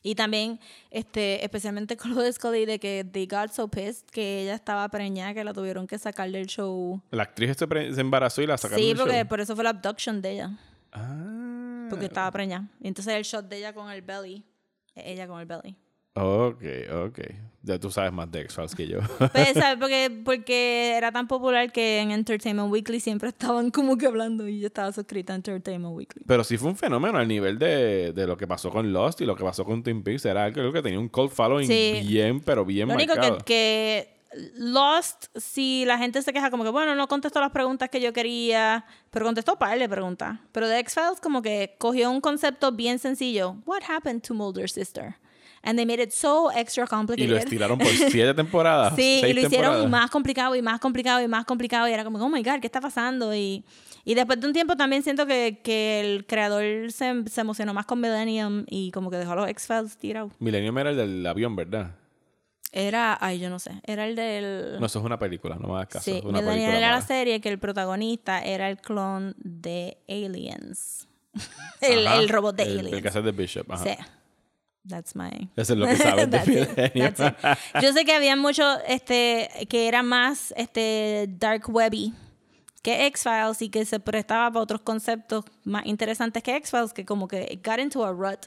Y 0.02 0.14
también, 0.14 0.60
este, 0.90 1.44
especialmente 1.44 1.96
con 1.96 2.14
lo 2.14 2.20
de 2.22 2.32
Scully, 2.32 2.64
de 2.64 2.78
que 2.78 3.04
they 3.04 3.26
got 3.26 3.50
so 3.50 3.66
pissed 3.68 4.06
que 4.10 4.42
ella 4.42 4.54
estaba 4.54 4.88
preñada 4.88 5.34
que 5.34 5.42
la 5.42 5.52
tuvieron 5.52 5.86
que 5.88 5.98
sacar 5.98 6.30
del 6.30 6.46
show. 6.46 7.02
La 7.10 7.24
actriz 7.24 7.56
se, 7.56 7.66
se 7.94 8.00
embarazó 8.00 8.40
y 8.40 8.46
la 8.46 8.56
sacaron 8.56 8.80
Sí, 8.80 8.88
del 8.90 8.96
porque 8.98 9.18
show. 9.18 9.28
por 9.28 9.40
eso 9.40 9.54
fue 9.56 9.64
la 9.64 9.70
abduction 9.70 10.22
de 10.22 10.30
ella. 10.32 10.50
Ah. 10.92 11.86
Porque 11.90 12.06
estaba 12.06 12.30
preñada. 12.30 12.68
Y 12.80 12.88
entonces 12.88 13.14
el 13.14 13.24
shot 13.24 13.46
de 13.48 13.58
ella 13.58 13.72
con 13.72 13.90
el 13.90 14.02
belly. 14.02 14.44
Ella 14.94 15.26
con 15.26 15.40
el 15.40 15.46
belly. 15.46 15.76
Ok, 16.16 16.62
ok. 17.06 17.18
Ya 17.62 17.80
tú 17.80 17.90
sabes 17.90 18.12
más 18.12 18.30
de 18.30 18.42
X-Files 18.42 18.74
que 18.76 18.86
yo. 18.86 19.00
Pues, 19.32 19.52
¿sabes? 19.54 19.76
Porque, 19.80 20.22
porque 20.24 20.94
era 20.96 21.10
tan 21.10 21.26
popular 21.26 21.72
que 21.72 21.98
en 22.00 22.12
Entertainment 22.12 22.70
Weekly 22.70 23.00
siempre 23.00 23.28
estaban 23.28 23.70
como 23.70 23.98
que 23.98 24.06
hablando 24.06 24.46
y 24.46 24.60
yo 24.60 24.68
estaba 24.68 24.92
suscrita 24.92 25.32
a 25.32 25.36
Entertainment 25.36 25.94
Weekly. 25.96 26.22
Pero 26.26 26.44
sí 26.44 26.56
fue 26.58 26.68
un 26.70 26.76
fenómeno 26.76 27.18
al 27.18 27.26
nivel 27.26 27.58
de, 27.58 28.12
de 28.12 28.26
lo 28.26 28.36
que 28.36 28.46
pasó 28.46 28.70
con 28.70 28.92
Lost 28.92 29.20
y 29.20 29.26
lo 29.26 29.34
que 29.34 29.42
pasó 29.42 29.64
con 29.64 29.82
Twin 29.82 30.02
Peaks. 30.04 30.24
Era 30.26 30.44
algo 30.44 30.72
que 30.72 30.80
tenía 30.82 30.98
un 31.00 31.08
cult 31.08 31.32
following 31.32 31.66
Sí. 31.66 32.02
bien, 32.06 32.40
pero 32.40 32.64
bien 32.64 32.88
Lo 32.88 32.94
único 32.94 33.14
marcado. 33.16 33.38
que, 33.38 33.44
que 33.44 34.16
Lost, 34.58 35.26
si 35.34 35.84
la 35.86 35.98
gente 35.98 36.22
se 36.22 36.32
queja 36.32 36.50
como 36.50 36.62
que, 36.62 36.70
bueno, 36.70 36.94
no 36.94 37.08
contestó 37.08 37.40
las 37.40 37.50
preguntas 37.50 37.88
que 37.90 38.00
yo 38.00 38.12
quería, 38.12 38.84
pero 39.10 39.24
contestó 39.26 39.58
par 39.58 39.76
de 39.78 39.88
preguntas. 39.88 40.38
Pero 40.52 40.68
de 40.68 40.78
X-Files 40.80 41.20
como 41.20 41.42
que 41.42 41.74
cogió 41.78 42.10
un 42.10 42.20
concepto 42.20 42.70
bien 42.72 42.98
sencillo. 43.00 43.56
What 43.66 43.80
happened 43.88 44.22
to 44.22 44.34
Mulder's 44.34 44.72
sister? 44.72 45.16
And 45.62 45.76
they 45.76 45.84
made 45.86 46.02
it 46.02 46.10
so 46.12 46.50
extra 46.52 46.84
Y 46.84 46.86
complicated. 46.86 47.30
lo 47.30 47.36
estiraron 47.38 47.78
por 47.78 47.88
siete 47.88 48.34
temporadas. 48.36 48.94
Sí, 48.94 49.20
y 49.26 49.32
lo 49.32 49.40
hicieron 49.40 49.72
temporadas. 49.72 49.90
más 49.90 50.10
complicado 50.10 50.54
y 50.54 50.62
más 50.62 50.80
complicado 50.80 51.20
y 51.22 51.28
más 51.28 51.44
complicado. 51.44 51.88
Y 51.88 51.92
era 51.92 52.04
como, 52.04 52.18
oh 52.24 52.28
my 52.28 52.42
God, 52.42 52.60
¿qué 52.60 52.66
está 52.66 52.80
pasando? 52.80 53.34
Y, 53.34 53.64
y 54.04 54.14
después 54.14 54.40
de 54.40 54.46
un 54.46 54.52
tiempo 54.52 54.76
también 54.76 55.02
siento 55.02 55.26
que, 55.26 55.60
que 55.64 56.00
el 56.00 56.26
creador 56.26 56.92
se, 56.92 57.24
se 57.28 57.40
emocionó 57.40 57.74
más 57.74 57.86
con 57.86 58.00
Millennium 58.00 58.64
y 58.68 58.92
como 58.92 59.10
que 59.10 59.16
dejó 59.16 59.32
a 59.32 59.36
los 59.36 59.48
X-Files 59.48 59.96
tirados. 59.96 60.32
Millennium 60.38 60.78
era 60.78 60.90
el 60.90 60.96
del 60.96 61.26
avión, 61.26 61.56
¿verdad? 61.56 61.96
Era, 62.72 63.16
ay, 63.20 63.38
yo 63.38 63.48
no 63.48 63.58
sé, 63.58 63.80
era 63.84 64.06
el 64.06 64.14
del... 64.14 64.78
No, 64.78 64.86
eso 64.86 64.98
es 64.98 65.04
una 65.04 65.18
película, 65.18 65.56
no 65.56 65.68
me 65.68 65.74
hagas 65.76 65.88
caso. 65.88 66.04
sí, 66.04 66.18
es 66.18 66.22
una 66.22 66.40
Millennium 66.40 66.54
película 66.66 66.78
era 66.78 66.90
la 66.90 67.00
serie 67.00 67.40
que 67.40 67.48
el 67.48 67.58
protagonista 67.58 68.44
era 68.44 68.68
el 68.68 68.76
clon 68.76 69.34
de 69.38 69.96
Aliens. 70.08 71.08
el, 71.80 72.06
el 72.06 72.28
robot 72.28 72.54
de 72.56 72.64
el, 72.64 72.78
Aliens. 72.80 72.92
El 72.96 73.02
que 73.02 73.08
hace 73.08 73.22
de 73.22 73.32
Bishop. 73.32 73.72
Ajá. 73.72 73.82
Sí. 73.84 73.90
That's 74.88 75.14
my... 75.14 75.50
Eso 75.56 75.72
es 75.72 75.78
lo 75.78 75.86
que 75.86 75.96
sabes 75.96 76.30
de 76.30 76.90
it. 76.94 77.18
Yo 77.82 77.92
sé 77.92 78.04
que 78.04 78.14
había 78.14 78.36
mucho 78.36 78.78
este 78.86 79.48
que 79.68 79.88
era 79.88 80.02
más 80.02 80.52
este 80.56 81.26
dark 81.28 81.64
webby 81.68 82.14
que 82.82 83.06
X-Files 83.06 83.62
y 83.62 83.68
que 83.68 83.84
se 83.84 83.98
prestaba 83.98 84.50
para 84.50 84.62
otros 84.62 84.80
conceptos 84.82 85.44
más 85.64 85.84
interesantes 85.86 86.42
que 86.42 86.54
X-Files 86.56 86.92
que 86.92 87.04
como 87.04 87.26
que 87.26 87.48
it 87.50 87.66
got 87.66 87.80
into 87.80 88.04
a 88.04 88.12
rut. 88.12 88.46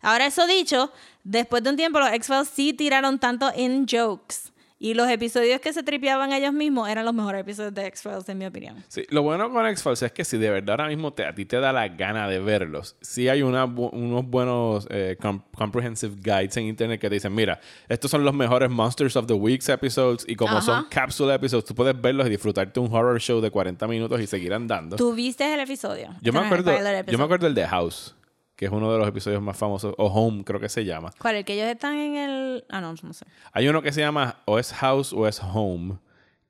Ahora 0.00 0.26
eso 0.26 0.46
dicho, 0.46 0.92
después 1.24 1.62
de 1.62 1.70
un 1.70 1.76
tiempo 1.76 1.98
los 1.98 2.10
X-Files 2.10 2.48
sí 2.48 2.72
tiraron 2.72 3.18
tanto 3.18 3.52
in 3.56 3.86
jokes 3.88 4.52
y 4.80 4.94
los 4.94 5.08
episodios 5.08 5.60
que 5.60 5.72
se 5.72 5.82
tripeaban 5.82 6.32
ellos 6.32 6.52
mismos 6.52 6.88
eran 6.88 7.04
los 7.04 7.12
mejores 7.14 7.40
episodios 7.40 7.74
de 7.74 7.86
X-Files 7.86 8.28
en 8.28 8.38
mi 8.38 8.46
opinión. 8.46 8.76
Sí, 8.88 9.04
lo 9.10 9.22
bueno 9.22 9.50
con 9.50 9.66
X-Files 9.66 10.02
es 10.04 10.12
que 10.12 10.24
si 10.24 10.38
de 10.38 10.50
verdad 10.50 10.70
ahora 10.80 10.88
mismo 10.88 11.12
te, 11.12 11.24
a 11.24 11.34
ti 11.34 11.44
te 11.44 11.58
da 11.58 11.72
la 11.72 11.88
gana 11.88 12.28
de 12.28 12.38
verlos, 12.38 12.96
sí 13.00 13.28
hay 13.28 13.42
una 13.42 13.64
unos 13.64 14.24
buenos 14.26 14.86
eh, 14.90 15.16
com- 15.20 15.42
comprehensive 15.54 16.14
guides 16.22 16.56
en 16.58 16.64
internet 16.66 17.00
que 17.00 17.08
te 17.08 17.14
dicen, 17.16 17.34
mira, 17.34 17.60
estos 17.88 18.10
son 18.10 18.24
los 18.24 18.34
mejores 18.34 18.70
Monsters 18.70 19.16
of 19.16 19.26
the 19.26 19.34
Weeks 19.34 19.68
episodes 19.68 20.24
y 20.28 20.36
como 20.36 20.52
Ajá. 20.58 20.60
son 20.62 20.84
capsule 20.88 21.34
episodes, 21.34 21.64
tú 21.64 21.74
puedes 21.74 22.00
verlos 22.00 22.26
y 22.26 22.30
disfrutarte 22.30 22.78
un 22.78 22.92
horror 22.94 23.20
show 23.20 23.40
de 23.40 23.50
40 23.50 23.86
minutos 23.88 24.20
y 24.20 24.26
seguir 24.26 24.54
andando. 24.54 24.96
¿Tú 24.96 25.12
viste 25.12 25.52
el 25.52 25.60
episodio? 25.60 26.10
Yo 26.22 26.32
me, 26.32 26.38
acuerdo, 26.40 26.70
spoiler 26.70 26.92
yo 26.94 26.98
episode. 27.00 27.18
me 27.18 27.24
acuerdo 27.24 27.46
el 27.48 27.54
de 27.54 27.66
House, 27.66 28.14
que 28.58 28.64
es 28.66 28.72
uno 28.72 28.92
de 28.92 28.98
los 28.98 29.06
episodios 29.06 29.40
más 29.40 29.56
famosos, 29.56 29.94
o 29.96 30.06
Home 30.08 30.42
creo 30.42 30.58
que 30.58 30.68
se 30.68 30.84
llama. 30.84 31.12
¿Cuál? 31.20 31.36
El 31.36 31.44
que 31.44 31.54
ellos 31.54 31.68
están 31.68 31.94
en 31.94 32.16
el... 32.16 32.64
Ah, 32.68 32.80
no, 32.80 32.92
no 33.00 33.12
sé. 33.12 33.24
Hay 33.52 33.68
uno 33.68 33.80
que 33.82 33.92
se 33.92 34.00
llama 34.00 34.42
o 34.46 34.58
es 34.58 34.72
House 34.72 35.12
o 35.12 35.28
es 35.28 35.40
Home, 35.40 35.98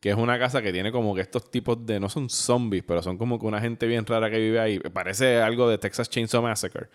que 0.00 0.08
es 0.08 0.16
una 0.16 0.38
casa 0.38 0.62
que 0.62 0.72
tiene 0.72 0.90
como 0.90 1.14
que 1.14 1.20
estos 1.20 1.50
tipos 1.50 1.84
de, 1.84 2.00
no 2.00 2.08
son 2.08 2.30
zombies, 2.30 2.82
pero 2.86 3.02
son 3.02 3.18
como 3.18 3.38
que 3.38 3.44
una 3.44 3.60
gente 3.60 3.86
bien 3.86 4.06
rara 4.06 4.30
que 4.30 4.38
vive 4.38 4.58
ahí. 4.58 4.78
Parece 4.78 5.42
algo 5.42 5.68
de 5.68 5.76
Texas 5.76 6.08
Chainsaw 6.08 6.40
Massacre. 6.42 6.88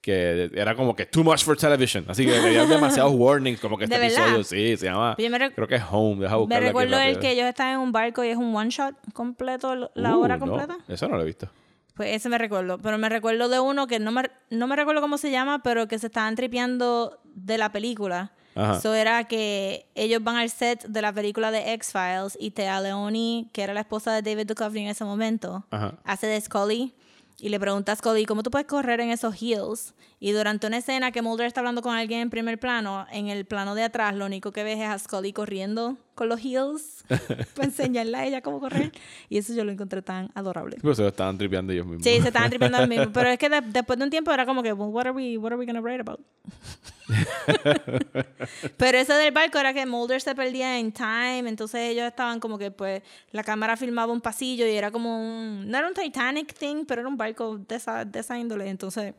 Que 0.00 0.50
era 0.54 0.74
como 0.76 0.94
que 0.94 1.06
too 1.06 1.24
much 1.24 1.42
for 1.42 1.56
television. 1.56 2.04
Así 2.08 2.24
que 2.26 2.36
había 2.36 2.64
demasiados 2.64 3.12
warnings, 3.16 3.60
como 3.60 3.76
que 3.78 3.84
este 3.84 3.96
¿De 3.98 4.08
verdad? 4.08 4.36
episodio, 4.36 4.44
sí, 4.44 4.76
se 4.76 4.86
llama. 4.86 5.16
Me 5.18 5.28
rec- 5.38 5.54
creo 5.54 5.66
que 5.68 5.74
es 5.76 5.82
Home. 5.90 6.22
Deja 6.22 6.34
Me 6.34 6.40
buscarlo 6.40 6.56
aquí 6.56 6.66
recuerdo 6.68 7.00
el 7.00 7.18
que 7.18 7.30
ellos 7.32 7.46
están 7.46 7.72
en 7.72 7.78
un 7.78 7.92
barco 7.92 8.22
y 8.24 8.28
es 8.28 8.36
un 8.36 8.54
one 8.54 8.70
shot 8.70 8.94
completo, 9.12 9.90
la 9.94 10.16
Uh, 10.16 10.20
hora 10.22 10.36
no, 10.38 10.46
completa. 10.46 10.76
eso 10.88 11.08
no 11.08 11.16
lo 11.16 11.22
he 11.22 11.26
visto. 11.26 11.48
Pues 11.96 12.14
ese 12.14 12.28
me 12.28 12.38
recuerdo. 12.38 12.78
Pero 12.78 12.98
me 12.98 13.08
recuerdo 13.08 13.48
de 13.48 13.58
uno 13.58 13.86
que 13.86 13.98
no 13.98 14.12
me, 14.12 14.30
no 14.50 14.66
me 14.66 14.76
recuerdo 14.76 15.00
cómo 15.00 15.16
se 15.18 15.30
llama, 15.30 15.62
pero 15.62 15.88
que 15.88 15.98
se 15.98 16.06
estaban 16.06 16.36
tripeando 16.36 17.18
de 17.34 17.58
la 17.58 17.72
película. 17.72 18.32
Eso 18.54 18.94
era 18.94 19.24
que 19.24 19.86
ellos 19.94 20.24
van 20.24 20.36
al 20.36 20.48
set 20.48 20.84
de 20.86 21.02
la 21.02 21.12
película 21.12 21.50
de 21.50 21.74
X-Files 21.74 22.38
y 22.40 22.52
Thea 22.52 22.80
Leoni, 22.80 23.50
que 23.52 23.62
era 23.62 23.74
la 23.74 23.80
esposa 23.80 24.14
de 24.14 24.22
David 24.22 24.46
Duchovny 24.46 24.80
en 24.80 24.88
ese 24.88 25.04
momento, 25.04 25.66
Ajá. 25.70 25.98
hace 26.04 26.26
de 26.26 26.40
Scully. 26.40 26.94
y 27.38 27.50
le 27.50 27.60
pregunta 27.60 27.92
a 27.92 27.96
Scully, 27.96 28.24
¿cómo 28.24 28.42
tú 28.42 28.50
puedes 28.50 28.66
correr 28.66 29.00
en 29.00 29.10
esos 29.10 29.34
heels? 29.42 29.92
Y 30.18 30.32
durante 30.32 30.66
una 30.66 30.78
escena 30.78 31.12
que 31.12 31.20
Mulder 31.20 31.46
está 31.46 31.60
hablando 31.60 31.82
con 31.82 31.94
alguien 31.94 32.20
en 32.20 32.30
primer 32.30 32.58
plano, 32.58 33.06
en 33.12 33.28
el 33.28 33.44
plano 33.44 33.74
de 33.74 33.82
atrás, 33.84 34.14
lo 34.14 34.24
único 34.24 34.50
que 34.50 34.64
ves 34.64 34.78
es 34.78 34.86
a 34.88 34.98
Scully 34.98 35.34
corriendo 35.34 35.98
con 36.14 36.30
los 36.30 36.40
heels 36.42 37.04
para 37.54 37.66
enseñarle 37.68 38.16
a 38.16 38.24
ella 38.24 38.40
cómo 38.40 38.58
correr. 38.58 38.92
Y 39.28 39.36
eso 39.36 39.52
yo 39.52 39.62
lo 39.64 39.72
encontré 39.72 40.00
tan 40.00 40.30
adorable. 40.34 40.78
Pues 40.80 40.96
se 40.96 41.02
lo 41.02 41.08
estaban 41.08 41.36
tripeando 41.36 41.74
ellos 41.74 41.84
mismos. 41.84 42.02
Sí, 42.02 42.18
se 42.22 42.28
estaban 42.28 42.48
tripeando 42.48 42.78
al 42.78 42.88
mismo. 42.88 43.12
Pero 43.12 43.28
es 43.28 43.38
que 43.38 43.50
de- 43.50 43.60
después 43.66 43.98
de 43.98 44.04
un 44.06 44.10
tiempo 44.10 44.32
era 44.32 44.46
como 44.46 44.62
que, 44.62 44.72
well, 44.72 44.90
what 44.90 45.02
are 45.06 45.10
we, 45.10 45.36
what 45.36 45.52
are 45.52 45.56
we 45.58 45.66
gonna 45.66 45.82
write 45.82 46.00
about? 46.00 46.20
Pero 48.76 48.98
eso 48.98 49.14
del 49.14 49.32
barco 49.32 49.58
era 49.58 49.72
que 49.74 49.84
Mulder 49.86 50.20
se 50.20 50.34
perdía 50.34 50.78
en 50.78 50.92
time, 50.92 51.48
entonces 51.48 51.80
ellos 51.90 52.06
estaban 52.06 52.40
como 52.40 52.58
que, 52.58 52.70
pues, 52.70 53.02
la 53.32 53.44
cámara 53.44 53.76
filmaba 53.76 54.12
un 54.12 54.20
pasillo 54.20 54.66
y 54.66 54.70
era 54.74 54.90
como 54.90 55.18
un, 55.20 55.70
no 55.70 55.78
era 55.78 55.88
un 55.88 55.94
Titanic 55.94 56.54
thing, 56.54 56.84
pero 56.86 57.02
era 57.02 57.08
un 57.08 57.16
barco 57.16 57.58
de 57.58 57.76
esa, 57.76 58.04
de 58.04 58.20
esa 58.20 58.38
índole. 58.38 58.68
Entonces 58.68 59.14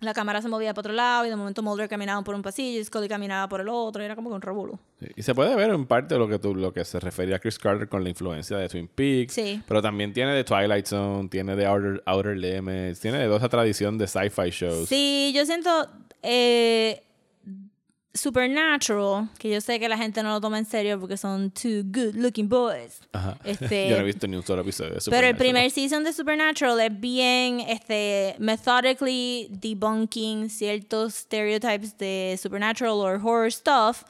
la 0.00 0.14
cámara 0.14 0.40
se 0.40 0.48
movía 0.48 0.72
para 0.72 0.80
otro 0.80 0.92
lado 0.92 1.26
y 1.26 1.30
de 1.30 1.36
momento 1.36 1.62
Mulder 1.62 1.88
caminaba 1.88 2.22
por 2.22 2.34
un 2.34 2.42
pasillo 2.42 2.80
y 2.80 2.84
Scully 2.84 3.08
caminaba 3.08 3.48
por 3.48 3.60
el 3.60 3.68
otro. 3.68 4.02
y 4.02 4.06
Era 4.06 4.16
como 4.16 4.30
que 4.30 4.34
un. 4.36 4.78
Sí, 4.98 5.06
Y 5.16 5.22
se 5.22 5.34
puede 5.34 5.54
ver 5.54 5.70
en 5.70 5.86
parte 5.86 6.16
lo 6.16 6.28
que 6.28 6.38
tú, 6.38 6.54
lo 6.54 6.72
que 6.72 6.84
se 6.84 6.98
refería 7.00 7.36
a 7.36 7.38
Chris 7.38 7.58
Carter 7.58 7.88
con 7.88 8.02
la 8.02 8.10
influencia 8.10 8.56
de 8.56 8.68
Twin 8.68 8.88
Peaks. 8.88 9.34
Sí. 9.34 9.62
Pero 9.68 9.82
también 9.82 10.12
tiene 10.12 10.32
de 10.32 10.42
Twilight 10.44 10.86
Zone, 10.86 11.28
tiene 11.28 11.54
de 11.54 11.66
Outer, 11.66 12.02
Outer 12.06 12.36
Limits, 12.36 13.00
tiene 13.00 13.18
de 13.18 13.26
toda 13.26 13.38
esa 13.38 13.48
tradición 13.48 13.98
de 13.98 14.06
sci-fi 14.06 14.50
shows. 14.50 14.88
Sí, 14.88 15.32
yo 15.34 15.44
siento 15.44 15.70
eh, 16.22 17.02
Supernatural, 18.12 19.28
que 19.38 19.50
yo 19.50 19.60
sé 19.60 19.78
que 19.78 19.88
la 19.88 19.96
gente 19.96 20.22
no 20.22 20.30
lo 20.30 20.40
toma 20.40 20.58
en 20.58 20.64
serio 20.64 20.98
porque 20.98 21.16
son 21.16 21.50
two 21.50 21.82
good 21.84 22.14
looking 22.14 22.48
boys. 22.48 23.00
Ajá. 23.12 23.38
Este, 23.44 23.88
Yo 23.90 23.96
no 23.96 24.02
he 24.02 24.06
visto 24.06 24.26
ni 24.26 24.36
un 24.36 24.42
solo 24.42 24.62
episodio 24.62 24.94
de 24.94 25.00
Pero 25.08 25.26
el 25.28 25.36
primer 25.36 25.70
season 25.70 26.02
de 26.02 26.12
Supernatural 26.12 26.80
es 26.80 27.00
bien 27.00 27.60
este, 27.60 28.34
methodically 28.38 29.48
debunking 29.50 30.50
ciertos 30.50 31.14
stereotypes 31.14 31.96
de 31.98 32.36
Supernatural 32.40 32.94
o 32.94 33.02
horror 33.02 33.52
stuff 33.52 34.02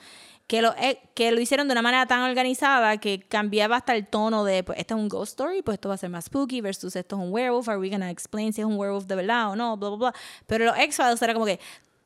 que 0.50 0.62
lo, 0.62 0.74
eh, 0.78 0.98
que 1.14 1.30
lo 1.30 1.40
hicieron 1.40 1.68
de 1.68 1.72
una 1.72 1.82
manera 1.82 2.06
tan 2.06 2.22
organizada 2.22 2.96
que 2.96 3.20
cambiaba 3.20 3.76
hasta 3.76 3.94
el 3.94 4.08
tono 4.08 4.42
de, 4.42 4.64
pues, 4.64 4.80
esto 4.80 4.96
es 4.96 5.00
un 5.00 5.08
ghost 5.08 5.30
story, 5.30 5.62
pues 5.62 5.76
esto 5.76 5.88
va 5.88 5.94
a 5.94 5.98
ser 5.98 6.10
más 6.10 6.24
spooky 6.24 6.60
versus 6.60 6.96
esto 6.96 7.14
es 7.14 7.22
un 7.22 7.32
werewolf, 7.32 7.68
are 7.68 7.78
we 7.78 7.88
gonna 7.88 8.10
explain 8.10 8.52
si 8.52 8.60
es 8.60 8.66
un 8.66 8.76
werewolf 8.76 9.04
de 9.06 9.14
verdad 9.14 9.50
o 9.50 9.54
no, 9.54 9.76
bla, 9.76 9.90
bla, 9.90 9.98
bla. 9.98 10.14
Pero 10.48 10.64
los 10.64 10.76
X-Files 10.76 11.22
era 11.22 11.34
como 11.34 11.46
que, 11.46 11.60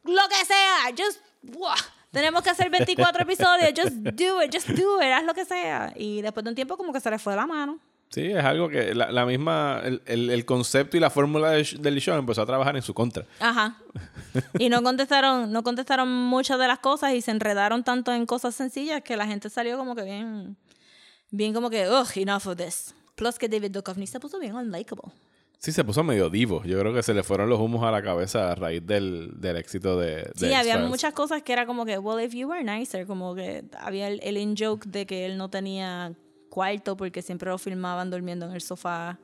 lo 0.05 0.29
que 0.29 0.45
sea, 0.45 0.93
just, 0.95 1.21
¡buah! 1.53 1.77
tenemos 2.11 2.43
que 2.43 2.51
hacer 2.51 2.71
24 2.71 3.23
episodios, 3.23 3.73
just 3.77 3.95
do 3.97 4.43
it, 4.43 4.53
just 4.55 4.69
do 4.69 5.01
it, 5.03 5.09
haz 5.13 5.25
lo 5.25 5.35
que 5.35 5.45
sea. 5.45 5.93
Y 5.97 6.23
después 6.23 6.45
de 6.45 6.51
un 6.51 6.55
tiempo 6.55 6.77
como 6.77 6.93
que 6.93 7.01
se 7.01 7.11
le 7.11 7.19
fue 7.19 7.33
de 7.33 7.39
la 7.39 7.47
mano. 7.47 7.79
Sí, 8.11 8.27
es 8.31 8.45
algo 8.45 8.69
que 8.69 8.95
la, 8.95 9.11
la 9.11 9.27
misma, 9.27 9.81
el, 9.83 10.01
el- 10.07 10.31
el 10.31 10.45
concepto 10.45 10.97
y 10.97 11.01
la 11.01 11.11
fórmula 11.11 11.59
sh- 11.59 11.79
del 11.79 11.99
show 12.01 12.17
empezó 12.17 12.43
a 12.43 12.47
trabajar 12.47 12.77
en 12.77 12.83
su 12.83 12.95
contra. 12.95 13.25
Ajá. 13.41 13.77
Y 14.61 14.69
no 14.69 14.83
contestaron, 14.85 15.51
no 15.51 15.65
contestaron 15.65 16.09
muchas 16.09 16.61
de 16.61 16.69
las 16.69 16.79
cosas 16.79 17.15
y 17.15 17.21
se 17.23 17.33
enredaron 17.33 17.83
tanto 17.83 18.13
en 18.13 18.27
cosas 18.27 18.55
sencillas 18.55 19.03
que 19.03 19.17
la 19.17 19.27
gente 19.27 19.51
salió 19.51 19.77
como 19.77 19.97
que 19.97 20.03
bien, 20.05 20.57
bien 21.31 21.53
como 21.53 21.71
que, 21.71 21.89
ugh, 21.89 22.07
enough 22.15 22.47
of 22.47 22.57
this. 22.57 22.95
Plus 23.17 23.37
que 23.39 23.49
David 23.49 23.73
Duchovny 23.73 24.07
se 24.07 24.21
puso 24.21 24.39
bien 24.39 24.55
unlikable. 24.55 25.11
Sí, 25.59 25.73
se 25.73 25.83
puso 25.85 26.05
medio 26.05 26.29
divo. 26.29 26.63
Yo 26.65 26.79
creo 26.79 26.93
que 26.93 27.03
se 27.03 27.15
le 27.15 27.23
fueron 27.23 27.49
los 27.49 27.59
humos 27.59 27.85
a 27.85 27.91
la 27.91 28.03
cabeza 28.03 28.53
a 28.53 28.55
raíz 28.55 28.87
del, 28.87 29.33
del 29.41 29.57
éxito 29.57 29.99
de, 29.99 30.17
de 30.17 30.33
Sí, 30.37 30.53
había 30.53 30.79
muchas 30.79 31.15
cosas 31.15 31.43
que 31.43 31.53
era 31.53 31.65
como 31.65 31.87
que, 31.87 31.99
well, 31.99 32.23
if 32.23 32.35
you 32.35 32.49
were 32.49 32.63
nicer, 32.63 33.07
como 33.07 33.35
que 33.35 33.65
había 33.79 34.09
el, 34.09 34.21
el 34.23 34.37
in-joke 34.37 34.87
de 34.87 35.07
que 35.07 35.25
él 35.25 35.39
no 35.39 35.49
tenía 35.49 36.13
cuarto 36.51 36.97
porque 36.97 37.23
siempre 37.23 37.51
lo 37.51 37.59
filmaban 37.59 38.11
durmiendo 38.11 38.47
en 38.47 38.53
el 38.53 38.61
sofá. 38.61 39.19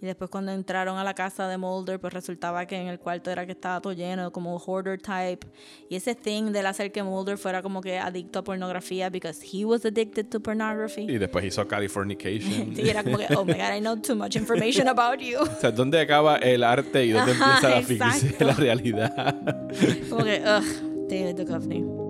Y 0.00 0.06
después 0.06 0.30
cuando 0.30 0.52
entraron 0.52 0.96
a 0.98 1.04
la 1.04 1.14
casa 1.14 1.48
de 1.48 1.58
Mulder, 1.58 1.98
pues 1.98 2.12
resultaba 2.12 2.66
que 2.66 2.76
en 2.76 2.86
el 2.86 2.98
cuarto 2.98 3.30
era 3.30 3.44
que 3.46 3.52
estaba 3.52 3.80
todo 3.80 3.92
lleno, 3.92 4.30
como 4.32 4.56
hoarder 4.56 5.00
type. 5.00 5.46
Y 5.88 5.96
ese 5.96 6.14
thing 6.14 6.52
del 6.52 6.66
hacer 6.66 6.92
que 6.92 7.02
Mulder 7.02 7.36
fuera 7.36 7.62
como 7.62 7.80
que 7.80 7.98
adicto 7.98 8.38
a 8.38 8.44
pornografía 8.44 9.10
because 9.10 9.44
he 9.44 9.64
was 9.64 9.84
addicted 9.84 10.26
to 10.26 10.40
pornography. 10.40 11.02
Y 11.02 11.18
después 11.18 11.44
hizo 11.44 11.66
Californication. 11.66 12.68
Sí, 12.78 12.88
era 12.88 13.02
como 13.02 13.18
que, 13.18 13.26
oh 13.34 13.44
my 13.44 13.54
god, 13.54 13.76
I 13.76 13.80
know 13.80 13.96
too 13.96 14.14
much 14.14 14.36
information 14.36 14.86
about 14.98 15.18
you. 15.20 15.38
O 15.40 15.60
sea, 15.60 15.70
¿dónde 15.70 16.00
acaba 16.00 16.36
el 16.36 16.62
arte 16.62 17.06
y 17.06 17.10
dónde 17.10 17.32
Ajá, 17.32 17.78
empieza 17.78 18.04
la 18.04 18.14
ficción, 18.14 18.48
la 18.48 18.54
realidad? 18.54 19.36
Como 20.08 20.24
que, 20.24 20.40
ugh, 20.40 21.08
David 21.08 21.34
Duchovny. 21.34 22.07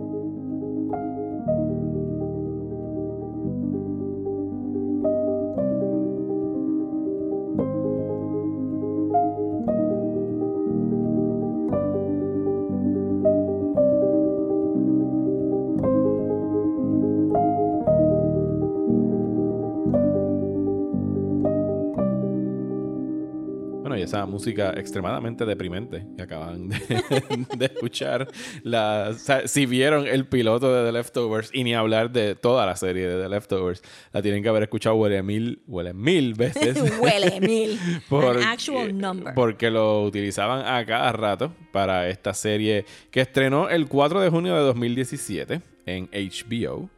Esa 24.09 24.25
música 24.27 24.73
extremadamente 24.77 25.45
deprimente 25.45 26.07
que 26.17 26.23
acaban 26.23 26.69
de, 26.71 26.79
de 27.57 27.67
escuchar. 27.67 28.27
La, 28.63 29.09
o 29.11 29.15
sea, 29.15 29.47
si 29.47 29.67
vieron 29.67 30.07
el 30.07 30.27
piloto 30.27 30.73
de 30.75 30.87
The 30.87 30.93
Leftovers 30.93 31.51
y 31.53 31.63
ni 31.65 31.75
hablar 31.75 32.11
de 32.11 32.35
toda 32.35 32.65
la 32.65 32.75
serie 32.77 33.07
de 33.07 33.23
The 33.23 33.29
Leftovers, 33.29 33.83
la 34.13 34.23
tienen 34.23 34.43
que 34.43 34.49
haber 34.49 34.63
escuchado 34.63 34.97
huele 34.97 35.23
mil, 35.23 35.61
huele 35.67 35.93
mil 35.93 36.35
veces. 36.35 36.79
Huele 37.01 37.41
mil. 37.41 37.79
Porque- 38.09 38.43
An 38.43 38.49
actual 38.49 38.97
number. 38.99 39.35
Porque 39.35 39.71
lo 39.71 40.03
utilizaban 40.05 40.65
a 40.67 40.85
cada 40.87 41.13
rato 41.13 41.53
para 41.73 42.09
esta 42.09 42.33
serie 42.35 42.85
que 43.11 43.21
estrenó 43.21 43.69
el 43.69 43.87
4 43.89 44.21
de 44.21 44.31
junio 44.31 44.55
de 44.55 44.63
2017 44.63 45.61
en 45.87 46.09
HBO. 46.13 46.89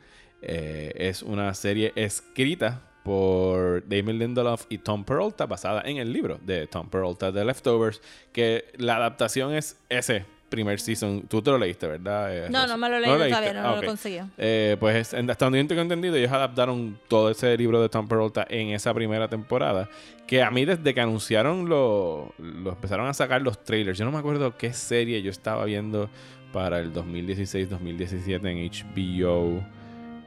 Eh, 0.42 0.92
es 0.96 1.22
una 1.22 1.52
serie 1.54 1.92
escrita 1.96 2.82
por 3.02 3.82
Damon 3.88 4.18
Lindelof 4.18 4.66
y 4.68 4.78
Tom 4.78 5.04
Peralta, 5.04 5.46
basada 5.46 5.82
en 5.84 5.96
el 5.98 6.12
libro 6.12 6.38
de 6.42 6.66
Tom 6.66 6.88
Peralta, 6.88 7.32
The 7.32 7.44
Leftovers, 7.44 8.00
que 8.32 8.64
la 8.78 8.96
adaptación 8.96 9.54
es 9.54 9.78
ese 9.88 10.24
primer 10.48 10.80
season. 10.80 11.22
Tú 11.28 11.40
te 11.40 11.50
lo 11.50 11.58
leíste, 11.58 11.86
¿verdad? 11.86 12.36
eh, 12.46 12.48
No, 12.50 12.66
no 12.66 12.76
me 12.76 12.88
lo 12.88 12.98
leído 12.98 13.16
leíste? 13.18 13.30
todavía, 13.40 13.52
no 13.62 13.68
Ah, 13.68 13.70
lo 13.72 13.76
ok. 13.78 13.82
he 13.82 13.86
conseguido. 13.86 14.26
Eh, 14.36 14.76
pues 14.80 15.14
hasta 15.14 15.44
donde 15.44 15.60
yo 15.62 15.66
tengo 15.68 15.82
entendido, 15.82 16.16
ellos 16.16 16.32
adaptaron 16.32 16.98
todo 17.08 17.30
ese 17.30 17.56
libro 17.56 17.80
de 17.80 17.88
Tom 17.88 18.08
Peralta 18.08 18.46
en 18.50 18.70
esa 18.70 18.92
primera 18.92 19.28
temporada. 19.28 19.88
Que 20.26 20.42
a 20.42 20.50
mí, 20.50 20.64
desde 20.64 20.92
que 20.92 21.00
anunciaron 21.00 21.68
lo, 21.68 22.34
lo 22.38 22.70
empezaron 22.70 23.06
a 23.06 23.14
sacar 23.14 23.42
los 23.42 23.62
trailers, 23.64 23.96
yo 23.98 24.04
no 24.04 24.10
me 24.10 24.18
acuerdo 24.18 24.56
qué 24.56 24.72
serie 24.72 25.22
yo 25.22 25.30
estaba 25.30 25.64
viendo 25.66 26.10
para 26.52 26.80
el 26.80 26.92
2016-2017 26.92 28.48
en 28.48 28.70
HBO. 28.70 29.64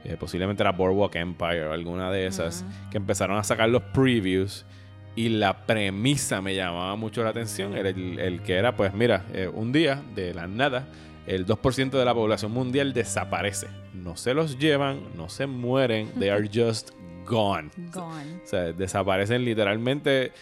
Eh, 0.04 0.16
posiblemente 0.18 0.62
era 0.62 0.72
Boardwalk 0.72 1.16
Empire 1.16 1.66
o 1.66 1.72
alguna 1.72 2.10
de 2.10 2.26
esas. 2.26 2.64
Que 2.90 2.98
empezaron 2.98 3.38
a 3.38 3.42
sacar 3.42 3.68
los 3.68 3.82
previews. 3.82 4.64
Y 5.16 5.28
la 5.28 5.64
premisa 5.66 6.40
me 6.40 6.54
llamaba 6.54 6.96
mucho 6.96 7.22
la 7.22 7.30
atención. 7.30 7.76
Era 7.76 7.88
el, 7.88 8.18
el 8.18 8.42
que 8.42 8.54
era, 8.54 8.76
pues 8.76 8.92
mira, 8.94 9.24
eh, 9.32 9.48
un 9.52 9.72
día 9.72 10.02
de 10.14 10.34
la 10.34 10.46
nada, 10.46 10.88
el 11.26 11.46
2% 11.46 11.90
de 11.90 12.04
la 12.04 12.14
población 12.14 12.52
mundial 12.52 12.92
desaparece. 12.92 13.68
No 13.92 14.16
se 14.16 14.34
los 14.34 14.58
llevan, 14.58 15.00
no 15.16 15.28
se 15.28 15.46
mueren, 15.46 16.10
they 16.18 16.28
are 16.28 16.48
just 16.52 16.90
gone. 17.24 17.70
Gone. 17.92 18.40
O 18.42 18.46
sea, 18.46 18.72
desaparecen 18.72 19.44
literalmente 19.44 20.32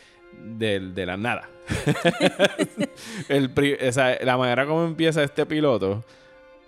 de, 0.42 0.80
de 0.80 1.06
la 1.06 1.16
nada. 1.16 1.48
El 3.28 3.52
o 3.88 3.92
sea, 3.92 4.18
la 4.22 4.36
manera 4.36 4.66
como 4.66 4.84
empieza 4.84 5.22
este 5.22 5.46
piloto, 5.46 6.04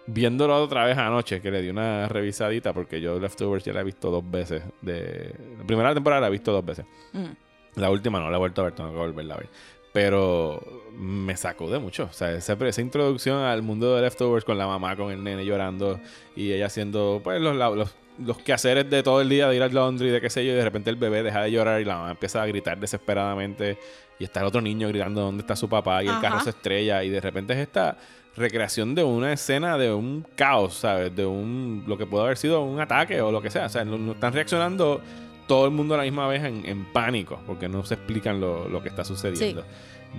viéndolo 0.07 0.63
otra 0.63 0.85
vez 0.85 0.99
anoche, 0.99 1.41
que 1.41 1.51
le 1.51 1.63
di 1.63 1.71
una 1.71 2.09
revisadita, 2.09 2.73
porque 2.73 3.01
yo 3.01 3.19
Leftovers 3.19 3.65
ya 3.65 3.73
la 3.73 3.81
he 3.81 3.85
visto 3.85 4.11
dos 4.11 4.29
veces. 4.29 4.63
De, 4.81 5.35
la 5.59 5.65
primera 5.65 5.95
temporada 5.95 6.23
la 6.23 6.29
he 6.29 6.31
visto 6.31 6.53
dos 6.53 6.65
veces. 6.65 6.85
Mm. 7.13 7.81
La 7.81 7.91
última 7.91 8.21
no 8.21 8.31
la 8.31 8.37
he 8.37 8.39
vuelto 8.39 8.61
a 8.61 8.65
ver, 8.65 8.75
tengo 8.75 8.91
que 8.91 8.97
volverla 8.97 9.35
a 9.35 9.39
ver. 9.39 9.49
Pero 9.93 10.61
me 10.97 11.37
sacó 11.37 11.71
de 11.71 11.79
mucho. 11.79 12.05
O 12.05 12.13
sea, 12.13 12.33
esa, 12.33 12.53
esa 12.55 12.81
introducción 12.81 13.39
al 13.39 13.63
mundo 13.63 13.95
de 13.95 14.03
Leftovers 14.03 14.45
con 14.45 14.59
la 14.59 14.67
mamá, 14.67 14.97
con 14.97 15.11
el 15.13 15.23
nene 15.23 15.45
llorando 15.45 16.01
y 16.37 16.53
ella 16.53 16.67
haciendo 16.67 17.21
pues 17.23 17.41
los, 17.41 17.57
los, 17.57 17.95
los 18.19 18.39
quehaceres 18.39 18.91
de 18.91 19.03
todo 19.03 19.21
el 19.21 19.29
día, 19.29 19.49
de 19.49 19.57
ir 19.57 19.63
al 19.63 19.73
laundry, 19.73 20.11
de 20.11 20.21
qué 20.21 20.31
sé 20.31 20.45
yo, 20.45 20.53
y 20.53 20.57
de 20.57 20.65
repente 20.65 20.91
el 20.91 20.97
bebé 20.97 21.23
deja 21.23 21.43
de 21.43 21.53
llorar 21.53 21.81
y 21.81 21.85
la 21.85 21.97
mamá 21.97 22.11
empieza 22.11 22.43
a 22.43 22.47
gritar 22.47 22.79
desesperadamente 22.79 23.79
y 24.19 24.25
está 24.25 24.41
el 24.41 24.47
otro 24.47 24.61
niño 24.61 24.89
gritando 24.89 25.23
dónde 25.23 25.41
está 25.41 25.57
su 25.57 25.69
papá 25.69 26.03
y 26.03 26.07
el 26.07 26.13
Ajá. 26.13 26.21
carro 26.21 26.41
se 26.41 26.51
estrella 26.51 27.03
y 27.03 27.11
de 27.11 27.21
repente 27.21 27.53
es 27.53 27.61
esta 27.61 27.97
recreación 28.37 28.95
de 28.95 29.05
una 29.05 29.33
escena 29.33 29.79
de 29.79 29.93
un 29.93 30.27
caos, 30.35 30.75
¿sabes? 30.75 31.15
De 31.15 31.25
un 31.25 31.85
lo 31.87 31.97
que 31.97 32.07
puede 32.07 32.25
haber 32.25 32.37
sido 32.37 32.63
un 32.63 32.81
ataque 32.81 33.21
o 33.21 33.31
lo 33.31 33.41
que 33.41 33.51
sea. 33.51 33.67
O 33.67 33.69
sea, 33.69 33.85
no, 33.85 34.13
están 34.13 34.33
reaccionando 34.33 35.01
todo 35.47 35.67
el 35.67 35.71
mundo 35.71 35.95
a 35.95 35.99
la 35.99 36.05
misma 36.05 36.27
vez 36.27 36.43
en, 36.43 36.65
en 36.65 36.85
pánico 36.93 37.39
porque 37.47 37.69
no 37.69 37.85
se 37.85 37.95
explican 37.95 38.41
lo, 38.41 38.69
lo 38.69 38.83
que 38.83 38.89
está 38.89 39.05
sucediendo. 39.05 39.65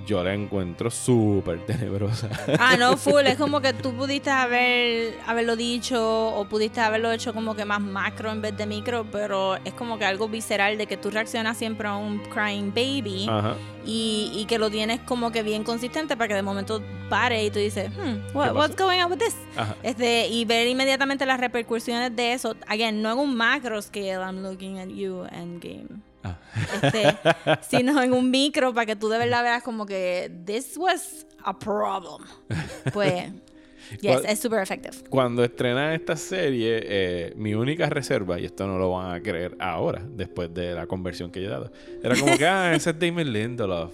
Yo 0.06 0.24
la 0.24 0.34
encuentro 0.34 0.92
súper 0.92 1.66
tenebrosa. 1.66 2.30
Ah, 2.60 2.76
no, 2.78 2.98
full. 2.98 3.26
Es 3.26 3.38
como 3.38 3.62
que 3.62 3.74
tú 3.74 3.94
pudiste 3.94 4.30
haber, 4.30 5.14
haberlo 5.26 5.56
dicho 5.56 6.28
o 6.36 6.46
pudiste 6.46 6.82
haberlo 6.82 7.12
hecho 7.12 7.34
como 7.34 7.56
que 7.56 7.66
más 7.66 7.82
macro 7.82 8.32
en 8.32 8.42
vez 8.42 8.56
de 8.58 8.66
micro, 8.66 9.06
pero 9.12 9.56
es 9.66 9.74
como 9.74 9.98
que 9.98 10.06
algo 10.06 10.28
visceral 10.28 10.78
de 10.78 10.86
que 10.88 10.98
tú 10.98 11.10
reaccionas 11.10 11.58
siempre 11.58 11.88
a 11.88 11.96
un 11.96 12.20
crying 12.20 12.72
baby 12.74 13.28
Ajá. 13.30 13.56
y, 13.86 14.32
y 14.36 14.46
que 14.46 14.58
lo 14.60 14.70
tienes 14.70 15.00
como 15.02 15.32
que 15.32 15.44
bien 15.44 15.64
consistente 15.64 16.16
para 16.18 16.28
que 16.28 16.34
de 16.36 16.42
momento 16.44 16.82
pare 17.10 17.44
y 17.46 17.50
tú 17.52 17.60
dices, 17.60 17.90
hmm, 17.90 18.36
what- 18.38 18.54
what's 18.56 18.76
going 18.76 19.00
on 19.02 19.12
with 19.12 19.20
this? 19.20 19.36
Ajá. 19.56 19.76
Este, 19.84 20.28
y 20.28 20.46
ver 20.46 20.68
inmediatamente 20.68 21.26
las 21.26 21.40
repercusiones 21.40 22.16
de 22.16 22.34
eso. 22.34 22.56
Again, 22.68 23.02
no 23.02 23.12
en 23.14 23.20
un 23.20 23.36
macro 23.36 23.82
scale, 23.82 24.20
I'm 24.24 24.42
looking 24.44 24.80
at 24.80 24.90
you, 24.90 25.24
endgame. 25.32 25.88
Ah. 26.26 26.40
Este, 26.82 27.16
sino 27.78 28.02
en 28.02 28.14
un 28.14 28.32
micro 28.32 28.74
para 28.74 28.86
que 28.86 28.96
tú 28.96 29.10
de 29.10 29.18
verdad 29.18 29.44
veas 29.44 29.64
como 29.64 29.86
que 29.86 30.32
this 30.46 30.76
was 30.78 31.26
a 31.44 31.58
problem. 31.58 32.28
Pues, 32.94 33.32
yes, 34.02 34.22
¿Cuál- 34.22 34.26
es 34.26 34.40
super 34.40 34.60
effective. 34.62 34.96
Cuando 35.10 35.44
estrenan 35.44 35.94
esta 35.94 36.16
serie, 36.16 36.80
eh, 36.84 37.34
mi 37.36 37.54
única 37.54 37.90
reserva, 37.90 38.40
y 38.40 38.46
esto 38.46 38.66
no 38.68 38.78
lo 38.80 38.92
van 38.92 39.14
a 39.14 39.22
creer 39.22 39.56
ahora, 39.60 40.02
después 40.08 40.54
de 40.54 40.74
la 40.74 40.88
conversión 40.88 41.30
que 41.32 41.42
yo 41.42 41.48
he 41.48 41.52
dado, 41.52 41.72
era 42.04 42.16
como 42.20 42.38
que, 42.38 42.46
ah, 42.48 42.74
ese 42.74 42.90
es 42.92 43.00
Damon 43.00 43.32
Lindelof. 43.32 43.94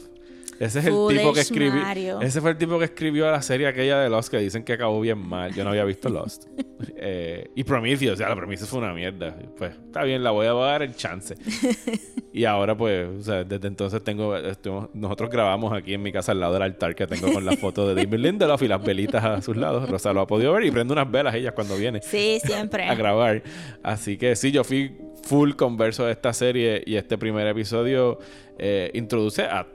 Ese 0.61 0.79
es 0.79 0.85
el 0.85 0.93
tipo 1.09 1.33
que 1.33 1.39
escribió. 1.41 1.81
Mario. 1.81 2.21
Ese 2.21 2.39
fue 2.39 2.51
el 2.51 2.57
tipo 2.57 2.77
que 2.77 2.85
escribió 2.85 3.29
la 3.31 3.41
serie 3.41 3.65
aquella 3.67 3.99
de 3.99 4.09
Lost 4.09 4.29
que 4.29 4.37
dicen 4.37 4.63
que 4.63 4.73
acabó 4.73 5.01
bien 5.01 5.17
mal. 5.17 5.53
Yo 5.55 5.63
no 5.63 5.71
había 5.71 5.83
visto 5.85 6.07
Lost. 6.09 6.45
Eh, 7.03 7.49
y 7.55 7.63
Prometheus, 7.63 8.13
o 8.13 8.15
sea, 8.17 8.29
la 8.29 8.35
Prometheus 8.35 8.67
fue 8.69 8.79
una 8.79 8.91
mierda. 8.93 9.35
Pues 9.57 9.71
está 9.85 10.03
bien, 10.03 10.23
la 10.23 10.31
voy 10.31 10.47
a 10.47 10.53
dar 10.53 10.81
el 10.81 10.95
chance. 10.95 11.35
y 12.33 12.45
ahora, 12.45 12.75
pues, 12.75 13.07
o 13.07 13.21
sea, 13.23 13.43
desde 13.43 13.67
entonces 13.67 14.03
tengo. 14.03 14.35
estuvimos- 14.37 14.89
nosotros 14.93 15.29
grabamos 15.29 15.73
aquí 15.73 15.93
en 15.93 16.01
mi 16.01 16.11
casa 16.11 16.31
al 16.31 16.39
lado 16.39 16.53
del 16.53 16.63
altar 16.63 16.95
que 16.95 17.05
tengo 17.07 17.31
con 17.33 17.45
la 17.45 17.55
foto 17.57 17.87
de 17.87 17.93
David 17.95 18.19
Lindelof 18.19 18.61
y 18.63 18.67
las 18.67 18.83
velitas 18.83 19.23
a 19.23 19.41
sus 19.41 19.57
lados. 19.57 19.87
Rosa 19.89 20.11
lo 20.13 20.21
ha 20.21 20.27
podido 20.27 20.53
ver 20.53 20.65
y 20.65 20.71
prende 20.71 20.93
unas 20.93 21.09
velas 21.09 21.35
ella 21.35 21.51
cuando 21.53 21.75
viene 21.75 22.01
Sí, 22.01 22.39
siempre. 22.43 22.85
a 22.87 22.95
grabar. 22.95 23.43
Así 23.83 24.17
que 24.17 24.35
sí, 24.35 24.51
yo 24.51 24.63
fui 24.63 24.97
full 25.23 25.53
converso 25.53 26.05
de 26.05 26.11
esta 26.13 26.33
serie 26.33 26.83
y 26.85 26.95
este 26.95 27.17
primer 27.17 27.45
episodio 27.47 28.17
eh, 28.57 28.89
introduce 28.95 29.43
a 29.43 29.67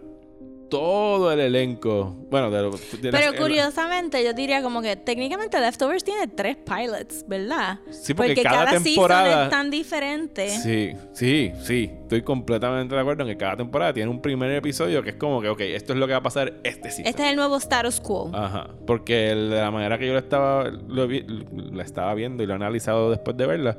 todo 0.69 1.33
el 1.33 1.41
elenco. 1.41 2.15
Bueno, 2.31 2.51
de, 2.51 2.63
lo- 2.63 2.71
de 2.73 3.11
Pero 3.11 3.35
curiosamente, 3.37 4.23
yo 4.25 4.33
diría 4.33 4.63
como 4.63 4.83
que 4.83 4.97
técnicamente 4.97 5.61
Leftovers 5.61 6.03
tiene 6.05 6.27
tres 6.29 6.57
pilots, 6.57 7.25
¿verdad? 7.29 7.79
Sí, 7.91 8.15
porque 8.15 8.35
cada 8.43 8.67
season 8.71 8.85
temporada- 8.85 9.45
es 9.45 9.51
tan 9.51 9.71
diferente. 9.71 10.49
Sí, 10.51 10.93
sí, 11.13 11.53
sí. 11.63 11.91
Estoy 12.03 12.23
completamente 12.23 12.95
de 12.95 13.01
acuerdo 13.01 13.23
en 13.23 13.29
que 13.31 13.37
cada 13.37 13.57
temporada 13.57 13.93
tiene 13.93 14.11
un 14.11 14.21
primer 14.21 14.51
episodio 14.53 15.03
que 15.03 15.11
es 15.11 15.17
como 15.17 15.41
que, 15.41 15.49
ok, 15.49 15.61
esto 15.61 15.93
es 15.93 15.99
lo 15.99 16.07
que 16.07 16.13
va 16.13 16.19
a 16.19 16.23
pasar 16.23 16.55
este 16.65 16.91
season. 16.91 17.07
Este 17.07 17.23
es 17.25 17.31
el 17.31 17.37
nuevo 17.37 17.57
status 17.57 18.01
quo. 18.01 18.31
Ajá, 18.35 18.69
porque 18.87 19.31
el- 19.31 19.51
de 19.51 19.57
la 19.61 19.71
manera 19.71 19.99
que 19.99 20.07
yo 20.07 20.13
lo 20.13 20.19
estaba, 20.19 20.65
lo 20.65 21.07
vi- 21.07 21.25
la 21.73 21.83
estaba 21.83 22.15
viendo 22.15 22.43
y 22.43 22.47
lo 22.47 22.53
he 22.53 22.57
analizado 22.57 23.11
después 23.11 23.37
de 23.37 23.47
verla, 23.47 23.77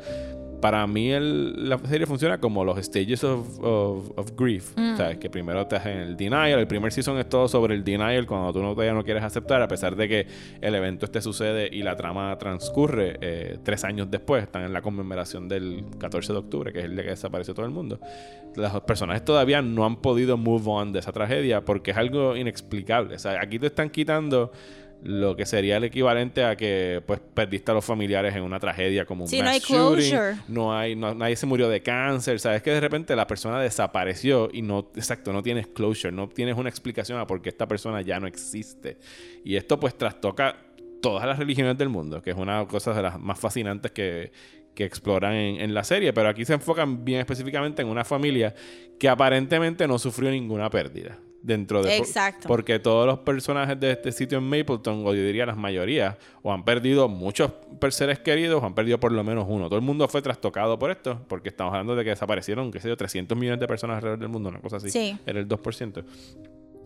para 0.62 0.86
mí 0.88 1.12
el- 1.12 1.70
la 1.70 1.78
serie 1.80 2.05
funciona 2.08 2.39
como 2.39 2.66
los 2.66 2.78
stages 2.84 3.24
of, 3.24 3.60
of- 3.62 4.12
of 4.18 4.32
grief. 4.36 4.74
O 4.78 4.97
sea, 4.97 5.18
que 5.20 5.30
primero 5.30 5.66
te 5.68 5.76
hacen 5.76 5.97
el 5.99 6.18
denial. 6.18 6.60
El 6.60 6.68
primer 6.68 6.91
season 6.91 7.18
es 7.20 7.30
todo 7.30 7.47
sobre 7.47 7.76
el 7.76 7.84
denial 7.84 8.26
cuando 8.26 8.51
tú 8.53 8.62
no, 8.62 8.72
todavía 8.74 8.93
no 8.93 9.03
quieres 9.03 9.24
aceptar, 9.24 9.62
a 9.62 9.68
pesar 9.68 9.95
de 9.95 10.08
que 10.08 10.28
el 10.62 10.74
evento 10.76 11.05
este 11.05 11.22
sucede 11.22 11.70
y 11.72 11.84
la 11.84 11.95
trama 11.95 12.38
transcurre 12.38 13.18
eh, 13.22 13.58
tres 13.64 13.84
años 13.84 14.10
después. 14.10 14.43
Están 14.43 14.64
en 14.64 14.74
la 14.74 14.82
conmemoración 14.82 15.47
del 15.47 15.84
14 15.99 16.34
de 16.34 16.39
octubre, 16.39 16.74
que 16.74 16.80
es 16.80 16.86
el 16.86 16.93
día 16.93 17.03
que 17.03 17.10
desapareció 17.12 17.53
todo 17.53 17.66
el 17.66 17.72
mundo. 17.72 17.99
Los 18.55 18.82
personajes 18.82 19.24
todavía 19.24 19.62
no 19.62 19.86
han 19.86 19.97
podido 19.97 20.38
move 20.38 20.64
on 20.66 20.91
de 20.91 20.99
esa 20.99 21.12
tragedia 21.12 21.64
porque 21.64 21.91
es 21.91 21.97
algo 21.97 22.36
inexplicable. 22.36 23.16
O 23.16 23.20
sea, 23.20 23.39
aquí 23.41 23.60
te 23.60 23.68
están 23.68 23.89
quitando 23.89 24.51
lo 25.04 25.36
que 25.36 25.45
sería 25.45 25.78
el 25.78 25.84
equivalente 25.84 26.43
a 26.43 26.56
que 26.56 27.02
pues 27.06 27.20
perdiste 27.34 27.72
a 27.72 27.76
los 27.76 27.86
familiares 27.86 28.36
en 28.36 28.43
una 28.43 28.60
tragedia 28.60 29.06
como 29.06 29.24
un 29.26 29.30
Sí, 29.30 29.38
no 29.39 29.45
mass 29.45 29.54
hay 29.54 29.60
shooting, 29.60 30.10
closure. 30.10 30.36
no 30.48 30.76
hay 30.76 30.95
no- 30.95 31.14
nadie 31.14 31.36
se 31.36 31.45
murió 31.45 31.70
de 31.70 31.82
cáncer 31.84 32.39
sabes 32.39 32.64
que 32.64 32.72
de 32.72 32.80
repente 32.80 33.16
la 33.16 33.28
persona 33.28 33.62
desapareció 33.62 34.50
y 34.52 34.64
no 34.64 34.89
exacto 34.95 35.32
no 35.34 35.43
tienes 35.43 35.68
closure 35.68 36.12
no 36.12 36.28
tienes 36.28 36.58
una 36.58 36.70
explicación 36.70 37.20
a 37.20 37.28
por 37.28 37.41
qué 37.41 37.50
esta 37.50 37.68
persona 37.68 38.02
ya 38.02 38.20
no 38.20 38.28
existe. 38.28 38.98
Y 39.45 39.56
esto 39.56 39.80
pues 39.80 39.95
trastoca 39.98 40.58
todas 41.02 41.26
las 41.28 41.38
religiones 41.38 41.78
del 41.78 41.89
mundo 41.89 42.22
que 42.22 42.32
es 42.32 42.38
una 42.38 42.66
cosa 42.66 42.93
de 42.93 43.02
las 43.04 43.20
más 43.20 43.39
fascinantes 43.39 43.91
que 43.91 44.32
que 44.74 44.84
exploran 44.86 45.34
en, 45.34 45.60
en 45.62 45.74
la 45.74 45.84
serie, 45.84 46.14
pero 46.14 46.30
aquí 46.30 46.45
se 46.45 46.54
enfocan 46.54 47.04
bien 47.04 47.20
específicamente 47.20 47.82
en 47.82 47.88
una 47.88 48.04
familia 48.04 48.54
que 49.00 49.10
aparentemente 49.10 49.88
no 49.88 49.98
sufrió 49.98 50.30
ninguna 50.30 50.70
pérdida 50.70 51.18
dentro 51.42 51.82
de 51.84 51.98
Exacto. 51.98 52.48
porque 52.48 52.80
todos 52.80 53.06
los 53.06 53.20
personajes 53.20 53.80
de 53.80 53.92
este 53.92 54.12
sitio 54.12 54.38
en 54.40 54.44
Mapleton, 54.46 55.06
o 55.06 55.14
yo 55.14 55.22
diría 55.24 55.46
las 55.46 55.56
mayorías, 55.58 56.16
o 56.42 56.52
han 56.52 56.66
perdido 56.66 57.08
muchos 57.08 57.52
seres 57.92 58.20
queridos, 58.20 58.62
o 58.62 58.66
han 58.66 58.74
perdido 58.76 59.00
por 59.00 59.12
lo 59.12 59.24
menos 59.24 59.46
uno. 59.48 59.68
Todo 59.70 59.78
el 59.80 59.86
mundo 59.86 60.08
fue 60.08 60.22
trastocado 60.22 60.78
por 60.78 60.92
esto, 60.92 61.22
porque 61.28 61.50
estamos 61.50 61.72
hablando 61.74 61.96
de 61.96 62.04
que 62.04 62.10
desaparecieron, 62.12 62.72
qué 62.72 62.80
sé 62.80 62.90
yo, 62.90 62.98
300 62.98 63.38
millones 63.38 63.60
de 63.60 63.68
personas 63.68 63.98
alrededor 63.98 64.20
del 64.20 64.30
mundo, 64.30 64.50
una 64.50 64.60
cosa 64.60 64.78
así. 64.78 64.90
Sí. 64.90 65.18
Era 65.26 65.40
el 65.40 65.48
2%. 65.48 66.04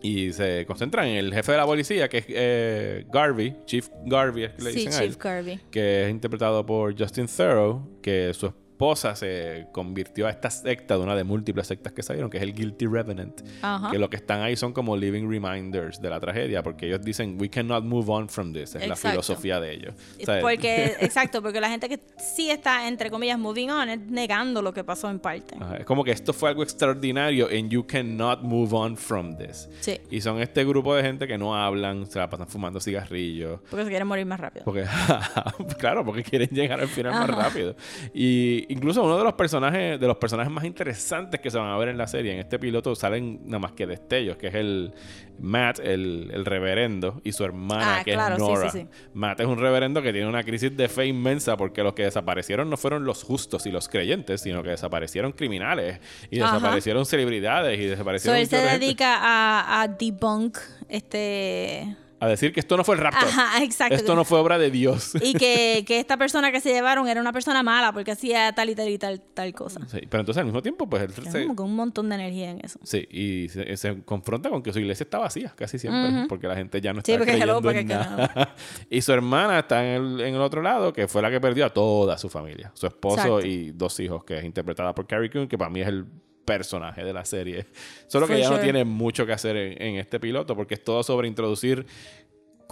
Y 0.04 0.32
se 0.32 0.66
concentran 0.66 1.06
en 1.06 1.16
el 1.16 1.32
jefe 1.32 1.52
de 1.52 1.58
la 1.58 1.64
policía, 1.64 2.08
que 2.08 2.18
es 2.18 2.24
eh, 2.28 3.06
Garvey, 3.12 3.56
Chief 3.66 3.88
Garvey, 4.04 4.44
es 4.44 4.50
que 4.54 4.62
le 4.64 4.70
Sí, 4.72 4.76
dicen 4.78 4.92
a 4.94 4.98
Chief 4.98 5.10
él 5.12 5.18
Kirby. 5.44 5.60
que 5.70 6.04
es 6.04 6.10
interpretado 6.10 6.66
por 6.66 6.98
Justin 6.98 7.26
Theroux, 7.28 7.82
que 8.02 8.34
su 8.34 8.52
esposa 8.82 9.14
se 9.14 9.68
convirtió 9.70 10.26
a 10.26 10.30
esta 10.30 10.50
secta 10.50 10.96
de 10.96 11.04
una 11.04 11.14
de 11.14 11.22
múltiples 11.22 11.68
sectas 11.68 11.92
que 11.92 12.02
salieron, 12.02 12.28
que 12.28 12.38
es 12.38 12.42
el 12.42 12.52
Guilty 12.52 12.86
Revenant. 12.86 13.40
Ajá. 13.62 13.92
Que 13.92 13.98
lo 13.98 14.10
que 14.10 14.16
están 14.16 14.40
ahí 14.40 14.56
son 14.56 14.72
como 14.72 14.96
living 14.96 15.28
reminders 15.28 16.00
de 16.00 16.10
la 16.10 16.18
tragedia, 16.18 16.64
porque 16.64 16.86
ellos 16.86 17.00
dicen, 17.00 17.36
we 17.40 17.48
cannot 17.48 17.84
move 17.84 18.10
on 18.10 18.28
from 18.28 18.52
this. 18.52 18.74
Es 18.74 18.88
la 18.88 18.96
filosofía 18.96 19.60
de 19.60 19.72
ellos. 19.72 19.94
Porque, 20.40 20.96
exacto, 21.00 21.40
porque 21.42 21.60
la 21.60 21.68
gente 21.68 21.88
que 21.88 22.00
sí 22.18 22.50
está, 22.50 22.88
entre 22.88 23.08
comillas, 23.08 23.38
moving 23.38 23.70
on, 23.70 23.88
es 23.88 24.00
negando 24.00 24.60
lo 24.62 24.72
que 24.72 24.82
pasó 24.82 25.08
en 25.10 25.20
parte. 25.20 25.56
Ajá, 25.60 25.76
Es 25.76 25.84
como 25.84 26.02
que 26.02 26.10
esto 26.10 26.32
fue 26.32 26.48
algo 26.48 26.64
extraordinario 26.64 27.46
and 27.56 27.70
you 27.70 27.86
cannot 27.86 28.42
move 28.42 28.74
on 28.74 28.96
from 28.96 29.36
this. 29.36 29.68
Sí. 29.78 30.00
Y 30.10 30.20
son 30.20 30.40
este 30.40 30.64
grupo 30.64 30.96
de 30.96 31.04
gente 31.04 31.28
que 31.28 31.38
no 31.38 31.54
hablan, 31.54 32.06
se 32.06 32.18
la 32.18 32.28
pasan 32.28 32.48
fumando 32.48 32.80
cigarrillos. 32.80 33.60
Porque 33.70 33.84
se 33.84 33.90
quiere 33.90 34.04
morir 34.04 34.26
más 34.26 34.40
rápido. 34.40 34.64
Porque, 34.64 34.86
claro, 35.78 36.04
porque 36.04 36.24
quieren 36.24 36.48
llegar 36.48 36.80
al 36.80 36.88
final 36.88 37.12
más 37.12 37.30
rápido. 37.30 37.76
Y 38.12 38.71
incluso 38.72 39.02
uno 39.02 39.18
de 39.18 39.24
los 39.24 39.34
personajes, 39.34 39.98
de 40.00 40.06
los 40.06 40.16
personajes 40.16 40.52
más 40.52 40.64
interesantes 40.64 41.40
que 41.40 41.50
se 41.50 41.58
van 41.58 41.68
a 41.70 41.76
ver 41.78 41.88
en 41.88 41.98
la 41.98 42.06
serie, 42.06 42.32
en 42.32 42.38
este 42.40 42.58
piloto 42.58 42.94
salen 42.94 43.40
nada 43.44 43.58
más 43.60 43.72
que 43.72 43.86
destellos, 43.86 44.36
que 44.36 44.48
es 44.48 44.54
el 44.54 44.92
Matt, 45.38 45.78
el, 45.80 46.30
el 46.32 46.44
reverendo, 46.44 47.20
y 47.24 47.32
su 47.32 47.44
hermana, 47.44 47.98
Ah, 48.00 48.04
que 48.04 48.12
claro, 48.12 48.36
es 48.36 48.42
sí, 48.42 48.48
Nora. 48.48 48.70
sí, 48.70 48.78
sí. 48.80 48.86
Matt 49.14 49.40
es 49.40 49.46
un 49.46 49.58
reverendo 49.58 50.02
que 50.02 50.12
tiene 50.12 50.28
una 50.28 50.44
crisis 50.44 50.76
de 50.76 50.88
fe 50.88 51.06
inmensa 51.06 51.56
porque 51.56 51.82
los 51.82 51.94
que 51.94 52.04
desaparecieron 52.04 52.68
no 52.70 52.76
fueron 52.76 53.04
los 53.04 53.22
justos 53.24 53.66
y 53.66 53.70
los 53.72 53.88
creyentes, 53.88 54.40
sino 54.42 54.62
que 54.62 54.70
desaparecieron 54.70 55.32
criminales 55.32 56.00
y 56.30 56.40
Ajá. 56.40 56.54
desaparecieron 56.54 57.06
celebridades 57.06 57.78
y 57.78 57.84
So, 57.84 57.90
desaparecieron 57.90 58.38
él 58.40 58.46
se 58.46 58.56
dedica 58.56 59.16
a, 59.20 59.82
a 59.82 59.88
debunk 59.88 60.58
este... 60.88 61.96
a 62.24 62.28
decir 62.28 62.52
que 62.52 62.60
esto 62.60 62.76
no 62.76 62.84
fue 62.84 62.94
el 62.94 63.00
rapto. 63.00 63.26
Ajá, 63.26 63.62
exacto. 63.64 63.94
Esto 63.96 64.14
no 64.14 64.24
fue 64.24 64.38
obra 64.38 64.56
de 64.58 64.70
Dios. 64.70 65.12
Y 65.20 65.34
que, 65.34 65.84
que 65.88 65.98
esta 65.98 66.16
persona 66.16 66.52
que 66.52 66.60
se 66.60 66.70
llevaron 66.72 67.08
era 67.08 67.20
una 67.20 67.32
persona 67.32 67.62
mala 67.62 67.92
porque 67.92 68.12
hacía 68.12 68.52
tal 68.52 68.70
y 68.70 68.74
tal 68.74 68.88
y 68.88 68.98
tal, 68.98 69.20
tal 69.20 69.52
cosa. 69.52 69.80
Sí, 69.88 69.98
pero 70.08 70.20
entonces 70.20 70.38
al 70.38 70.44
mismo 70.44 70.62
tiempo, 70.62 70.88
pues 70.88 71.02
él 71.02 71.12
se- 71.12 71.42
como 71.42 71.56
que 71.56 71.62
un 71.62 71.74
montón 71.74 72.08
de 72.08 72.14
energía 72.14 72.50
en 72.50 72.60
eso. 72.64 72.78
Sí, 72.84 73.06
y 73.10 73.48
se, 73.48 73.76
se 73.76 74.02
confronta 74.04 74.50
con 74.50 74.62
que 74.62 74.72
su 74.72 74.78
iglesia 74.78 75.04
está 75.04 75.18
vacía 75.18 75.52
casi 75.56 75.78
siempre, 75.78 76.26
porque 76.28 76.46
la 76.46 76.54
gente 76.54 76.80
ya 76.80 76.92
no 76.92 77.00
está 77.00 77.10
Sí, 77.12 77.18
porque 77.18 77.32
creyendo 77.32 77.54
hello, 77.54 77.62
porque 77.62 77.80
en 77.80 77.88
nada. 77.88 78.54
y 78.90 79.00
su 79.02 79.12
hermana 79.12 79.58
está 79.58 79.84
en 79.84 80.02
el, 80.02 80.20
en 80.20 80.34
el 80.36 80.40
otro 80.42 80.62
lado, 80.62 80.92
que 80.92 81.08
fue 81.08 81.22
la 81.22 81.30
que 81.30 81.40
perdió 81.40 81.66
a 81.66 81.70
toda 81.70 82.16
su 82.18 82.28
familia, 82.28 82.70
su 82.74 82.86
esposo 82.86 83.40
Exacto. 83.40 83.46
y 83.46 83.72
dos 83.72 83.98
hijos, 84.00 84.22
que 84.24 84.38
es 84.38 84.44
interpretada 84.44 84.94
por 84.94 85.06
Carrie 85.08 85.28
Coon, 85.30 85.48
que 85.48 85.58
para 85.58 85.70
mí 85.70 85.80
es 85.80 85.88
el 85.88 86.06
personaje 86.44 87.04
de 87.04 87.12
la 87.12 87.24
serie. 87.24 87.66
Solo 88.06 88.26
que 88.26 88.34
For 88.34 88.42
ya 88.42 88.50
no 88.50 88.58
tiene 88.60 88.84
mucho 88.84 89.26
que 89.26 89.32
hacer 89.32 89.56
en, 89.56 89.82
en 89.82 89.96
este 89.96 90.20
piloto, 90.20 90.56
porque 90.56 90.74
es 90.74 90.84
todo 90.84 91.02
sobre 91.02 91.28
introducir 91.28 91.86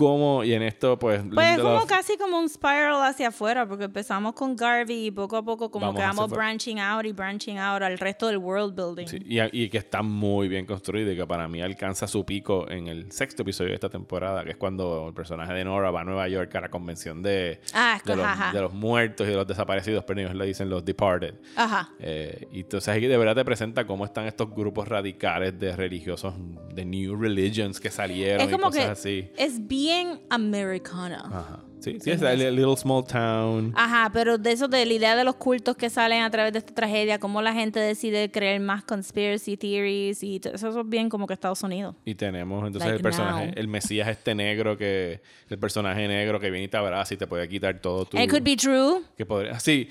cómo, 0.01 0.43
y 0.45 0.55
en 0.55 0.63
esto, 0.63 0.99
pues... 0.99 1.23
Pues 1.33 1.57
es 1.59 1.63
como 1.63 1.87
casi 1.87 2.17
como 2.17 2.39
un 2.39 2.49
spiral 2.49 3.03
hacia 3.03 3.29
afuera, 3.29 3.67
porque 3.67 3.85
empezamos 3.85 4.33
con 4.33 4.57
Garvey 4.57 5.07
y 5.07 5.11
poco 5.11 5.37
a 5.37 5.43
poco 5.45 5.71
como 5.71 5.87
Vamos 5.93 6.01
que 6.01 6.07
vamos 6.07 6.31
branching 6.31 6.81
out 6.81 7.05
y 7.05 7.13
branching 7.13 7.59
out 7.59 7.83
al 7.83 7.99
resto 7.99 8.29
del 8.29 8.39
world 8.39 8.75
building. 8.75 9.07
Sí, 9.07 9.19
y, 9.27 9.65
y 9.65 9.69
que 9.69 9.77
está 9.79 10.03
muy 10.03 10.49
bien 10.49 10.65
construido 10.65 11.13
y 11.13 11.17
que 11.17 11.27
para 11.27 11.47
mí 11.49 11.61
alcanza 11.61 12.07
su 12.07 12.25
pico 12.25 12.67
en 12.71 12.87
el 12.89 13.13
sexto 13.13 13.43
episodio 13.43 13.69
de 13.71 13.75
esta 13.75 13.91
temporada, 13.91 14.43
que 14.43 14.53
es 14.53 14.57
cuando 14.57 15.09
el 15.09 15.15
personaje 15.15 15.53
de 15.53 15.65
Nora 15.65 15.91
va 15.91 16.01
a 16.01 16.05
Nueva 16.05 16.27
York 16.29 16.55
a 16.55 16.63
la 16.63 16.71
convención 16.71 17.23
de, 17.23 17.61
Ah, 17.75 18.01
de, 18.03 18.17
los, 18.17 18.27
de 18.55 18.61
los 18.63 18.73
muertos 18.73 19.27
y 19.27 19.31
de 19.31 19.37
los 19.37 19.47
desaparecidos, 19.47 20.03
pero 20.05 20.21
ellos 20.21 20.35
le 20.35 20.47
dicen 20.47 20.71
los 20.71 20.83
departed. 20.85 21.35
Ajá. 21.57 21.91
Eh, 21.99 22.49
y 22.53 22.61
entonces 22.61 22.89
aquí 22.97 23.07
de 23.07 23.19
verdad 23.19 23.35
te 23.35 23.45
presenta 23.45 23.87
cómo 23.87 24.07
están 24.07 24.27
estos 24.27 24.51
grupos 24.55 24.89
radicales 24.89 25.59
de 25.59 25.77
religiosos, 25.77 26.33
de 26.75 26.85
new 26.87 27.17
religions 27.21 27.79
que 27.81 27.91
salieron 27.91 28.41
Es 28.41 28.49
y 28.49 28.53
como 28.53 28.65
cosas 28.69 28.85
que 28.85 28.91
así. 28.91 29.31
es 29.37 29.67
bien 29.67 29.90
americana. 30.31 31.23
Ajá. 31.25 31.65
Sí, 31.81 31.99
sí, 31.99 32.11
es 32.11 32.21
el 32.21 32.57
Little 32.57 32.77
Small 32.77 33.05
Town. 33.05 33.73
Ajá, 33.75 34.11
pero 34.13 34.37
de 34.37 34.53
eso, 34.53 34.69
de 34.69 34.85
la 34.85 34.93
idea 34.93 35.17
de 35.17 35.25
los 35.25 35.37
cultos 35.37 35.77
que 35.77 35.89
salen 35.89 36.23
a 36.23 36.31
través 36.31 36.53
de 36.53 36.59
esta 36.59 36.75
tragedia, 36.75 37.19
cómo 37.19 37.41
la 37.41 37.55
gente 37.55 37.81
decide 37.81 38.31
creer 38.31 38.61
más 38.61 38.85
conspiracy 38.85 39.57
theories 39.57 40.23
y 40.23 40.41
todo 40.41 40.55
eso, 40.55 40.69
eso 40.69 40.81
es 40.81 40.89
bien 40.89 41.09
como 41.09 41.27
que 41.27 41.33
Estados 41.33 41.63
Unidos. 41.63 41.97
Y 42.05 42.15
tenemos 42.15 42.67
entonces 42.67 42.91
Like 42.91 42.97
el 42.97 43.03
personaje, 43.03 43.47
now. 43.47 43.55
el 43.57 43.69
Mesías 43.69 44.09
este 44.09 44.35
negro 44.35 44.77
que, 44.77 45.23
el 45.49 45.59
personaje 45.59 46.07
negro 46.07 46.39
que 46.39 46.51
viene 46.51 46.67
y 46.67 46.69
te 46.69 46.77
abraza 46.77 47.15
y 47.15 47.17
te 47.17 47.27
puede 47.27 47.49
quitar 47.49 47.79
todo 47.81 48.05
tu... 48.05 48.19
It 48.19 48.29
could 48.29 48.45
be 48.45 48.57
true. 48.57 49.01
que 49.17 49.25
podría, 49.25 49.59
sí, 49.59 49.89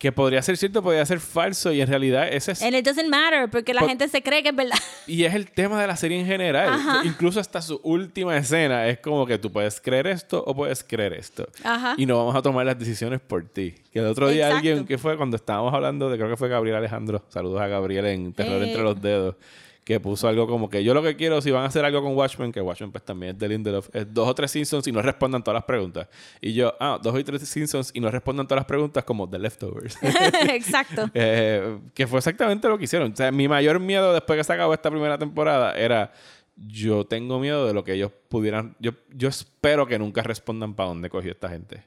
que 0.00 0.12
podría 0.12 0.40
ser 0.40 0.56
cierto, 0.56 0.82
podría 0.82 1.04
ser 1.04 1.20
falso 1.20 1.70
y 1.74 1.82
en 1.82 1.86
realidad 1.86 2.26
ese 2.32 2.52
es... 2.52 2.62
And 2.62 2.74
it 2.74 2.86
doesn't 2.86 3.10
matter, 3.10 3.50
porque 3.50 3.74
la 3.74 3.80
Por- 3.80 3.90
gente 3.90 4.08
se 4.08 4.22
cree 4.22 4.42
que 4.42 4.48
es 4.48 4.56
verdad. 4.56 4.78
Y 5.06 5.24
es 5.24 5.34
el 5.34 5.50
tema 5.50 5.78
de 5.78 5.86
la 5.86 5.94
serie 5.94 6.18
en 6.18 6.24
general. 6.24 6.70
Ajá. 6.70 7.02
Incluso 7.04 7.38
hasta 7.38 7.60
su 7.60 7.78
última 7.82 8.34
escena 8.38 8.88
es 8.88 8.98
como 9.00 9.26
que 9.26 9.36
tú 9.36 9.52
puedes 9.52 9.78
creer 9.78 10.06
esto 10.06 10.42
o 10.46 10.54
puedes 10.56 10.82
creer 10.82 11.12
esto. 11.12 11.46
Ajá. 11.62 11.96
Y 11.98 12.06
no 12.06 12.16
vamos 12.16 12.34
a 12.34 12.40
tomar 12.40 12.64
las 12.64 12.78
decisiones 12.78 13.20
por 13.20 13.44
ti. 13.44 13.74
Que 13.92 13.98
el 13.98 14.06
otro 14.06 14.30
día 14.30 14.46
Exacto. 14.46 14.56
alguien, 14.56 14.86
que 14.86 14.96
fue 14.96 15.18
cuando 15.18 15.36
estábamos 15.36 15.74
hablando 15.74 16.08
de, 16.08 16.16
creo 16.16 16.30
que 16.30 16.36
fue 16.38 16.48
Gabriel 16.48 16.76
Alejandro, 16.76 17.22
saludos 17.28 17.60
a 17.60 17.66
Gabriel 17.66 18.06
en 18.06 18.32
Terror 18.32 18.62
Eh. 18.62 18.68
entre 18.68 18.82
los 18.82 19.02
dedos, 19.02 19.34
que 19.90 19.98
puso 19.98 20.28
algo 20.28 20.46
como 20.46 20.70
que 20.70 20.84
yo 20.84 20.94
lo 20.94 21.02
que 21.02 21.16
quiero, 21.16 21.40
si 21.40 21.50
van 21.50 21.64
a 21.64 21.66
hacer 21.66 21.84
algo 21.84 22.00
con 22.00 22.14
Watchmen, 22.16 22.52
que 22.52 22.60
Watchmen 22.60 22.92
pues 22.92 23.04
también 23.04 23.32
es 23.32 23.38
de 23.40 23.48
Lindelof, 23.48 23.88
es 23.92 24.06
dos 24.14 24.28
o 24.28 24.34
tres 24.36 24.52
Simpsons 24.52 24.86
y 24.86 24.92
no 24.92 25.02
respondan 25.02 25.42
todas 25.42 25.56
las 25.56 25.64
preguntas. 25.64 26.06
Y 26.40 26.52
yo, 26.52 26.72
ah, 26.78 26.96
dos 27.02 27.12
o 27.12 27.24
tres 27.24 27.42
Simpsons 27.48 27.90
y 27.92 27.98
no 27.98 28.08
respondan 28.08 28.46
todas 28.46 28.60
las 28.60 28.66
preguntas 28.66 29.02
como 29.02 29.28
The 29.28 29.40
Leftovers. 29.40 29.98
Exacto. 30.48 31.10
Eh, 31.14 31.78
que 31.92 32.06
fue 32.06 32.18
exactamente 32.18 32.68
lo 32.68 32.78
que 32.78 32.84
hicieron. 32.84 33.12
O 33.12 33.16
sea, 33.16 33.32
mi 33.32 33.48
mayor 33.48 33.80
miedo 33.80 34.12
después 34.12 34.36
que 34.36 34.44
se 34.44 34.52
acabó 34.52 34.72
esta 34.74 34.90
primera 34.92 35.18
temporada 35.18 35.72
era 35.76 36.12
yo 36.56 37.04
tengo 37.04 37.40
miedo 37.40 37.66
de 37.66 37.74
lo 37.74 37.82
que 37.82 37.94
ellos 37.94 38.12
pudieran. 38.28 38.76
Yo, 38.78 38.92
yo 39.12 39.28
espero 39.28 39.88
que 39.88 39.98
nunca 39.98 40.22
respondan 40.22 40.74
para 40.74 40.90
dónde 40.90 41.10
cogió 41.10 41.32
esta 41.32 41.48
gente. 41.48 41.82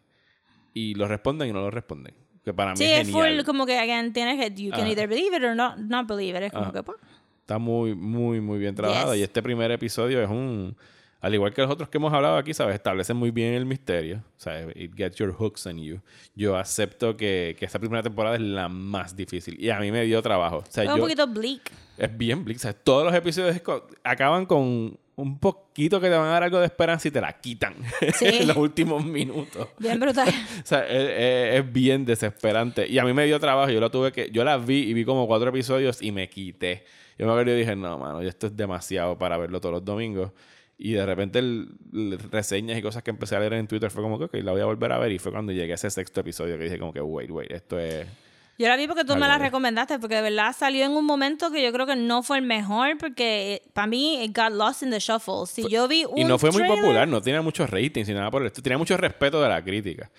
Y 0.73 0.95
lo 0.95 1.07
responden 1.07 1.47
y 1.49 1.53
no 1.53 1.61
lo 1.61 1.71
responden. 1.71 2.13
Que 2.43 2.53
para 2.53 2.71
mí 2.71 2.77
Sí, 2.77 2.83
es 2.83 3.07
es 3.07 3.07
genial. 3.07 3.37
full 3.37 3.45
como 3.45 3.65
que, 3.65 3.79
again, 3.79 4.11
tienes 4.11 4.37
que, 4.37 4.61
you 4.61 4.71
can 4.71 4.81
Ajá. 4.81 4.89
either 4.89 5.07
believe 5.07 5.37
it 5.37 5.43
or 5.43 5.55
not, 5.55 5.77
not 5.77 6.05
believe 6.05 6.37
it. 6.37 6.43
Es 6.43 6.51
como 6.51 6.65
Ajá. 6.65 6.73
que, 6.73 6.83
pues, 6.83 6.97
Está 7.43 7.57
muy, 7.57 7.93
muy, 7.93 8.39
muy 8.39 8.57
bien 8.57 8.73
trabajada. 8.73 9.13
Yes. 9.15 9.19
Y 9.19 9.23
este 9.23 9.43
primer 9.43 9.69
episodio 9.71 10.21
es 10.23 10.29
un. 10.29 10.75
Al 11.19 11.33
igual 11.33 11.53
que 11.53 11.61
los 11.61 11.71
otros 11.71 11.87
que 11.89 11.97
hemos 11.97 12.11
hablado 12.13 12.35
aquí, 12.37 12.53
¿sabes? 12.53 12.75
Establecen 12.75 13.15
muy 13.17 13.31
bien 13.31 13.53
el 13.53 13.65
misterio. 13.65 14.17
O 14.37 14.39
sea, 14.41 14.61
it 14.75 14.93
gets 14.95 15.15
your 15.17 15.31
hooks 15.33 15.65
on 15.67 15.77
you. 15.77 15.99
Yo 16.35 16.57
acepto 16.57 17.15
que, 17.15 17.55
que 17.57 17.65
esta 17.65 17.79
primera 17.79 18.01
temporada 18.03 18.35
es 18.35 18.41
la 18.41 18.67
más 18.67 19.15
difícil. 19.15 19.55
Y 19.61 19.69
a 19.69 19.79
mí 19.79 19.89
me 19.91 20.03
dio 20.03 20.21
trabajo. 20.21 20.57
O 20.57 20.63
sea, 20.69 20.83
es 20.83 20.89
un 20.89 20.97
yo, 20.97 21.01
poquito 21.03 21.27
bleak. 21.27 21.71
Es 21.97 22.17
bien 22.17 22.43
bleak. 22.43 22.59
¿sabes? 22.59 22.77
Todos 22.83 23.05
los 23.05 23.13
episodios 23.15 23.61
acaban 24.03 24.45
con 24.45 24.97
un 25.15 25.39
poquito 25.39 26.01
que 26.01 26.07
te 26.09 26.15
van 26.15 26.27
a 26.27 26.31
dar 26.31 26.43
algo 26.43 26.59
de 26.59 26.65
esperanza 26.65 27.07
y 27.07 27.11
te 27.11 27.21
la 27.21 27.31
quitan 27.39 27.75
Sí. 28.15 28.25
en 28.25 28.47
los 28.47 28.57
últimos 28.57 29.05
minutos. 29.05 29.67
Bien 29.79 29.99
brutal. 29.99 30.27
O 30.63 30.65
sea, 30.65 30.85
es, 30.87 31.09
es- 31.09 31.59
es 31.65 31.71
bien 31.73 32.03
desesperante. 32.05 32.87
Y 32.89 32.99
a 32.99 33.03
mí 33.05 33.13
me 33.13 33.25
dio 33.25 33.39
trabajo. 33.39 33.69
Yo 33.69 33.79
la 33.79 33.89
tuve 33.89 34.11
que... 34.11 34.29
Yo 34.31 34.43
la 34.43 34.57
vi 34.57 34.79
y 34.89 34.93
vi 34.93 35.05
como 35.05 35.25
cuatro 35.27 35.49
episodios 35.49 36.01
y 36.01 36.11
me 36.11 36.27
quité. 36.29 36.83
Yo 37.17 37.25
me 37.25 37.31
acuerdo 37.31 37.51
y 37.53 37.59
dije, 37.59 37.75
no, 37.75 37.97
mano, 37.97 38.21
esto 38.21 38.47
es 38.47 38.55
demasiado 38.57 39.17
para 39.17 39.37
verlo 39.37 39.59
todos 39.61 39.73
los 39.73 39.85
domingos. 39.85 40.31
Y 40.77 40.93
de 40.93 41.05
repente 41.05 41.39
el, 41.39 41.69
el- 41.93 42.19
reseñas 42.31 42.77
y 42.77 42.81
cosas 42.81 43.03
que 43.03 43.11
empecé 43.11 43.35
a 43.35 43.39
leer 43.39 43.53
en 43.53 43.67
Twitter 43.67 43.91
fue 43.91 44.01
como 44.01 44.17
que, 44.17 44.25
ok, 44.25 44.33
la 44.43 44.51
voy 44.51 44.61
a 44.61 44.65
volver 44.65 44.91
a 44.91 44.97
ver. 44.97 45.11
Y 45.11 45.19
fue 45.19 45.31
cuando 45.31 45.51
llegué 45.51 45.71
a 45.71 45.75
ese 45.75 45.89
sexto 45.89 46.21
episodio 46.21 46.57
que 46.57 46.63
dije 46.65 46.79
como 46.79 46.91
que, 46.91 47.01
wait, 47.01 47.29
wait, 47.29 47.51
esto 47.51 47.79
es... 47.79 48.07
Yo 48.57 48.67
la 48.67 48.77
vi 48.77 48.85
porque 48.87 49.03
tú 49.03 49.13
me 49.15 49.27
la 49.27 49.39
recomendaste, 49.39 49.97
porque 49.97 50.15
de 50.15 50.21
verdad 50.21 50.55
salió 50.55 50.85
en 50.85 50.91
un 50.91 51.05
momento 51.05 51.49
que 51.51 51.63
yo 51.63 51.73
creo 51.73 51.87
que 51.87 51.95
no 51.95 52.21
fue 52.21 52.37
el 52.37 52.43
mejor, 52.45 52.97
porque 52.99 53.63
para 53.73 53.87
mí 53.87 54.23
it 54.23 54.35
got 54.37 54.51
lost 54.51 54.83
in 54.83 54.91
the 54.91 54.99
shuffle. 54.99 55.47
Si 55.47 55.67
yo 55.67 55.87
vi 55.87 56.05
un 56.05 56.19
Y 56.19 56.23
no 56.23 56.37
fue 56.37 56.51
muy 56.51 56.61
trailer- 56.61 56.79
popular, 56.79 57.07
no 57.07 57.19
tenía 57.19 57.41
muchos 57.41 57.67
ratings 57.69 58.07
ni 58.09 58.13
nada 58.13 58.29
por 58.29 58.41
el 58.43 58.47
estilo. 58.47 58.63
Tenía 58.63 58.77
mucho 58.77 58.95
respeto 58.95 59.41
de 59.41 59.49
la 59.49 59.63
crítica. 59.63 60.11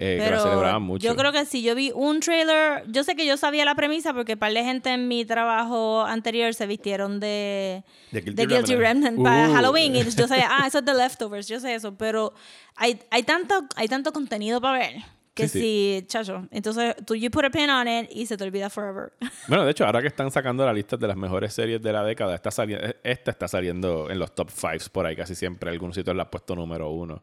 Eh, 0.00 0.16
que 0.16 0.18
la 0.18 0.24
Pero 0.30 0.42
celebraban 0.42 0.82
mucho. 0.82 1.04
yo 1.06 1.14
creo 1.16 1.32
que 1.32 1.44
si 1.44 1.62
yo 1.62 1.74
vi 1.74 1.90
un 1.94 2.20
trailer, 2.20 2.84
yo 2.88 3.04
sé 3.04 3.16
que 3.16 3.26
yo 3.26 3.36
sabía 3.36 3.64
la 3.64 3.74
premisa 3.74 4.14
porque 4.14 4.34
un 4.34 4.38
par 4.38 4.52
de 4.52 4.62
gente 4.64 4.90
en 4.90 5.08
mi 5.08 5.24
trabajo 5.24 6.02
anterior 6.04 6.54
se 6.54 6.66
vistieron 6.66 7.20
de, 7.20 7.82
De 8.12 8.20
de 8.20 8.30
Guilty 8.32 8.46
Guilty, 8.46 8.74
Remnant. 8.76 9.04
Remnant, 9.18 9.22
para 9.24 9.48
Uh. 9.50 9.54
Halloween 9.54 9.96
y 9.96 10.04
yo 10.04 10.26
sabía, 10.28 10.48
ah, 10.50 10.66
eso 10.66 10.78
es 10.78 10.84
The 10.84 10.94
Leftovers, 10.94 11.48
yo 11.48 11.60
sé 11.60 11.74
eso, 11.74 11.94
pero 11.96 12.32
hay, 12.76 12.98
hay, 13.10 13.24
tanto, 13.24 13.66
hay 13.76 13.88
tanto 13.88 14.12
contenido 14.12 14.60
para 14.60 14.78
ver 14.78 14.94
que 15.34 15.46
Sí, 15.46 16.00
si, 16.00 16.06
chacho, 16.08 16.48
entonces 16.50 16.96
tú 17.06 17.14
you 17.14 17.30
put 17.30 17.44
a 17.44 17.50
pin 17.50 17.70
on 17.70 17.86
it 17.86 18.10
y 18.10 18.26
se 18.26 18.36
te 18.36 18.42
olvida 18.42 18.68
forever. 18.70 19.12
Bueno, 19.46 19.64
de 19.64 19.70
hecho, 19.70 19.86
ahora 19.86 20.00
que 20.00 20.08
están 20.08 20.32
sacando 20.32 20.66
la 20.66 20.72
lista 20.72 20.96
de 20.96 21.06
las 21.06 21.16
mejores 21.16 21.54
series 21.54 21.80
de 21.80 21.92
la 21.92 22.02
década, 22.02 22.34
está 22.34 22.50
sali- 22.50 22.76
esta 23.04 23.30
está 23.30 23.46
saliendo 23.46 24.10
en 24.10 24.18
los 24.18 24.34
top 24.34 24.50
5 24.50 24.86
por 24.90 25.06
ahí 25.06 25.14
casi 25.14 25.36
siempre. 25.36 25.70
Algunos 25.70 25.94
sitios 25.94 26.16
la 26.16 26.24
han 26.24 26.30
puesto 26.30 26.56
número 26.56 26.90
uno. 26.90 27.22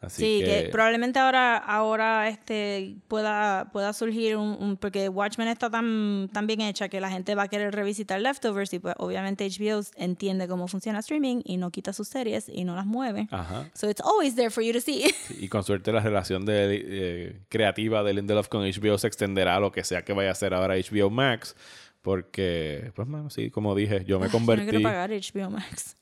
Así 0.00 0.22
sí, 0.22 0.44
que, 0.44 0.64
que, 0.64 0.68
probablemente 0.70 1.18
ahora, 1.18 1.56
ahora 1.56 2.28
este 2.28 2.96
pueda, 3.08 3.68
pueda 3.72 3.92
surgir 3.92 4.36
un, 4.36 4.56
un- 4.60 4.76
porque 4.76 5.08
Watchmen 5.08 5.48
está 5.48 5.68
tan, 5.70 6.28
tan 6.32 6.46
bien 6.46 6.60
hecha 6.60 6.88
que 6.88 7.00
la 7.00 7.10
gente 7.10 7.34
va 7.34 7.42
a 7.44 7.48
querer 7.48 7.74
revisitar 7.74 8.20
Leftovers 8.20 8.72
y 8.74 8.78
pues 8.78 8.94
obviamente 8.98 9.44
HBO 9.48 9.80
entiende 9.96 10.46
cómo 10.46 10.68
funciona 10.68 11.00
streaming 11.00 11.40
y 11.44 11.56
no 11.56 11.70
quita 11.72 11.92
sus 11.92 12.06
series 12.06 12.48
y 12.48 12.62
no 12.64 12.76
las 12.76 12.86
mueve. 12.86 13.26
Ajá. 13.32 13.68
So 13.74 13.90
it's 13.90 14.00
always 14.00 14.36
there 14.36 14.50
for 14.50 14.62
you 14.62 14.72
to 14.72 14.80
see. 14.80 15.04
Y 15.40 15.48
con 15.48 15.64
suerte 15.64 15.90
la 15.90 16.00
relación 16.00 16.44
de, 16.46 16.80
eh, 16.80 17.40
creativa 17.48 18.04
de 18.04 18.14
Lindelof 18.14 18.46
con 18.46 18.62
HBO 18.62 18.98
se 18.98 19.08
extenderá 19.08 19.56
a 19.56 19.60
lo 19.60 19.72
que 19.72 19.82
sea 19.82 20.04
que 20.04 20.12
vaya 20.12 20.28
a 20.28 20.32
hacer 20.32 20.54
ahora 20.54 20.76
HBO 20.76 21.10
Max. 21.10 21.56
Porque, 22.02 22.92
pues, 22.94 23.08
mano, 23.08 23.28
sí, 23.30 23.50
como 23.50 23.74
dije, 23.74 24.04
yo 24.04 24.20
me 24.20 24.26
Yo 24.28 24.32
no 24.32 24.38
convertí. 24.38 24.64
quiero 24.64 24.82
pagar 24.82 25.10
HBO 25.10 25.50
Max. 25.50 25.96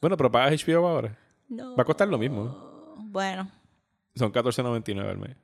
Bueno, 0.00 0.16
pero 0.18 0.30
pagas 0.30 0.62
HBO 0.64 0.86
ahora. 0.86 1.16
No. 1.48 1.74
Va 1.74 1.82
a 1.82 1.86
costar 1.86 2.06
lo 2.08 2.18
mismo. 2.18 2.69
Bueno, 3.10 3.50
Son 4.14 4.32
$14.99 4.32 5.08
al 5.08 5.18
mes. 5.18 5.36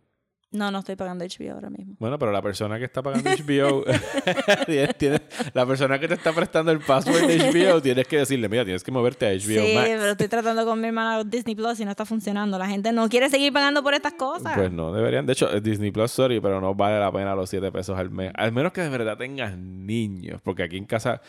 no, 0.52 0.70
no 0.70 0.78
estoy 0.78 0.96
pagando 0.96 1.24
HBO 1.24 1.52
ahora 1.54 1.68
mismo. 1.70 1.96
Bueno, 1.98 2.18
pero 2.18 2.32
la 2.32 2.40
persona 2.40 2.78
que 2.78 2.84
está 2.84 3.02
pagando 3.02 3.28
HBO, 3.30 3.84
tiene- 4.98 5.20
la 5.52 5.66
persona 5.66 5.98
que 5.98 6.08
te 6.08 6.14
está 6.14 6.32
prestando 6.32 6.70
el 6.72 6.78
password 6.80 7.26
de 7.26 7.38
HBO, 7.50 7.82
tienes 7.82 8.06
que 8.06 8.18
decirle, 8.18 8.48
mira, 8.48 8.64
tienes 8.64 8.82
que 8.84 8.90
moverte 8.92 9.26
a 9.26 9.30
HBO 9.32 9.38
sí, 9.66 9.72
Max. 9.74 9.88
pero 9.88 10.06
estoy 10.12 10.28
tratando 10.28 10.64
con 10.64 10.80
mi 10.80 10.86
hermana 10.88 11.24
Disney 11.24 11.54
Plus 11.54 11.80
y 11.80 11.84
no 11.84 11.90
está 11.90 12.04
funcionando. 12.06 12.58
La 12.58 12.68
gente 12.68 12.92
no 12.92 13.08
quiere 13.08 13.28
seguir 13.28 13.52
pagando 13.52 13.82
por 13.82 13.94
estas 13.94 14.14
cosas. 14.14 14.52
Pues 14.56 14.70
no, 14.72 14.92
deberían. 14.92 15.26
De 15.26 15.32
hecho, 15.32 15.48
Disney 15.60 15.90
Plus, 15.90 16.10
sorry, 16.10 16.40
pero 16.40 16.60
no 16.60 16.74
vale 16.74 16.98
la 17.00 17.10
pena 17.12 17.34
los 17.34 17.50
7 17.50 17.70
pesos 17.72 17.98
al 17.98 18.10
mes. 18.10 18.32
Al 18.34 18.52
menos 18.52 18.72
que 18.72 18.80
de 18.82 18.88
verdad 18.88 19.18
tengas 19.18 19.56
niños. 19.58 20.40
Porque 20.42 20.62
aquí 20.62 20.76
en 20.76 20.86
casa 20.86 21.20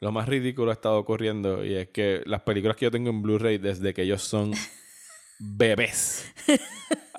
lo 0.00 0.12
más 0.12 0.28
ridículo 0.28 0.70
ha 0.70 0.74
estado 0.74 0.98
ocurriendo 0.98 1.64
y 1.64 1.74
es 1.74 1.88
que 1.88 2.22
las 2.26 2.40
películas 2.42 2.76
que 2.76 2.86
yo 2.86 2.90
tengo 2.90 3.10
en 3.10 3.20
Blu-ray 3.22 3.58
desde 3.58 3.92
que 3.92 4.02
ellos 4.02 4.22
son 4.22 4.52
bebés. 5.40 6.30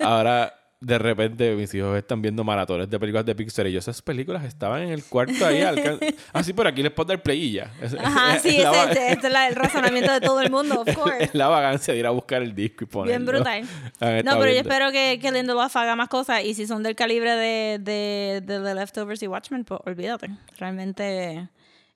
Ahora, 0.00 0.54
de 0.80 0.98
repente, 0.98 1.54
mis 1.54 1.72
hijos 1.74 1.96
están 1.96 2.20
viendo 2.20 2.42
maratones 2.42 2.90
de 2.90 2.98
películas 2.98 3.24
de 3.24 3.34
Pixar 3.36 3.66
y 3.68 3.72
yo 3.72 3.78
esas 3.78 4.02
películas 4.02 4.44
estaban 4.44 4.82
en 4.82 4.88
el 4.90 5.04
cuarto 5.04 5.46
ahí. 5.46 5.60
alcan- 5.60 5.98
Ah, 6.32 6.42
sí, 6.42 6.52
por 6.52 6.66
aquí 6.66 6.82
les 6.82 6.90
puedo 6.90 7.06
dar 7.08 7.22
play 7.22 7.40
y 7.40 7.52
ya. 7.52 7.70
Es- 7.80 7.94
Ajá, 7.94 8.34
es 8.36 8.42
sí, 8.42 8.58
la 8.58 8.70
ese, 8.70 8.78
va- 8.86 8.90
ese- 8.90 9.12
este 9.12 9.26
es 9.28 9.32
la- 9.32 9.48
el 9.48 9.54
razonamiento 9.54 10.12
de 10.12 10.20
todo 10.20 10.40
el 10.40 10.50
mundo, 10.50 10.80
of 10.80 10.92
course. 10.96 11.18
es 11.24 11.34
la 11.34 11.46
vagancia 11.48 11.94
de 11.94 12.00
ir 12.00 12.06
a 12.06 12.10
buscar 12.10 12.42
el 12.42 12.52
disco 12.54 12.82
y 12.82 12.86
ponerlo. 12.88 13.10
Bien 13.18 13.26
brutal. 13.26 13.60
Han 14.00 14.24
No, 14.24 14.32
pero 14.32 14.46
yo 14.46 14.52
viendo. 14.54 14.70
espero 14.70 14.90
que, 14.90 15.18
que 15.22 15.30
Lindelof 15.30 15.76
haga 15.76 15.94
más 15.94 16.08
cosas 16.08 16.42
y 16.44 16.54
si 16.54 16.66
son 16.66 16.82
del 16.82 16.96
calibre 16.96 17.30
de, 17.36 17.78
de, 17.80 18.40
de 18.44 18.60
The 18.60 18.74
Leftovers 18.74 19.22
y 19.22 19.28
Watchmen, 19.28 19.64
pues 19.64 19.80
olvídate. 19.84 20.30
Realmente, 20.58 21.48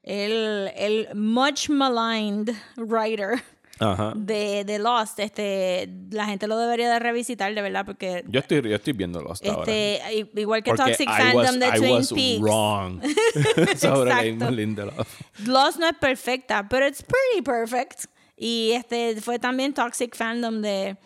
el, 0.05 0.71
el 0.77 1.09
much 1.17 1.69
maligned 1.71 2.55
writer 2.77 3.43
Ajá. 3.79 4.13
de, 4.17 4.65
de 4.65 4.79
Lost, 4.79 5.19
este, 5.21 5.89
la 6.11 6.27
gente 6.27 6.47
lo 6.47 6.57
debería 6.59 6.91
de 6.91 6.99
revisitar, 6.99 7.55
de 7.55 7.61
verdad, 7.63 7.85
porque 7.85 8.25
Yo 8.29 8.41
estoy, 8.41 8.63
yo 8.63 8.75
estoy 8.77 8.93
viéndolo 8.95 9.33
hasta 9.33 9.51
ahora. 9.53 9.71
este, 9.73 10.15
i- 10.15 10.41
igual 10.41 10.63
que 10.63 10.71
Porque 10.71 10.91
Toxic 10.93 11.09
I 11.09 11.13
Fandom 11.13 11.37
was- 11.45 11.59
de 11.61 11.67
I 11.69 11.81
Twin 11.81 11.91
was 11.93 12.13
Peaks, 12.13 12.41
wrong 12.41 13.03
sobre 13.77 14.11
Exacto. 14.11 14.39
Damon 14.39 14.57
Lindelof. 14.57 15.21
Lost 15.47 15.79
no 15.79 15.87
es 15.89 15.97
perfecta, 15.99 16.67
pero 16.69 16.87
it's 16.89 17.03
pretty 17.03 17.43
perfect. 17.45 18.05
Y 18.37 18.73
este 18.73 19.21
fue 19.21 19.39
también 19.39 19.75
Toxic 19.75 20.15
Fandom 20.17 20.61
de 20.63 20.97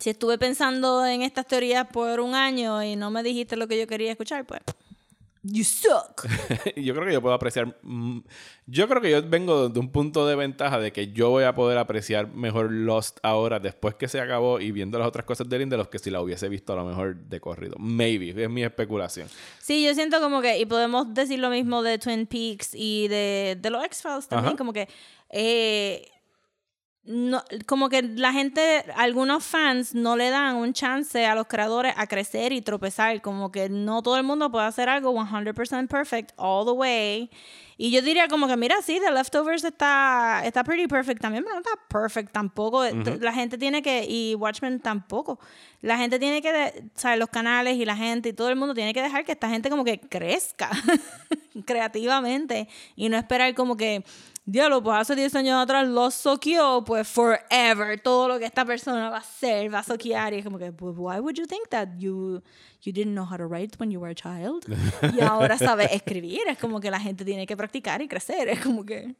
si 0.00 0.10
estuve 0.10 0.38
pensando 0.38 1.04
en 1.06 1.22
estas 1.22 1.46
teorías 1.46 1.86
por 1.92 2.20
un 2.20 2.34
año 2.34 2.82
y 2.84 2.94
no 2.96 3.10
me 3.10 3.22
dijiste 3.22 3.56
lo 3.56 3.66
que 3.66 3.78
yo 3.78 3.86
quería 3.86 4.10
escuchar, 4.12 4.44
pues 4.46 4.60
you 5.52 5.64
suck. 5.64 6.26
yo 6.76 6.94
creo 6.94 7.06
que 7.06 7.12
yo 7.12 7.22
puedo 7.22 7.34
apreciar. 7.34 7.76
Yo 8.66 8.88
creo 8.88 9.00
que 9.00 9.10
yo 9.10 9.22
vengo 9.28 9.68
de 9.68 9.80
un 9.80 9.90
punto 9.90 10.26
de 10.26 10.36
ventaja 10.36 10.78
de 10.78 10.92
que 10.92 11.12
yo 11.12 11.30
voy 11.30 11.44
a 11.44 11.54
poder 11.54 11.78
apreciar 11.78 12.28
mejor 12.28 12.70
Lost 12.70 13.18
ahora, 13.22 13.58
después 13.58 13.94
que 13.94 14.08
se 14.08 14.20
acabó 14.20 14.60
y 14.60 14.72
viendo 14.72 14.98
las 14.98 15.08
otras 15.08 15.24
cosas 15.24 15.48
de 15.48 15.58
Lindelof, 15.58 15.88
que 15.88 15.98
si 15.98 16.10
la 16.10 16.20
hubiese 16.20 16.48
visto 16.48 16.72
a 16.72 16.76
lo 16.76 16.84
mejor 16.84 17.16
de 17.16 17.40
corrido. 17.40 17.76
Maybe, 17.78 18.30
es 18.42 18.50
mi 18.50 18.62
especulación. 18.62 19.28
Sí, 19.58 19.84
yo 19.84 19.94
siento 19.94 20.20
como 20.20 20.40
que, 20.42 20.58
y 20.58 20.66
podemos 20.66 21.12
decir 21.14 21.38
lo 21.38 21.50
mismo 21.50 21.82
de 21.82 21.98
Twin 21.98 22.26
Peaks 22.26 22.70
y 22.74 23.08
de, 23.08 23.56
de 23.60 23.70
los 23.70 23.84
X-Files 23.84 24.28
también, 24.28 24.48
Ajá. 24.48 24.56
como 24.56 24.72
que 24.72 24.88
eh, 25.30 26.10
no, 27.10 27.42
como 27.66 27.88
que 27.88 28.02
la 28.02 28.32
gente, 28.34 28.84
algunos 28.94 29.42
fans 29.42 29.94
no 29.94 30.14
le 30.14 30.28
dan 30.28 30.56
un 30.56 30.74
chance 30.74 31.24
a 31.24 31.34
los 31.34 31.46
creadores 31.46 31.94
a 31.96 32.06
crecer 32.06 32.52
y 32.52 32.60
tropezar, 32.60 33.22
como 33.22 33.50
que 33.50 33.70
no 33.70 34.02
todo 34.02 34.18
el 34.18 34.24
mundo 34.24 34.50
puede 34.50 34.66
hacer 34.66 34.88
algo 34.90 35.12
100% 35.14 35.88
perfect 35.88 36.32
all 36.36 36.66
the 36.66 36.72
way. 36.72 37.30
Y 37.80 37.92
yo 37.92 38.02
diría 38.02 38.26
como 38.28 38.46
que, 38.48 38.56
mira, 38.56 38.74
sí, 38.82 39.00
The 39.02 39.12
Leftovers 39.12 39.62
está, 39.64 40.42
está 40.44 40.64
pretty 40.64 40.88
perfect 40.88 41.22
también, 41.22 41.44
pero 41.44 41.54
no 41.54 41.60
está 41.60 41.70
perfect 41.88 42.32
tampoco. 42.32 42.84
La 43.20 43.32
gente 43.32 43.56
tiene 43.56 43.82
que, 43.82 44.04
y 44.06 44.34
Watchmen 44.34 44.80
tampoco, 44.80 45.38
la 45.80 45.96
gente 45.96 46.18
tiene 46.18 46.42
que, 46.42 46.52
de- 46.52 46.84
¿sabes? 46.94 47.18
Los 47.20 47.28
canales 47.28 47.76
y 47.76 47.84
la 47.84 47.96
gente 47.96 48.30
y 48.30 48.32
todo 48.32 48.48
el 48.50 48.56
mundo 48.56 48.74
tiene 48.74 48.92
que 48.92 49.00
dejar 49.00 49.24
que 49.24 49.32
esta 49.32 49.48
gente 49.48 49.70
como 49.70 49.84
que 49.84 50.00
crezca 50.00 50.70
creativamente 51.64 52.68
y 52.96 53.08
no 53.08 53.16
esperar 53.16 53.54
como 53.54 53.76
que, 53.76 54.04
diablo, 54.50 54.82
pues 54.82 54.98
hace 54.98 55.14
10 55.14 55.34
años 55.36 55.62
atrás 55.62 55.86
lo 55.86 56.10
soqueó, 56.10 56.82
pues 56.84 57.06
forever, 57.06 58.00
todo 58.00 58.28
lo 58.28 58.38
que 58.38 58.46
esta 58.46 58.64
persona 58.64 59.10
va 59.10 59.16
a 59.16 59.20
hacer, 59.20 59.72
va 59.72 59.80
a 59.80 59.82
soquear. 59.82 60.32
Y 60.32 60.38
es 60.38 60.44
como 60.44 60.58
que, 60.58 60.72
pues, 60.72 60.94
why 60.96 61.20
would 61.20 61.34
you 61.34 61.46
think 61.46 61.68
that 61.68 61.88
you, 61.98 62.42
you 62.82 62.92
didn't 62.92 63.12
know 63.12 63.24
how 63.24 63.36
to 63.36 63.46
write 63.46 63.76
when 63.78 63.90
you 63.90 64.00
were 64.00 64.10
a 64.10 64.14
child? 64.14 64.64
Y 65.16 65.20
ahora 65.20 65.58
sabes 65.58 65.92
escribir. 65.92 66.40
Es 66.48 66.58
como 66.58 66.80
que 66.80 66.90
la 66.90 66.98
gente 67.00 67.24
tiene 67.24 67.46
que 67.46 67.56
practicar 67.56 68.00
y 68.00 68.08
crecer. 68.08 68.48
Es 68.48 68.60
como 68.60 68.84
que... 68.84 69.14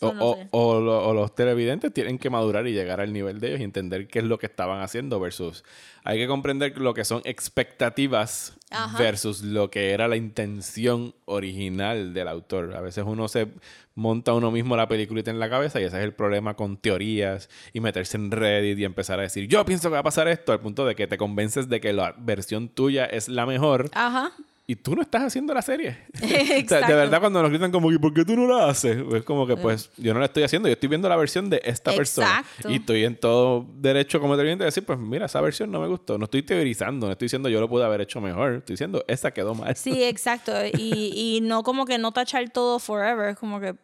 O, 0.00 0.12
no 0.12 0.24
o- 0.24 0.34
sé. 0.36 0.48
o 0.52 0.80
lo- 0.80 1.08
o 1.08 1.12
los 1.14 1.34
televidentes 1.34 1.92
tienen 1.92 2.18
que 2.18 2.30
madurar 2.30 2.66
y 2.68 2.72
llegar 2.72 3.00
al 3.00 3.12
nivel 3.12 3.40
de 3.40 3.48
ellos 3.48 3.60
y 3.60 3.64
entender 3.64 4.06
qué 4.06 4.20
es 4.20 4.24
lo 4.24 4.38
que 4.38 4.46
estaban 4.46 4.80
haciendo 4.80 5.18
versus 5.18 5.64
hay 6.04 6.18
que 6.18 6.28
comprender 6.28 6.78
lo 6.78 6.94
que 6.94 7.04
son 7.04 7.20
expectativas 7.24 8.56
Ajá. 8.70 8.98
versus 8.98 9.42
lo 9.42 9.70
que 9.70 9.90
era 9.90 10.08
la 10.08 10.16
intención 10.16 11.14
original 11.26 12.14
del 12.14 12.28
autor. 12.28 12.74
A 12.76 12.80
veces 12.80 13.04
uno 13.06 13.28
se 13.28 13.48
monta 13.94 14.32
uno 14.34 14.50
mismo 14.50 14.76
la 14.76 14.88
peliculita 14.88 15.30
en 15.30 15.38
la 15.40 15.50
cabeza 15.50 15.80
y 15.80 15.84
ese 15.84 15.98
es 15.98 16.04
el 16.04 16.14
problema 16.14 16.54
con 16.54 16.76
teorías 16.76 17.48
y 17.72 17.80
meterse 17.80 18.16
en 18.16 18.30
Reddit 18.30 18.78
y 18.78 18.84
empezar 18.84 19.18
a 19.18 19.22
decir 19.22 19.48
yo 19.48 19.64
pienso 19.64 19.88
que 19.88 19.94
va 19.94 19.98
a 20.00 20.04
pasar 20.04 20.28
esto 20.28 20.52
al 20.52 20.60
punto 20.60 20.86
de 20.86 20.94
que 20.94 21.06
te 21.08 21.18
convences 21.18 21.68
de 21.68 21.80
que 21.80 21.92
la 21.92 22.14
versión 22.16 22.68
tuya 22.68 23.04
es 23.06 23.28
la 23.28 23.44
mejor 23.46 23.90
Ajá. 23.94 24.32
Y 24.70 24.76
tú 24.76 24.94
no 24.94 25.00
estás 25.02 25.22
haciendo 25.22 25.52
la 25.54 25.62
serie. 25.62 25.96
O 26.64 26.68
sea, 26.68 26.86
de 26.86 26.94
verdad, 26.94 27.20
cuando 27.20 27.40
nos 27.40 27.50
gritan 27.50 27.72
como, 27.72 27.90
¿y 27.90 27.98
por 27.98 28.12
qué 28.12 28.22
tú 28.24 28.36
no 28.36 28.46
la 28.46 28.68
haces? 28.68 28.98
Es 29.14 29.22
como 29.24 29.46
que, 29.46 29.56
pues, 29.56 29.90
yo 29.96 30.12
no 30.12 30.20
la 30.20 30.26
estoy 30.26 30.42
haciendo, 30.42 30.68
yo 30.68 30.74
estoy 30.74 30.88
viendo 30.90 31.08
la 31.08 31.16
versión 31.16 31.48
de 31.48 31.60
esta 31.64 31.92
persona. 31.92 32.40
Exacto. 32.46 32.70
Y 32.70 32.76
estoy 32.76 33.04
en 33.04 33.16
todo 33.18 33.66
derecho 33.76 34.20
como 34.20 34.34
televidente 34.36 34.64
de 34.64 34.66
decir, 34.66 34.84
pues, 34.84 34.98
mira, 34.98 35.24
esa 35.26 35.40
versión 35.40 35.70
no 35.70 35.80
me 35.80 35.88
gustó. 35.88 36.18
No 36.18 36.24
estoy 36.26 36.42
teorizando, 36.42 37.06
no 37.06 37.12
estoy 37.12 37.26
diciendo 37.26 37.48
yo 37.48 37.60
lo 37.60 37.68
pude 37.68 37.84
haber 37.84 38.02
hecho 38.02 38.20
mejor. 38.20 38.54
Estoy 38.56 38.74
diciendo, 38.74 39.02
esa 39.08 39.30
quedó 39.32 39.54
mal. 39.54 39.74
Sí, 39.74 40.02
exacto. 40.04 40.52
Y, 40.66 41.12
y 41.14 41.40
no 41.40 41.62
como 41.62 41.86
que 41.86 41.96
no 41.96 42.12
tachar 42.12 42.50
todo 42.50 42.78
forever. 42.78 43.30
Es 43.30 43.36
como 43.38 43.60
que. 43.60 43.74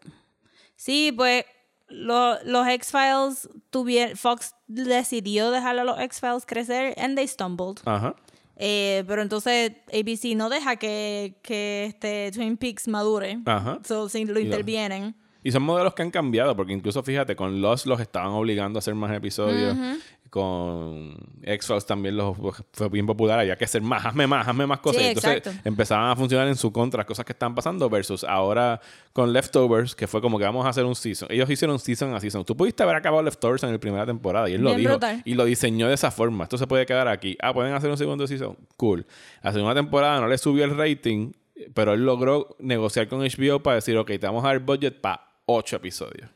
Sí, 0.77 1.13
pues. 1.17 1.45
lo- 1.89 2.43
los 2.45 2.67
X-Files 2.69 3.49
tuvieron. 3.71 4.17
Fox 4.17 4.55
decidió 4.67 5.51
dejar 5.51 5.79
a 5.79 5.85
los 5.85 5.99
X-Files 6.01 6.45
crecer 6.47 6.95
and 6.99 7.17
they 7.17 7.27
stumbled. 7.29 7.81
Ajá. 7.85 8.15
Eh, 8.57 9.05
pero 9.07 9.23
entonces 9.23 9.73
ABC 9.93 10.37
no 10.37 10.49
deja 10.49 10.77
que, 10.77 11.39
que 11.43 11.87
este 11.87 12.31
Twin 12.33 12.57
Peaks 12.57 12.89
madure. 12.89 13.39
Ajá. 13.45 13.81
So, 13.85 14.09
si 14.09 14.25
lo 14.25 14.39
intervienen. 14.39 15.15
Y 15.43 15.53
son 15.53 15.63
modelos 15.63 15.95
que 15.95 16.03
han 16.03 16.11
cambiado, 16.11 16.57
porque 16.57 16.73
incluso 16.73 17.03
fíjate, 17.03 17.37
con 17.37 17.61
Lost 17.61 17.85
los 17.85 18.01
estaban 18.01 18.31
obligando 18.31 18.79
a 18.79 18.81
hacer 18.81 18.95
más 18.95 19.13
episodios. 19.13 19.77
Con 20.35 21.15
X-Files 21.45 21.87
también 21.87 22.17
los, 22.17 22.37
fue 22.73 22.89
bien 22.89 23.07
popular. 23.07 23.39
Había 23.39 23.55
que 23.55 23.67
hacer 23.67 23.83
más, 23.83 24.05
hazme 24.05 24.27
más, 24.27 24.49
hazme 24.49 24.67
más 24.67 24.81
cosas. 24.81 25.01
Sí, 25.01 25.09
entonces 25.11 25.37
exacto. 25.37 25.61
empezaban 25.63 26.11
a 26.11 26.17
funcionar 26.17 26.49
en 26.49 26.57
su 26.57 26.73
contra 26.73 26.99
las 26.99 27.07
cosas 27.07 27.25
que 27.25 27.31
estaban 27.31 27.55
pasando. 27.55 27.89
Versus 27.89 28.25
ahora 28.25 28.81
con 29.13 29.33
Leftovers, 29.33 29.95
que 29.95 30.09
fue 30.09 30.21
como 30.21 30.37
que 30.37 30.45
vamos 30.45 30.67
a 30.67 30.71
hacer 30.71 30.87
un 30.87 30.97
season. 30.97 31.29
Ellos 31.31 31.49
hicieron 31.49 31.79
season 31.79 32.17
a 32.17 32.21
season. 32.21 32.45
Tú 32.45 32.57
pudiste 32.57 32.83
haber 32.83 32.97
acabado 32.97 33.23
Leftovers 33.23 33.63
en 33.63 33.71
la 33.71 33.79
primera 33.79 34.05
temporada. 34.07 34.51
Y 34.51 34.55
él 34.55 34.63
lo 34.63 34.75
dijo. 34.75 34.91
brutal. 34.91 35.23
Y 35.25 35.35
lo 35.35 35.45
diseñó 35.45 35.87
de 35.87 35.95
esa 35.95 36.11
forma. 36.11 36.43
Esto 36.43 36.59
se 36.59 36.67
puede 36.67 36.85
quedar 36.85 37.07
aquí. 37.07 37.39
Ah, 37.41 37.55
pueden 37.55 37.73
hacer 37.73 37.89
un 37.89 37.97
segundo 37.97 38.27
season. 38.27 38.57
Cool. 38.77 39.07
La 39.41 39.53
segunda 39.53 39.77
temporada 39.77 40.21
no 40.21 40.27
le 40.27 40.37
subió 40.37 40.65
el 40.65 40.77
rating. 40.77 41.31
Pero 41.75 41.93
él 41.93 42.05
logró 42.05 42.57
negociar 42.59 43.07
con 43.07 43.21
HBO 43.21 43.63
para 43.63 43.77
decir, 43.77 43.97
ok, 43.97 44.09
te 44.09 44.27
vamos 44.27 44.43
a 44.45 44.49
dar 44.49 44.59
budget 44.59 45.01
para 45.01 45.29
ocho 45.47 45.77
episodios. 45.77 46.29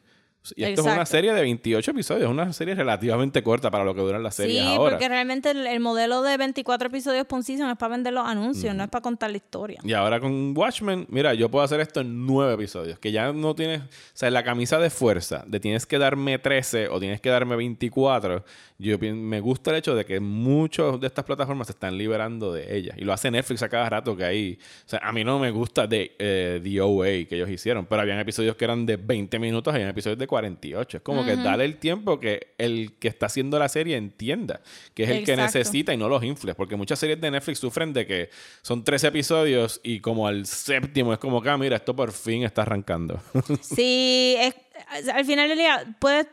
Y 0.57 0.65
esto 0.65 0.81
es 0.81 0.87
una 0.87 1.05
serie 1.05 1.33
de 1.35 1.41
28 1.43 1.91
episodios, 1.91 2.31
una 2.31 2.53
serie 2.55 2.75
relativamente 2.75 3.43
corta 3.43 3.71
para 3.71 3.85
lo 3.85 3.95
que 3.95 4.01
duran 4.01 4.23
las 4.23 4.35
series 4.35 4.63
Sí, 4.63 4.67
ahora. 4.67 4.93
porque 4.93 5.09
realmente 5.09 5.51
el, 5.51 5.67
el 5.67 5.81
modelo 5.81 6.23
de 6.23 6.37
24 6.39 6.89
episodios 6.89 7.27
por 7.27 7.43
season 7.43 7.69
es 7.69 7.77
para 7.77 7.91
vender 7.93 8.15
los 8.15 8.27
anuncios, 8.27 8.75
no 8.75 8.83
es 8.85 8.89
para 8.89 9.03
contar 9.03 9.31
la 9.31 9.37
historia. 9.37 9.81
Y 9.85 9.93
ahora 9.93 10.21
con 10.21 10.57
Watchmen, 10.57 11.07
mira, 11.11 11.35
yo 11.35 11.51
puedo 11.51 11.65
hacer 11.65 11.81
esto 11.81 12.01
en 12.01 12.25
nueve 12.27 12.55
episodios, 12.55 12.99
que 12.99 13.13
ya 13.13 13.33
no 13.33 13.55
tienes, 13.55 13.83
o 13.83 13.87
sea, 14.15 14.31
la 14.31 14.43
camisa 14.43 14.79
de 14.79 14.89
fuerza 14.91 15.45
de 15.47 15.61
tienes 15.61 15.85
que 15.85 15.99
darme 15.99 16.39
13 16.39 16.89
o 16.89 16.99
tienes 16.99 17.21
que 17.21 17.29
darme 17.29 17.57
24, 17.57 18.43
yo 18.79 18.97
me 19.01 19.41
gusta 19.41 19.73
el 19.73 19.77
hecho 19.79 19.95
de 19.97 20.05
que 20.07 20.21
muchas 20.21 21.01
de 21.01 21.09
estas 21.09 21.25
plataformas 21.25 21.67
se 21.67 21.73
están 21.73 21.99
liberando 21.99 22.53
de 22.53 22.77
ellas. 22.77 22.97
Y 22.97 23.05
lo 23.05 23.13
hace 23.13 23.31
Netflix 23.31 23.63
a 23.63 23.69
cada 23.69 23.91
rato 23.91 24.17
que 24.17 24.25
hay, 24.25 24.59
o 24.87 24.89
sea, 24.89 25.01
a 25.03 25.13
mí 25.13 25.25
no 25.25 25.39
me 25.41 25.51
gusta 25.51 25.87
de 25.87 26.15
eh, 26.19 26.61
The 26.63 26.81
OA 26.81 27.07
que 27.29 27.29
ellos 27.33 27.51
hicieron, 27.51 27.85
pero 27.87 28.01
habían 28.01 28.19
episodios 28.21 28.55
que 28.57 28.65
eran 28.65 28.87
de 28.87 28.97
20 28.97 29.39
minutos, 29.41 29.75
habían 29.75 29.89
episodios 29.91 30.17
de 30.19 30.28
48. 30.29 30.99
Es 30.99 31.03
como 31.03 31.25
que 31.25 31.35
dale 31.35 31.65
el 31.65 31.79
tiempo 31.79 32.21
que 32.21 32.55
el 32.57 32.93
que 33.01 33.09
está 33.09 33.27
haciendo 33.27 33.59
la 33.59 33.69
serie 33.69 33.97
entienda, 33.97 34.61
que 34.95 35.03
es 35.03 35.11
el 35.11 35.25
que 35.25 35.37
necesita 35.37 35.93
y 35.93 35.97
no 35.97 36.09
los 36.09 36.23
infles, 36.23 36.55
porque 36.55 36.77
muchas 36.77 37.01
series 37.01 37.21
de 37.21 37.33
Netflix 37.33 37.59
sufren 37.59 37.93
de 37.93 38.07
que 38.07 38.31
son 38.63 38.85
13 38.85 39.09
episodios 39.09 39.81
y 39.83 39.99
como 39.99 40.29
al 40.29 40.47
séptimo 40.47 41.13
es 41.13 41.19
como 41.19 41.43
que, 41.43 41.51
ah, 41.51 41.59
mira, 41.59 41.75
esto 41.75 41.97
por 41.97 42.13
fin 42.13 42.45
está 42.45 42.63
arrancando. 42.63 43.21
Sí, 43.61 44.37
es, 44.39 44.55
al 45.13 45.25
final 45.25 45.49
del 45.49 45.59
día 45.59 45.97
puedes, 45.99 46.27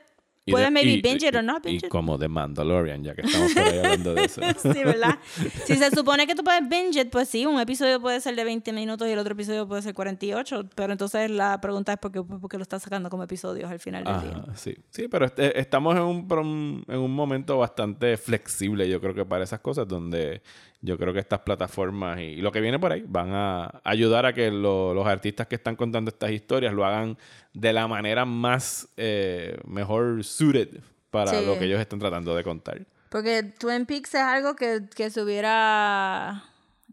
puedes 0.52 0.68
de- 0.68 0.72
maybe 0.72 0.92
y- 0.94 1.02
binge 1.02 1.28
it 1.28 1.34
y- 1.34 1.38
or 1.38 1.44
not 1.44 1.66
Y 1.66 1.70
binge 1.72 1.86
it. 1.86 1.90
como 1.92 2.18
The 2.20 2.28
Mandalorian, 2.28 3.04
ya 3.04 3.16
que 3.16 3.22
estamos 3.22 3.54
por 3.54 3.64
ahí 3.64 3.78
hablando 3.80 4.14
de 4.14 4.24
eso. 4.26 4.42
Sí, 4.62 4.84
¿verdad? 4.84 5.18
Si 5.66 5.76
se 5.76 5.90
supone 5.92 6.28
que 6.28 6.36
tú 6.36 6.44
puedes 6.44 6.68
binge 6.70 7.00
it, 7.02 7.10
pues 7.10 7.28
sí, 7.30 7.46
un 7.46 7.60
episodio 7.60 8.00
puede 8.00 8.22
ser 8.22 8.36
de 8.36 8.44
20 8.44 8.72
minutos 8.74 9.08
y 9.08 9.12
el 9.12 9.20
otro 9.20 9.34
episodio 9.34 9.68
puede 9.68 9.82
ser 9.82 9.94
48, 9.94 10.70
pero 10.76 10.92
entonces 10.92 11.30
la 11.32 11.60
pregunta 11.62 11.94
es 11.94 12.00
por 12.00 12.12
qué, 12.12 12.22
por 12.22 12.50
qué 12.50 12.58
lo 12.58 12.64
estás 12.64 12.84
sacando 12.84 13.10
como 13.10 13.24
episodios 13.24 13.70
al 13.72 13.80
final 13.80 14.04
del 14.04 14.22
día. 14.22 14.46
Sí. 14.56 14.76
Sí, 14.90 15.08
pero 15.08 15.26
este- 15.26 15.60
estamos 15.60 15.96
en 15.96 16.04
un, 16.04 16.84
en 16.88 17.00
un 17.00 17.12
momento 17.12 17.58
bastante 17.58 18.18
flexible, 18.18 18.88
yo 18.90 19.00
creo 19.02 19.14
que 19.14 19.26
para 19.26 19.44
esas 19.44 19.60
cosas, 19.62 19.88
donde 19.88 20.42
yo 20.86 20.98
creo 20.98 21.14
que 21.14 21.20
estas 21.20 21.40
plataformas 21.40 22.20
y, 22.20 22.36
lo 22.38 22.52
que 22.52 22.62
viene 22.62 22.78
por 22.80 22.92
ahí 22.92 23.04
van 23.08 23.30
a 23.34 23.82
ayudar 23.84 24.26
a 24.26 24.34
que 24.34 24.52
lo- 24.52 24.94
los 24.94 25.06
artistas 25.08 25.48
que 25.48 25.56
están 25.56 25.76
contando 25.76 26.10
estas 26.10 26.32
historias 26.32 26.74
lo 26.74 26.86
hagan 26.86 27.18
de 27.54 27.74
la 27.74 27.88
manera 27.88 28.26
más 28.26 28.88
eh, 28.98 29.58
mejor 29.66 30.24
suited 30.24 30.70
para 31.10 31.32
Sí. 31.32 31.46
lo 31.46 31.58
que 31.58 31.66
ellos 31.66 31.80
están 31.80 32.00
tratando 32.00 32.36
de 32.36 32.44
contar. 32.44 32.82
Porque 33.10 33.44
Twin 33.58 33.86
Peaks 33.86 34.14
es 34.16 34.22
algo 34.22 34.56
que, 34.56 34.82
que 34.96 35.10
se 35.10 35.22
hubiera... 35.22 36.44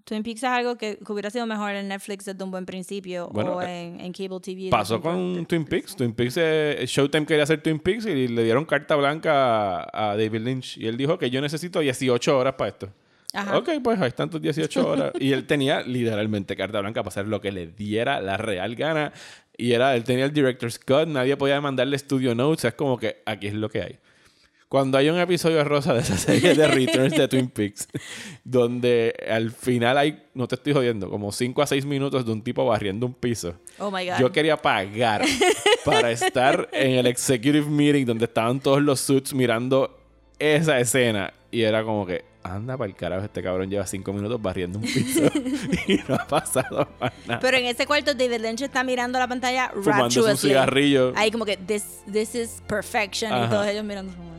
Twin 0.05 0.22
Peaks 0.24 0.43
es 0.43 0.49
algo 0.49 0.76
que, 0.76 0.99
que 0.99 1.12
hubiera 1.12 1.30
sido 1.30 1.47
mejor 1.47 1.70
en 1.72 1.86
Netflix 1.88 2.24
desde 2.24 2.43
un 2.43 2.51
buen 2.51 2.66
principio 2.66 3.28
Bueno, 3.32 3.57
o 3.57 3.62
eh, 3.62 3.86
en, 3.86 4.01
en 4.01 4.12
Cable 4.12 4.40
TV. 4.40 4.68
Pasó 4.70 5.01
con 5.01 5.32
pronto. 5.34 5.49
Twin 5.49 5.64
Peaks. 5.64 5.95
Twin 5.97 6.12
Peaks, 6.12 6.34
eh, 6.38 6.84
Showtime 6.86 7.24
quería 7.24 7.45
hacer 7.45 7.62
Twin 7.62 7.78
Peaks 7.78 8.07
y 8.07 8.26
le 8.28 8.43
dieron 8.45 8.64
carta 8.64 8.97
blanca 8.97 9.80
a, 9.82 10.11
a 10.11 10.16
David 10.16 10.40
Lynch. 10.40 10.76
Y 10.78 10.86
él 10.88 10.97
dijo 10.97 11.18
que 11.18 11.30
yo 11.30 11.40
necesito 11.40 11.78
18 11.80 12.36
horas 12.36 12.55
para 12.55 12.70
esto. 12.70 12.88
Ajá. 13.33 13.57
Ok, 13.59 13.70
pues 13.83 14.01
ahí 14.01 14.09
están 14.09 14.28
tus 14.30 14.43
18 14.43 14.87
horas. 14.89 15.12
y 15.18 15.33
él 15.33 15.47
tenía 15.47 15.80
literalmente 15.83 16.55
carta 16.57 16.80
blanca 16.80 17.03
para 17.03 17.09
hacer 17.09 17.26
lo 17.28 17.41
que 17.41 17.53
le 17.53 17.66
diera 17.66 18.20
la 18.20 18.37
real 18.37 18.74
gana. 18.76 19.12
Y 19.57 19.72
era, 19.72 19.95
él 19.95 20.05
tenía 20.05 20.24
el 20.24 20.33
director's 20.33 20.78
cut, 20.78 21.07
nadie 21.07 21.37
podía 21.37 21.61
mandarle 21.61 21.99
studio 21.99 22.35
notes. 22.35 22.64
Es 22.64 22.74
como 22.74 22.99
que 22.99 23.22
aquí 23.26 23.47
es 23.49 23.55
lo 23.55 23.68
que 23.68 23.83
hay. 23.83 23.99
Cuando 24.68 24.97
hay 24.97 25.11
un 25.11 25.18
episodio 25.18 25.62
rosa 25.64 25.93
de 25.93 26.01
esa 26.01 26.16
serie 26.16 26.55
de 26.55 26.66
Returns 26.66 27.14
de 27.14 27.28
Twin 27.28 27.49
Peaks, 27.51 27.89
donde 28.45 29.14
al 29.30 29.51
final 29.51 29.99
hay, 29.99 30.22
no 30.33 30.49
te 30.49 30.55
estoy 30.55 30.72
jodiendo, 30.72 31.11
como 31.11 31.30
5 31.30 31.61
a 31.61 31.66
6 31.66 31.85
minutos 31.85 32.24
de 32.24 32.33
un 32.33 32.43
tipo 32.43 32.64
barriendo 32.64 33.05
un 33.05 33.12
piso. 33.12 33.55
Oh 33.78 33.91
my 33.91 34.07
God. 34.07 34.18
Yo 34.18 34.33
quería 34.33 34.57
pagar 34.57 35.22
para 35.85 36.11
estar 36.11 36.70
en 36.72 36.93
el 36.93 37.07
executive 37.07 37.68
meeting 37.68 38.07
donde 38.07 38.24
estaban 38.24 38.61
todos 38.61 38.80
los 38.80 38.99
suits 39.01 39.35
mirando 39.35 40.01
esa 40.39 40.80
escena. 40.80 41.35
Y 41.51 41.61
era 41.61 41.85
como 41.85 42.07
que, 42.07 42.24
anda 42.43 42.76
para 42.76 42.88
el 42.88 42.97
carajo, 42.97 43.24
este 43.24 43.43
cabrón 43.43 43.70
lleva 43.70 43.86
cinco 43.86 44.12
minutos 44.12 44.40
barriendo 44.40 44.78
un 44.78 44.84
piso 44.84 45.22
y 45.86 45.97
no 46.09 46.14
ha 46.14 46.26
pasado 46.26 46.88
más 47.01 47.12
nada. 47.26 47.40
Pero 47.40 47.57
en 47.57 47.66
ese 47.66 47.86
cuarto 47.86 48.14
David 48.14 48.40
Lynch 48.40 48.62
está 48.62 48.84
mirando 48.84 49.18
la 49.18 49.28
pantalla 49.28 49.70
Fumándose 49.70 50.20
un 50.20 50.36
cigarrillo. 50.36 51.12
Ahí 51.16 51.30
como 51.30 51.45
que 51.45 51.57
this, 51.57 52.03
this 52.11 52.34
is 52.34 52.62
perfection 52.66 53.32
Ajá. 53.32 53.47
y 53.47 53.49
todos 53.49 53.66
ellos 53.66 53.84
mirando 53.84 54.12
como, 54.16 54.32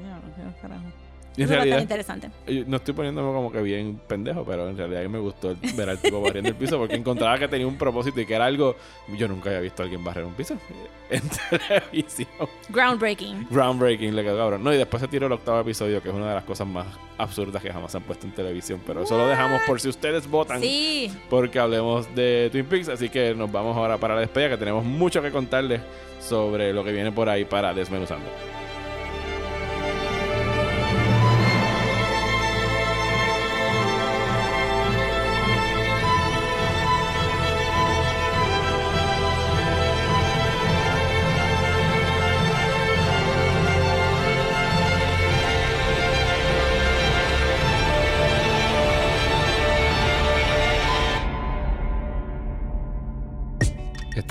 en 1.38 1.44
es 1.44 1.50
realidad- 1.50 1.82
interesante. 1.82 2.30
Yo 2.48 2.64
No 2.68 2.78
estoy 2.78 2.94
poniéndome 2.94 3.34
como 3.34 3.52
que 3.52 3.62
bien 3.62 4.00
pendejo, 4.08 4.44
pero 4.46 4.70
en 4.70 4.78
realidad 4.78 5.04
me 5.10 5.20
gustó 5.20 5.56
ver 5.76 5.90
al 5.90 5.98
tipo 6.00 6.22
barriendo 6.22 6.50
el 6.50 6.56
piso 6.56 6.78
porque 6.78 6.96
encontraba 6.96 7.38
que 7.40 7.48
tenía 7.48 7.68
un 7.68 7.78
propósito 7.78 8.20
y 8.22 8.26
que 8.26 8.34
era 8.36 8.46
algo. 8.46 8.76
Yo 9.18 9.28
nunca 9.28 9.50
había 9.50 9.62
visto 9.62 9.82
a 9.82 9.86
alguien 9.86 10.04
barrer 10.04 10.26
un 10.26 10.34
piso 10.34 10.56
en 11.10 11.22
televisión. 11.60 12.28
Groundbreaking. 12.70 13.48
Groundbreaking, 13.50 14.16
le 14.16 14.24
quedó 14.24 14.38
cabrón. 14.38 14.64
No, 14.64 14.74
y 14.74 14.78
después 14.78 15.02
se 15.02 15.08
tiró 15.08 15.28
el 15.28 15.32
octavo 15.34 15.60
episodio, 15.60 16.02
que 16.02 16.10
es 16.10 16.16
una 16.16 16.30
de 16.30 16.36
las 16.36 16.44
cosas 16.44 16.68
más 16.68 16.86
absurdas 17.18 17.62
que 17.62 17.72
jamás 17.72 17.94
han 17.96 18.04
puesto 18.04 18.26
en 18.28 18.34
televisión. 18.34 18.82
Pero 18.86 19.04
eso 19.04 19.18
lo 19.18 19.28
dejamos 19.28 19.62
por 19.68 19.80
si 19.80 19.90
ustedes 19.90 20.28
votan. 20.30 20.62
Sí. 20.62 21.12
Porque 21.30 21.60
hablemos 21.60 22.14
de 22.16 22.50
Twin 22.52 22.66
Peaks. 22.66 22.90
Así 22.90 23.10
que 23.10 23.34
nos 23.36 23.52
vamos 23.52 23.76
ahora 23.78 23.98
para 23.98 24.16
la 24.16 24.22
despedida, 24.22 24.50
que 24.50 24.58
tenemos 24.58 24.84
mucho 24.84 25.22
que 25.22 25.32
contarles 25.32 25.82
sobre 26.22 26.74
lo 26.74 26.84
que 26.84 26.92
viene 26.92 27.12
por 27.12 27.28
ahí 27.30 27.44
para 27.46 27.74
Desmenuzando. 27.74 28.26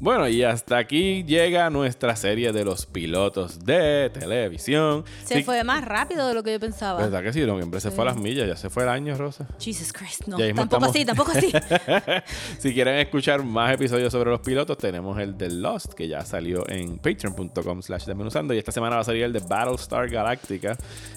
Bueno, 0.00 0.28
y 0.28 0.44
hasta 0.44 0.78
aquí 0.78 1.24
llega 1.24 1.70
nuestra 1.70 2.14
serie 2.14 2.52
de 2.52 2.64
los 2.64 2.86
pilotos 2.86 3.64
de 3.64 4.10
televisión. 4.14 5.04
Se 5.24 5.38
Sí, 5.38 5.42
fue 5.42 5.64
más 5.64 5.84
rápido 5.84 6.28
de 6.28 6.34
lo 6.34 6.42
que 6.44 6.52
yo 6.52 6.60
pensaba. 6.60 7.00
¿Verdad 7.00 7.22
que 7.22 7.32
sí? 7.32 7.40
Noviembre 7.44 7.80
se 7.80 7.90
fue 7.90 8.02
a 8.04 8.06
las 8.06 8.16
millas, 8.16 8.46
ya 8.46 8.54
se 8.56 8.70
fue 8.70 8.84
el 8.84 8.88
año, 8.90 9.16
Rosa. 9.16 9.48
Jesus 9.58 9.92
Christ, 9.92 10.26
no. 10.28 10.36
Tampoco 10.36 10.62
estamos- 10.62 10.88
así, 10.90 11.04
tampoco 11.04 11.32
así. 11.32 11.52
si 12.60 12.72
quieren 12.74 12.96
escuchar 12.96 13.42
más 13.42 13.74
episodios 13.74 14.12
sobre 14.12 14.30
los 14.30 14.40
pilotos, 14.40 14.78
tenemos 14.78 15.18
el 15.18 15.36
de 15.36 15.50
Lost, 15.50 15.94
que 15.94 16.06
ya 16.06 16.24
salió 16.24 16.68
en 16.68 16.98
patreon.com 16.98 17.82
slash 17.82 18.04
desmenuzando. 18.04 18.54
Y 18.54 18.58
esta 18.58 18.70
semana 18.72 18.96
va 18.96 19.02
a 19.02 19.04
salir 19.04 19.24
el 19.24 19.32
de 19.32 19.40
Battlestar 19.40 20.08
Galactica. 20.08 20.76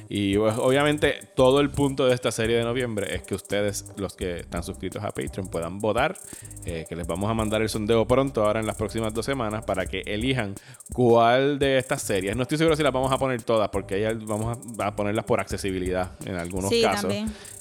Y 0.10 0.38
pues, 0.38 0.56
obviamente 0.58 1.20
todo 1.36 1.60
el 1.62 1.70
punto 1.70 2.06
de 2.08 2.16
esta 2.16 2.32
serie 2.32 2.58
de 2.58 2.64
noviembre 2.64 3.16
es 3.16 3.22
que 3.22 3.36
ustedes, 3.36 3.86
los 3.98 4.16
que 4.16 4.40
están 4.40 4.64
suscritos 4.64 5.04
a 5.04 5.12
Patreon, 5.12 5.48
puedan 5.50 5.80
votar. 5.80 6.18
eh, 6.66 6.86
que 6.88 6.96
les 6.96 7.08
vamos 7.08 7.30
a 7.30 7.34
mandar 7.34 7.62
el 7.62 7.70
sondeo 7.70 8.06
pronto, 8.08 8.44
ahora 8.46 8.60
en 8.60 8.68
las 8.72 8.78
próximas 8.78 9.14
dos 9.14 9.26
semanas, 9.26 9.64
para 9.66 9.86
que 9.86 10.02
elijan 10.06 10.56
cuál 10.94 11.60
de 11.60 11.78
estas 11.78 12.02
series. 12.02 12.36
No 12.36 12.44
estoy 12.44 12.58
seguro 12.58 12.76
si 12.76 12.84
las 12.84 12.94
vamos 12.94 13.12
a 13.12 13.18
poner 13.18 13.42
todas, 13.44 13.70
porque 13.70 13.96
ahí 13.96 14.16
vamos 14.26 14.58
a, 14.80 14.88
a 14.88 14.96
ponerlas 14.96 15.26
por 15.26 15.40
accesibilidad 15.40 16.12
en 16.26 16.36
algunos 16.36 16.70
Sí, 16.70 16.82
casos. 16.82 17.14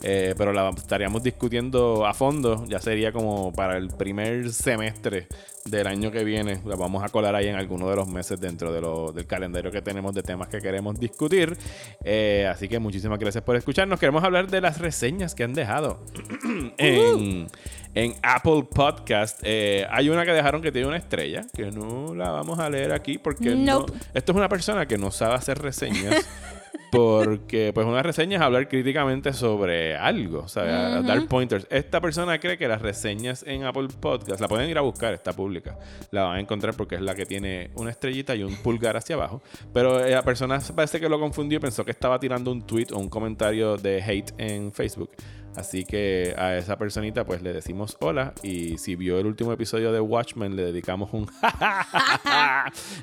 Eh, 0.02 0.34
pero 0.38 0.52
la 0.52 0.70
estaríamos 0.70 1.22
discutiendo 1.22 2.06
a 2.06 2.14
fondo. 2.14 2.64
Ya 2.68 2.80
sería 2.80 3.12
como 3.12 3.52
para 3.52 3.76
el 3.76 3.88
primer 3.88 4.50
semestre 4.52 5.26
del 5.64 5.86
año 5.86 6.11
que 6.11 6.24
viene. 6.24 6.61
La 6.64 6.76
vamos 6.76 7.02
a 7.04 7.08
colar 7.11 7.34
ahí 7.34 7.48
en 7.48 7.56
alguno 7.56 7.88
de 7.90 7.96
los 7.96 8.08
meses 8.08 8.40
dentro 8.40 8.72
de 8.72 8.80
lo- 8.80 9.12
del 9.12 9.26
calendario 9.26 9.70
que 9.70 9.82
tenemos 9.82 10.14
de 10.14 10.22
temas 10.22 10.48
que 10.48 10.58
queremos 10.61 10.98
discutir. 10.98 11.56
Eh, 12.04 12.48
así 12.50 12.68
que 12.68 12.78
muchísimas 12.78 13.18
gracias 13.18 13.44
por 13.44 13.56
escucharnos. 13.56 13.98
Queremos 14.00 14.24
hablar 14.24 14.48
de 14.48 14.61
las 14.61 14.78
reseñas 14.78 15.34
que 15.34 15.44
han 15.44 15.52
dejado 15.52 16.00
en, 16.78 17.46
en 17.95 18.14
Apple 18.22 18.64
Podcast. 18.72 19.41
Eh, 19.43 19.86
hay 19.91 20.09
una 20.09 20.24
que 20.24 20.32
dejaron 20.32 20.62
que 20.62 20.72
tiene 20.72 20.86
una 20.88 20.97
estrella, 20.97 21.45
que 21.55 21.70
no 21.70 22.14
la 22.14 22.30
vamos 22.30 22.59
a 22.59 22.70
leer 22.70 22.93
aquí 22.93 23.18
porque 23.18 23.55
no- 23.55 23.86
esto 24.14 24.32
es 24.32 24.36
una 24.36 24.49
persona 24.49 24.86
que 24.86 24.99
no 24.99 25.11
sabe 25.11 25.34
hacer 25.34 25.59
reseñas. 25.59 26.24
Porque, 26.93 27.70
pues, 27.72 27.86
una 27.86 28.03
reseña 28.03 28.36
es 28.38 28.43
hablar 28.43 28.68
críticamente 28.68 29.32
sobre 29.32 29.97
algo, 29.97 30.41
o 30.41 30.49
sea, 30.49 31.01
dar 31.03 31.26
pointers. 31.28 31.66
Esta 31.70 32.01
persona 32.01 32.41
cree 32.41 32.59
que 32.59 32.66
las 32.66 32.82
reseñas 32.82 33.45
en 33.47 33.62
Apple 33.62 33.86
Podcast, 34.01 34.41
la 34.41 34.49
pueden 34.49 34.68
ir 34.68 34.76
a 34.76 34.80
buscar, 34.80 35.14
está 35.14 35.32
pública. 35.32 35.78
La 36.11 36.24
van 36.24 36.36
a 36.38 36.41
encontrar 36.41 36.74
porque 36.74 36.97
es 36.97 37.01
la 37.01 37.14
que 37.14 37.26
tiene 37.26 37.70
una 37.76 37.91
estrellita 37.91 38.34
y 38.34 38.43
un 38.43 38.57
pulgar 38.57 38.97
hacia 38.97 39.14
abajo. 39.14 39.41
Pero 39.72 40.05
eh, 40.05 40.11
la 40.11 40.22
persona 40.22 40.59
parece 40.74 40.99
que 40.99 41.09
lo 41.09 41.20
confundió 41.20 41.59
y 41.59 41.61
pensó 41.61 41.84
que 41.84 41.93
estaba 41.93 42.18
tirando 42.18 42.51
un 42.51 42.66
tweet 42.66 42.88
o 42.93 42.99
un 42.99 43.09
comentario 43.09 43.76
de 43.76 44.03
hate 44.03 44.32
en 44.38 44.72
Facebook. 44.72 45.11
Así 45.57 45.84
que 45.84 46.34
a 46.38 46.57
esa 46.57 46.76
personita, 46.78 47.24
pues, 47.24 47.42
le 47.42 47.53
decimos 47.53 47.96
hola. 48.01 48.32
Y 48.42 48.78
si 48.78 48.94
vio 48.96 49.18
el 49.18 49.26
último 49.26 49.53
episodio 49.53 49.92
de 49.92 50.01
Watchmen, 50.01 50.55
le 50.57 50.64
dedicamos 50.64 51.11
un. 51.12 51.28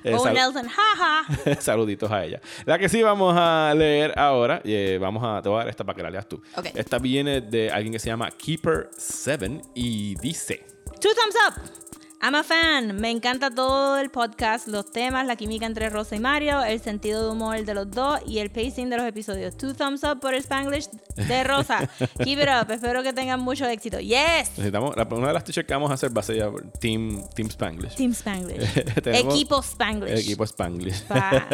Eh, 0.03 0.13
o 0.15 0.19
sal- 0.19 0.33
Nelson, 0.33 0.67
jaja. 0.67 1.25
Saluditos 1.61 2.11
a 2.11 2.23
ella. 2.23 2.41
La 2.65 2.77
que 2.79 2.89
sí 2.89 3.03
vamos 3.03 3.35
a 3.37 3.73
leer 3.75 4.13
ahora, 4.17 4.61
eh, 4.63 4.97
vamos 5.01 5.23
a, 5.25 5.41
te 5.41 5.49
voy 5.49 5.57
a 5.57 5.59
dar 5.59 5.69
esta 5.69 5.83
para 5.83 5.95
que 5.97 6.03
la 6.03 6.09
leas 6.09 6.27
tú. 6.27 6.41
Ok. 6.55 6.67
Esta 6.75 6.99
viene 6.99 7.41
de 7.41 7.69
alguien 7.71 7.93
que 7.93 7.99
se 7.99 8.07
llama 8.07 8.29
Keeper7 8.29 9.61
y 9.75 10.15
dice: 10.15 10.65
Two 10.99 11.11
thumbs 11.13 11.35
up. 11.47 11.86
I'm 12.19 12.33
a 12.33 12.43
fan. 12.43 12.99
Me 12.99 13.11
encanta 13.11 13.51
todo 13.51 13.99
el 13.99 14.09
podcast, 14.09 14.67
los 14.67 14.91
temas, 14.91 15.27
la 15.27 15.35
química 15.35 15.67
entre 15.67 15.89
Rosa 15.89 16.15
y 16.15 16.19
Mario, 16.19 16.63
el 16.63 16.79
sentido 16.79 17.23
de 17.23 17.31
humor 17.31 17.63
de 17.63 17.73
los 17.75 17.91
dos 17.91 18.19
y 18.25 18.39
el 18.39 18.49
pacing 18.49 18.89
de 18.89 18.97
los 18.97 19.05
episodios. 19.05 19.55
Two 19.55 19.75
thumbs 19.75 20.03
up 20.03 20.19
por 20.19 20.33
el 20.33 20.41
Spanglish 20.41 20.89
de 21.15 21.43
Rosa. 21.43 21.87
Keep 22.23 22.39
it 22.39 22.49
up. 22.49 22.71
Espero 22.71 23.03
que 23.03 23.13
tengan 23.13 23.39
mucho 23.39 23.65
éxito. 23.67 23.99
Yes. 23.99 24.49
Necesitamos, 24.57 24.95
una 25.11 25.27
de 25.27 25.33
las 25.33 25.43
t-shirts 25.43 25.67
que 25.67 25.73
vamos 25.73 25.91
a 25.91 25.93
hacer 25.93 26.15
va 26.15 26.21
a 26.21 26.23
ser 26.23 26.51
Team, 26.79 27.23
Team 27.35 27.49
Spanglish. 27.49 27.95
Team 27.95 28.11
Spanglish. 28.11 28.77
Equipo 29.05 29.61
Spanglish. 29.61 30.19
Equipo 30.19 30.43
Spanglish. 30.45 31.03
Pa, 31.03 31.47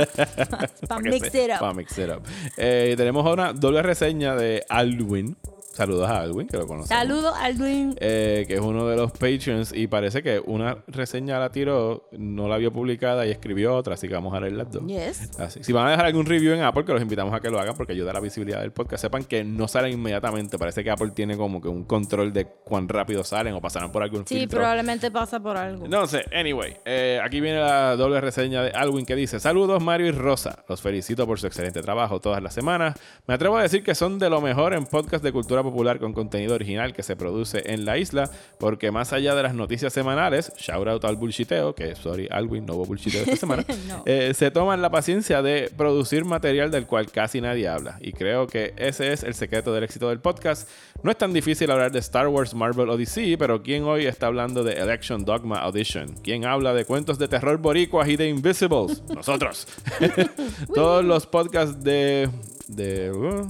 pa 0.88 0.98
que 1.04 1.10
mix 1.10 1.36
it 1.36 1.52
up. 1.60 1.76
mix 1.76 1.98
it 1.98 2.10
up. 2.10 2.24
Eh, 2.56 2.94
tenemos 2.96 3.26
una 3.32 3.52
doble 3.52 3.82
reseña 3.82 4.36
de 4.36 4.64
Alwin. 4.70 5.36
Saludos 5.74 6.08
a 6.08 6.22
Alwin, 6.22 6.48
que 6.48 6.56
lo 6.58 6.68
conocemos. 6.68 6.88
Saludos, 6.90 7.34
Aldwin. 7.36 7.96
eh, 8.00 8.46
que 8.48 8.54
es 8.54 8.60
uno 8.60 8.86
de 8.88 8.96
los 8.96 9.12
patrons 9.12 9.74
y 9.74 9.88
parece 9.88 10.22
que 10.22 10.40
una 10.46 10.78
reseña 10.88 11.40
la 11.40 11.50
tiró, 11.52 12.08
no 12.12 12.48
la 12.48 12.58
vio 12.58 12.72
publicada 12.72 13.26
y 13.26 13.32
escribió 13.32 13.76
otra, 13.76 13.96
así 13.96 14.08
que 14.08 14.14
vamos 14.14 14.36
a 14.36 14.40
leer 14.40 14.54
las 14.54 14.72
dos. 14.72 14.86
Yes. 14.86 15.32
Así. 15.40 15.64
Si 15.64 15.74
van 15.74 15.88
a 15.88 15.90
dejar 15.92 16.06
algún 16.06 16.28
review 16.28 16.54
en 16.54 16.62
Apple, 16.62 16.86
que 16.86 16.94
los 16.94 17.02
invitamos 17.02 17.34
a 17.34 17.40
que 17.40 17.50
lo 17.50 17.60
hagan 17.60 17.76
porque 17.76 17.94
ayuda 17.94 18.12
a 18.12 18.14
la 18.14 18.20
visibilidad 18.20 18.62
del 18.62 18.72
podcast. 18.72 19.02
Sepan 19.02 19.24
que 19.24 19.44
no 19.44 19.68
salen 19.68 19.94
inmediatamente. 19.94 20.60
Parece 20.60 20.84
que 20.84 20.92
Apple 20.92 21.10
tiene 21.16 21.36
como 21.38 21.60
que 21.60 21.70
un 21.70 21.86
control 21.86 22.32
de 22.34 22.46
cuán 22.46 22.88
rápido 22.88 23.24
salen 23.24 23.56
o 23.56 23.60
pasarán 23.62 23.92
por 23.92 24.04
algún 24.04 24.28
Sí, 24.28 24.36
filtro. 24.42 24.60
probablemente 24.60 25.10
pasa 25.10 25.40
por 25.42 25.58
algo. 25.58 25.88
No 25.88 26.06
sé, 26.06 26.24
anyway, 26.36 26.78
eh, 26.86 27.20
aquí 27.24 27.42
viene 27.42 27.60
la 27.60 27.96
doble 27.96 28.22
reseña 28.22 28.62
de 28.62 28.70
Alwin 28.72 29.08
que 29.08 29.16
dice: 29.16 29.40
Saludos, 29.40 29.82
Mario 29.84 30.06
y 30.06 30.12
Rosa. 30.12 30.64
Los 30.70 30.82
felicito 30.82 31.26
por 31.26 31.40
su 31.40 31.48
excelente 31.48 31.82
trabajo 31.82 32.22
todas 32.22 32.44
las 32.44 32.54
semanas. 32.54 32.96
Me 33.26 33.34
atrevo 33.34 33.58
a 33.58 33.64
decir 33.64 33.84
que 33.84 33.96
son 33.96 34.20
de 34.20 34.30
lo 34.30 34.40
mejor 34.40 34.76
en 34.76 34.86
podcast 34.86 35.24
de 35.24 35.32
cultura 35.32 35.63
popular 35.64 36.00
con 36.00 36.14
contenido 36.14 36.54
original 36.54 36.94
que 36.94 37.02
se 37.02 37.16
produce 37.16 37.64
en 37.74 37.86
la 37.86 37.98
isla, 37.98 38.30
porque 38.60 38.92
más 38.92 39.14
allá 39.14 39.34
de 39.34 39.42
las 39.44 39.56
noticias 39.56 39.92
semanales, 39.94 40.54
shout 40.58 40.88
out 40.88 41.04
al 41.06 41.16
bullshiteo, 41.16 41.74
que 41.74 41.96
sorry, 41.96 42.28
Alwin, 42.30 42.66
no 42.66 42.74
hubo 42.76 42.86
bullshiteo 42.86 43.22
esta 43.24 43.36
semana, 43.38 43.66
No. 43.88 44.04
eh, 44.06 44.34
se 44.36 44.52
toman 44.52 44.82
la 44.82 44.92
paciencia 44.92 45.42
de 45.42 45.72
producir 45.76 46.26
material 46.26 46.70
del 46.70 46.86
cual 46.86 47.10
casi 47.12 47.42
nadie 47.42 47.68
habla. 47.68 47.98
Y 48.02 48.12
creo 48.14 48.46
que 48.48 48.74
ese 48.78 49.12
es 49.14 49.24
el 49.24 49.34
secreto 49.34 49.74
del 49.74 49.84
éxito 49.84 50.10
del 50.10 50.20
podcast. 50.20 50.70
No 51.02 51.10
es 51.12 51.18
tan 51.18 51.34
difícil 51.34 51.72
hablar 51.72 51.92
de 51.92 52.00
Star 52.00 52.28
Wars, 52.28 52.54
Marvel 52.54 52.90
o 52.90 52.98
DC, 52.98 53.38
pero 53.40 53.64
¿quién 53.64 53.84
hoy 53.84 54.06
está 54.06 54.28
hablando 54.28 54.64
de 54.64 54.74
Election 54.74 55.26
Dogma 55.26 55.60
Audition? 55.60 56.16
¿Quién 56.24 56.46
habla 56.46 56.74
de 56.74 56.86
cuentos 56.86 57.18
de 57.20 57.28
terror 57.28 57.58
boricuas 57.58 58.08
y 58.10 58.16
de 58.18 58.28
Invisibles? 58.30 59.04
Nosotros. 59.14 59.68
Todos 60.74 61.04
los 61.04 61.26
podcasts 61.28 61.84
de... 61.84 62.30
de 62.68 63.12
uh, 63.12 63.48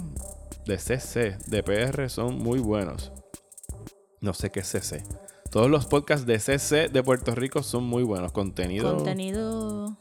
de 0.65 0.77
CC, 0.77 1.37
de 1.47 1.63
PR, 1.63 2.09
son 2.09 2.37
muy 2.37 2.59
buenos. 2.59 3.11
No 4.21 4.33
sé 4.33 4.49
qué 4.51 4.61
es 4.61 4.67
CC. 4.67 5.03
Todos 5.51 5.69
los 5.69 5.85
podcasts 5.85 6.25
de 6.25 6.39
CC 6.39 6.89
de 6.89 7.03
Puerto 7.03 7.35
Rico 7.35 7.61
son 7.61 7.83
muy 7.83 8.03
buenos. 8.03 8.31
Contenido 8.31 8.95
Contenido. 8.95 9.97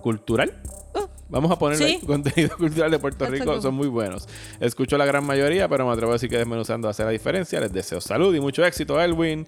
cultural. 0.00 0.62
Oh, 0.94 1.08
Vamos 1.28 1.50
a 1.50 1.58
ponerle 1.58 1.86
Sí. 1.98 2.06
contenido 2.06 2.56
cultural 2.58 2.90
de 2.90 2.98
Puerto 2.98 3.24
Rico, 3.26 3.60
son 3.62 3.74
muy 3.74 3.88
buenos. 3.88 4.28
Escucho 4.60 4.98
la 4.98 5.06
gran 5.06 5.24
mayoría, 5.24 5.66
pero 5.68 5.86
me 5.86 5.92
atrevo 5.92 6.12
a 6.12 6.14
decir 6.14 6.28
que 6.28 6.36
desmenuzando 6.38 6.88
hace 6.88 7.04
la 7.04 7.10
diferencia. 7.10 7.58
Les 7.60 7.72
deseo 7.72 8.00
salud 8.00 8.34
y 8.34 8.40
mucho 8.40 8.64
éxito, 8.64 9.00
Elwin. 9.00 9.44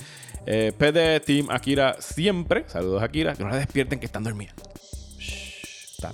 Eh, 0.47 0.73
PD, 0.77 1.21
Team 1.21 1.49
Akira 1.51 1.97
siempre. 2.01 2.65
Saludos, 2.69 3.03
Akira. 3.03 3.35
Que 3.35 3.45
no 3.45 3.51
la 3.51 3.57
despierten 3.57 4.01
que 4.01 4.07
están 4.07 4.25
dormidas. 4.25 4.55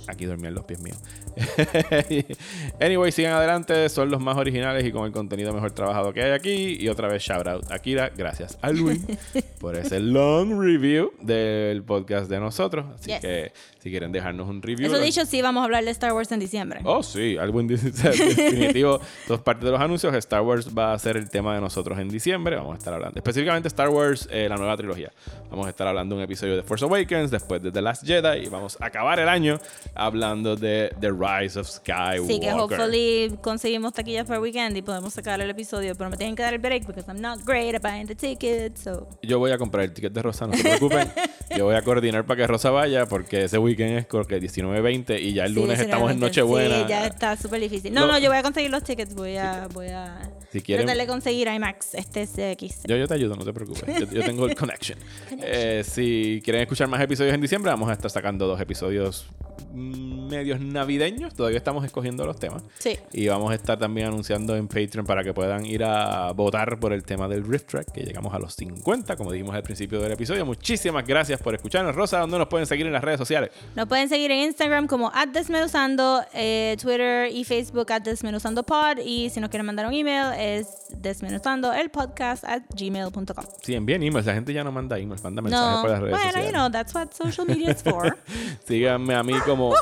Aquí 0.07 0.25
dormían 0.25 0.53
los 0.53 0.63
pies 0.65 0.79
míos. 0.79 0.97
anyway, 2.79 3.11
sigan 3.11 3.33
adelante. 3.33 3.89
Son 3.89 4.09
los 4.09 4.21
más 4.21 4.37
originales 4.37 4.85
y 4.85 4.91
con 4.91 5.05
el 5.05 5.11
contenido 5.11 5.53
mejor 5.53 5.71
trabajado 5.71 6.13
que 6.13 6.23
hay 6.23 6.31
aquí. 6.31 6.77
Y 6.79 6.87
otra 6.89 7.07
vez, 7.07 7.21
shout 7.23 7.47
out. 7.47 7.71
Akira, 7.71 8.09
gracias, 8.15 8.57
Alwin, 8.61 9.05
por 9.59 9.75
ese 9.75 9.99
long 9.99 10.59
review 10.59 11.11
del 11.21 11.83
podcast 11.83 12.29
de 12.29 12.39
nosotros. 12.39 12.85
Así 12.95 13.11
Yes. 13.11 13.19
que 13.19 13.51
si 13.79 13.89
quieren 13.89 14.11
dejarnos 14.11 14.47
un 14.47 14.61
review. 14.61 14.87
Eso 14.87 14.99
dicho, 15.01 15.25
sí, 15.25 15.41
vamos 15.41 15.61
a 15.61 15.65
hablar 15.65 15.83
de 15.83 15.91
Star 15.91 16.13
Wars 16.13 16.31
en 16.31 16.39
diciembre. 16.39 16.81
Oh, 16.83 17.01
sí, 17.03 17.37
algo 17.37 17.59
en 17.59 17.67
definitivo. 17.67 18.99
Dos 19.27 19.41
partes 19.41 19.65
de 19.65 19.71
los 19.71 19.81
anuncios. 19.81 20.13
Star 20.15 20.41
Wars 20.41 20.69
va 20.77 20.93
a 20.93 20.99
ser 20.99 21.17
el 21.17 21.29
tema 21.29 21.55
de 21.55 21.61
nosotros 21.61 21.97
en 21.99 22.07
diciembre. 22.09 22.55
Vamos 22.55 22.75
a 22.75 22.77
estar 22.77 22.93
hablando. 22.93 23.17
Específicamente 23.17 23.67
Star 23.67 23.89
Wars, 23.89 24.29
eh, 24.31 24.47
la 24.47 24.55
nueva 24.57 24.77
trilogía. 24.77 25.11
Vamos 25.49 25.65
a 25.67 25.69
estar 25.71 25.87
hablando 25.87 26.15
de 26.15 26.19
un 26.19 26.23
episodio 26.25 26.55
de 26.55 26.63
Force 26.63 26.85
Awakens, 26.85 27.31
después 27.31 27.61
de 27.61 27.71
The 27.71 27.81
Last 27.81 28.05
Jedi. 28.05 28.45
Y 28.45 28.49
vamos 28.49 28.77
a 28.79 28.85
acabar 28.85 29.19
el 29.19 29.27
año 29.27 29.59
hablando 29.95 30.55
de 30.55 30.93
The 30.99 31.09
Rise 31.11 31.59
of 31.59 31.67
Skywalker. 31.69 32.25
Sí, 32.27 32.39
que 32.39 32.51
hopefully 32.53 33.37
conseguimos 33.41 33.93
taquillas 33.93 34.25
para 34.25 34.37
el 34.37 34.43
weekend 34.43 34.75
y 34.77 34.81
podemos 34.81 35.13
sacar 35.13 35.39
el 35.41 35.49
episodio, 35.49 35.95
pero 35.95 36.09
me 36.09 36.17
tienen 36.17 36.35
que 36.35 36.43
dar 36.43 36.53
el 36.53 36.59
break 36.59 36.85
because 36.85 37.05
I'm 37.11 37.21
not 37.21 37.39
great 37.45 37.75
at 37.75 37.81
buying 37.81 38.07
the 38.07 38.15
tickets. 38.15 38.81
So. 38.81 39.07
Yo 39.21 39.39
voy 39.39 39.51
a 39.51 39.57
comprar 39.57 39.83
el 39.85 39.93
ticket 39.93 40.13
de 40.13 40.21
Rosa, 40.21 40.47
no 40.47 40.53
se 40.53 40.63
preocupen. 40.63 41.09
Yo 41.57 41.65
voy 41.65 41.75
a 41.75 41.81
coordinar 41.81 42.25
para 42.25 42.37
que 42.37 42.47
Rosa 42.47 42.69
vaya 42.71 43.05
porque 43.05 43.43
ese 43.43 43.57
weekend 43.57 43.97
es 43.97 44.07
creo 44.07 44.23
que 44.25 44.39
19-20 44.41 45.19
y 45.21 45.33
ya 45.33 45.43
el 45.45 45.53
Sí, 45.53 45.59
lunes 45.59 45.79
estamos 45.79 46.09
en 46.11 46.19
19, 46.19 46.19
Nochebuena. 46.19 46.75
Sí, 46.83 46.85
ya 46.89 47.05
está 47.07 47.35
súper 47.35 47.59
difícil. 47.59 47.93
No, 47.93 48.05
Lo- 48.07 48.13
no, 48.13 48.19
yo 48.19 48.29
voy 48.29 48.37
a 48.37 48.43
conseguir 48.43 48.71
los 48.71 48.83
tickets. 48.83 49.13
Voy 49.13 49.35
a, 49.35 49.67
voy 49.73 49.87
a 49.87 50.31
Si 50.51 50.61
quieren- 50.61 50.85
tratar 50.85 51.01
de 51.01 51.07
conseguir 51.11 51.47
IMAX, 51.49 51.93
este 51.95 52.25
CX. 52.25 52.83
Yo, 52.87 52.95
yo 52.95 53.05
te 53.07 53.13
ayudo, 53.15 53.35
no 53.35 53.43
te 53.43 53.51
preocupes. 53.51 53.83
Yo, 53.99 54.05
yo 54.11 54.23
tengo 54.23 54.45
el 54.45 54.55
connection. 54.61 54.97
Eh, 55.41 55.83
si 55.85 56.41
quieren 56.43 56.61
escuchar 56.61 56.87
más 56.87 57.01
episodios 57.01 57.33
en 57.35 57.41
diciembre, 57.41 57.69
vamos 57.71 57.89
a 57.89 57.93
estar 57.93 58.09
sacando 58.09 58.47
dos 58.47 58.59
episodios 58.61 59.25
medios 59.73 60.59
navideños. 60.59 61.33
Todavía 61.33 61.57
estamos 61.57 61.85
escogiendo 61.85 62.25
los 62.25 62.39
temas. 62.39 62.63
Sí. 62.79 62.97
Y 63.13 63.27
vamos 63.27 63.51
a 63.51 63.55
estar 63.55 63.77
también 63.77 64.07
anunciando 64.07 64.55
en 64.55 64.67
Patreon 64.67 65.05
para 65.05 65.23
que 65.23 65.33
puedan 65.33 65.65
ir 65.65 65.83
a 65.83 66.31
votar 66.33 66.79
por 66.79 66.93
el 66.93 67.03
tema 67.03 67.27
del 67.27 67.45
Rift 67.45 67.67
Track, 67.67 67.91
que 67.91 68.01
llegamos 68.01 68.33
a 68.33 68.39
los 68.39 68.53
50, 68.55 69.15
como 69.15 69.31
dijimos 69.31 69.55
al 69.55 69.63
principio 69.63 69.99
del 70.01 70.11
episodio. 70.13 70.45
Muchísimas 70.45 71.05
gracias 71.05 71.39
por 71.41 71.53
escucharnos. 71.55 71.95
Rosa, 71.95 72.19
¿dónde 72.19 72.37
nos 72.37 72.47
pueden 72.47 72.65
seguir 72.67 72.85
en 72.87 72.93
las 72.93 73.03
redes 73.03 73.17
sociales? 73.17 73.51
Nos 73.75 73.87
pueden 73.87 74.09
seguir 74.09 74.31
en 74.31 74.39
Instagram 74.39 74.87
como 74.87 75.11
Desmenuzando, 75.31 76.21
eh, 76.33 76.77
Twitter 76.81 77.31
y 77.31 77.43
Facebook 77.43 77.91
at 77.91 78.01
Desmenuzando 78.01 78.63
Pod. 78.63 78.99
Y 79.03 79.29
si 79.29 79.39
nos 79.39 79.49
quieren 79.49 79.65
mandar 79.65 79.85
un 79.87 79.93
email 79.93 80.33
es 80.37 80.67
desmenuzando 80.89 81.73
el 81.73 81.89
podcast 81.89 82.43
at 82.43 82.63
gmail.com. 82.75 83.45
Sí, 83.61 83.73
envíen 83.75 84.03
emails. 84.03 84.25
La 84.25 84.33
gente 84.33 84.53
ya 84.53 84.63
no 84.63 84.71
manda 84.71 84.97
emails, 84.97 85.23
manda 85.23 85.41
mensajes 85.41 85.75
No, 85.75 85.81
por 85.81 85.89
las 85.91 85.99
redes 85.99 86.11
bueno, 86.11 86.25
sociales. 86.31 86.51
you 86.51 86.57
know, 86.57 86.69
that's 86.71 86.93
what 86.93 87.11
social 87.13 87.45
media 87.47 87.71
is 87.71 87.81
for. 87.83 88.17
Síganme 88.65 89.15
a 89.15 89.23
mí 89.23 89.33
como 89.51 89.73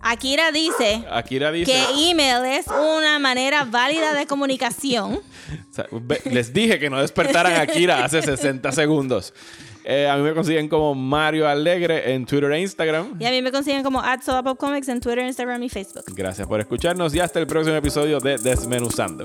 Akira 0.00 0.50
dice 0.50 1.04
Akira 1.10 1.52
dice. 1.52 1.70
que 1.70 2.10
email 2.10 2.44
es 2.46 2.66
una 2.66 3.18
manera 3.18 3.64
válida 3.64 4.14
de 4.14 4.26
comunicación. 4.26 5.20
Les 6.24 6.52
dije 6.54 6.78
que 6.78 6.88
no 6.88 6.98
despertaran 7.00 7.60
a 7.60 7.66
Kira 7.66 8.02
hace 8.02 8.22
60 8.22 8.72
segundos. 8.72 9.34
Eh, 9.84 10.08
a 10.08 10.16
mí 10.16 10.22
me 10.22 10.32
consiguen 10.32 10.68
como 10.68 10.94
Mario 10.94 11.46
Alegre 11.46 12.14
en 12.14 12.24
Twitter 12.24 12.50
e 12.52 12.60
Instagram. 12.60 13.16
Y 13.20 13.26
a 13.26 13.30
mí 13.30 13.42
me 13.42 13.52
consiguen 13.52 13.82
como 13.82 14.02
Comics 14.56 14.88
en 14.88 15.00
Twitter, 15.00 15.26
Instagram 15.26 15.62
y 15.62 15.68
Facebook. 15.68 16.04
Gracias 16.14 16.46
por 16.48 16.60
escucharnos 16.60 17.14
y 17.14 17.20
hasta 17.20 17.40
el 17.40 17.46
próximo 17.46 17.76
episodio 17.76 18.20
de 18.20 18.38
Desmenuzando. 18.38 19.24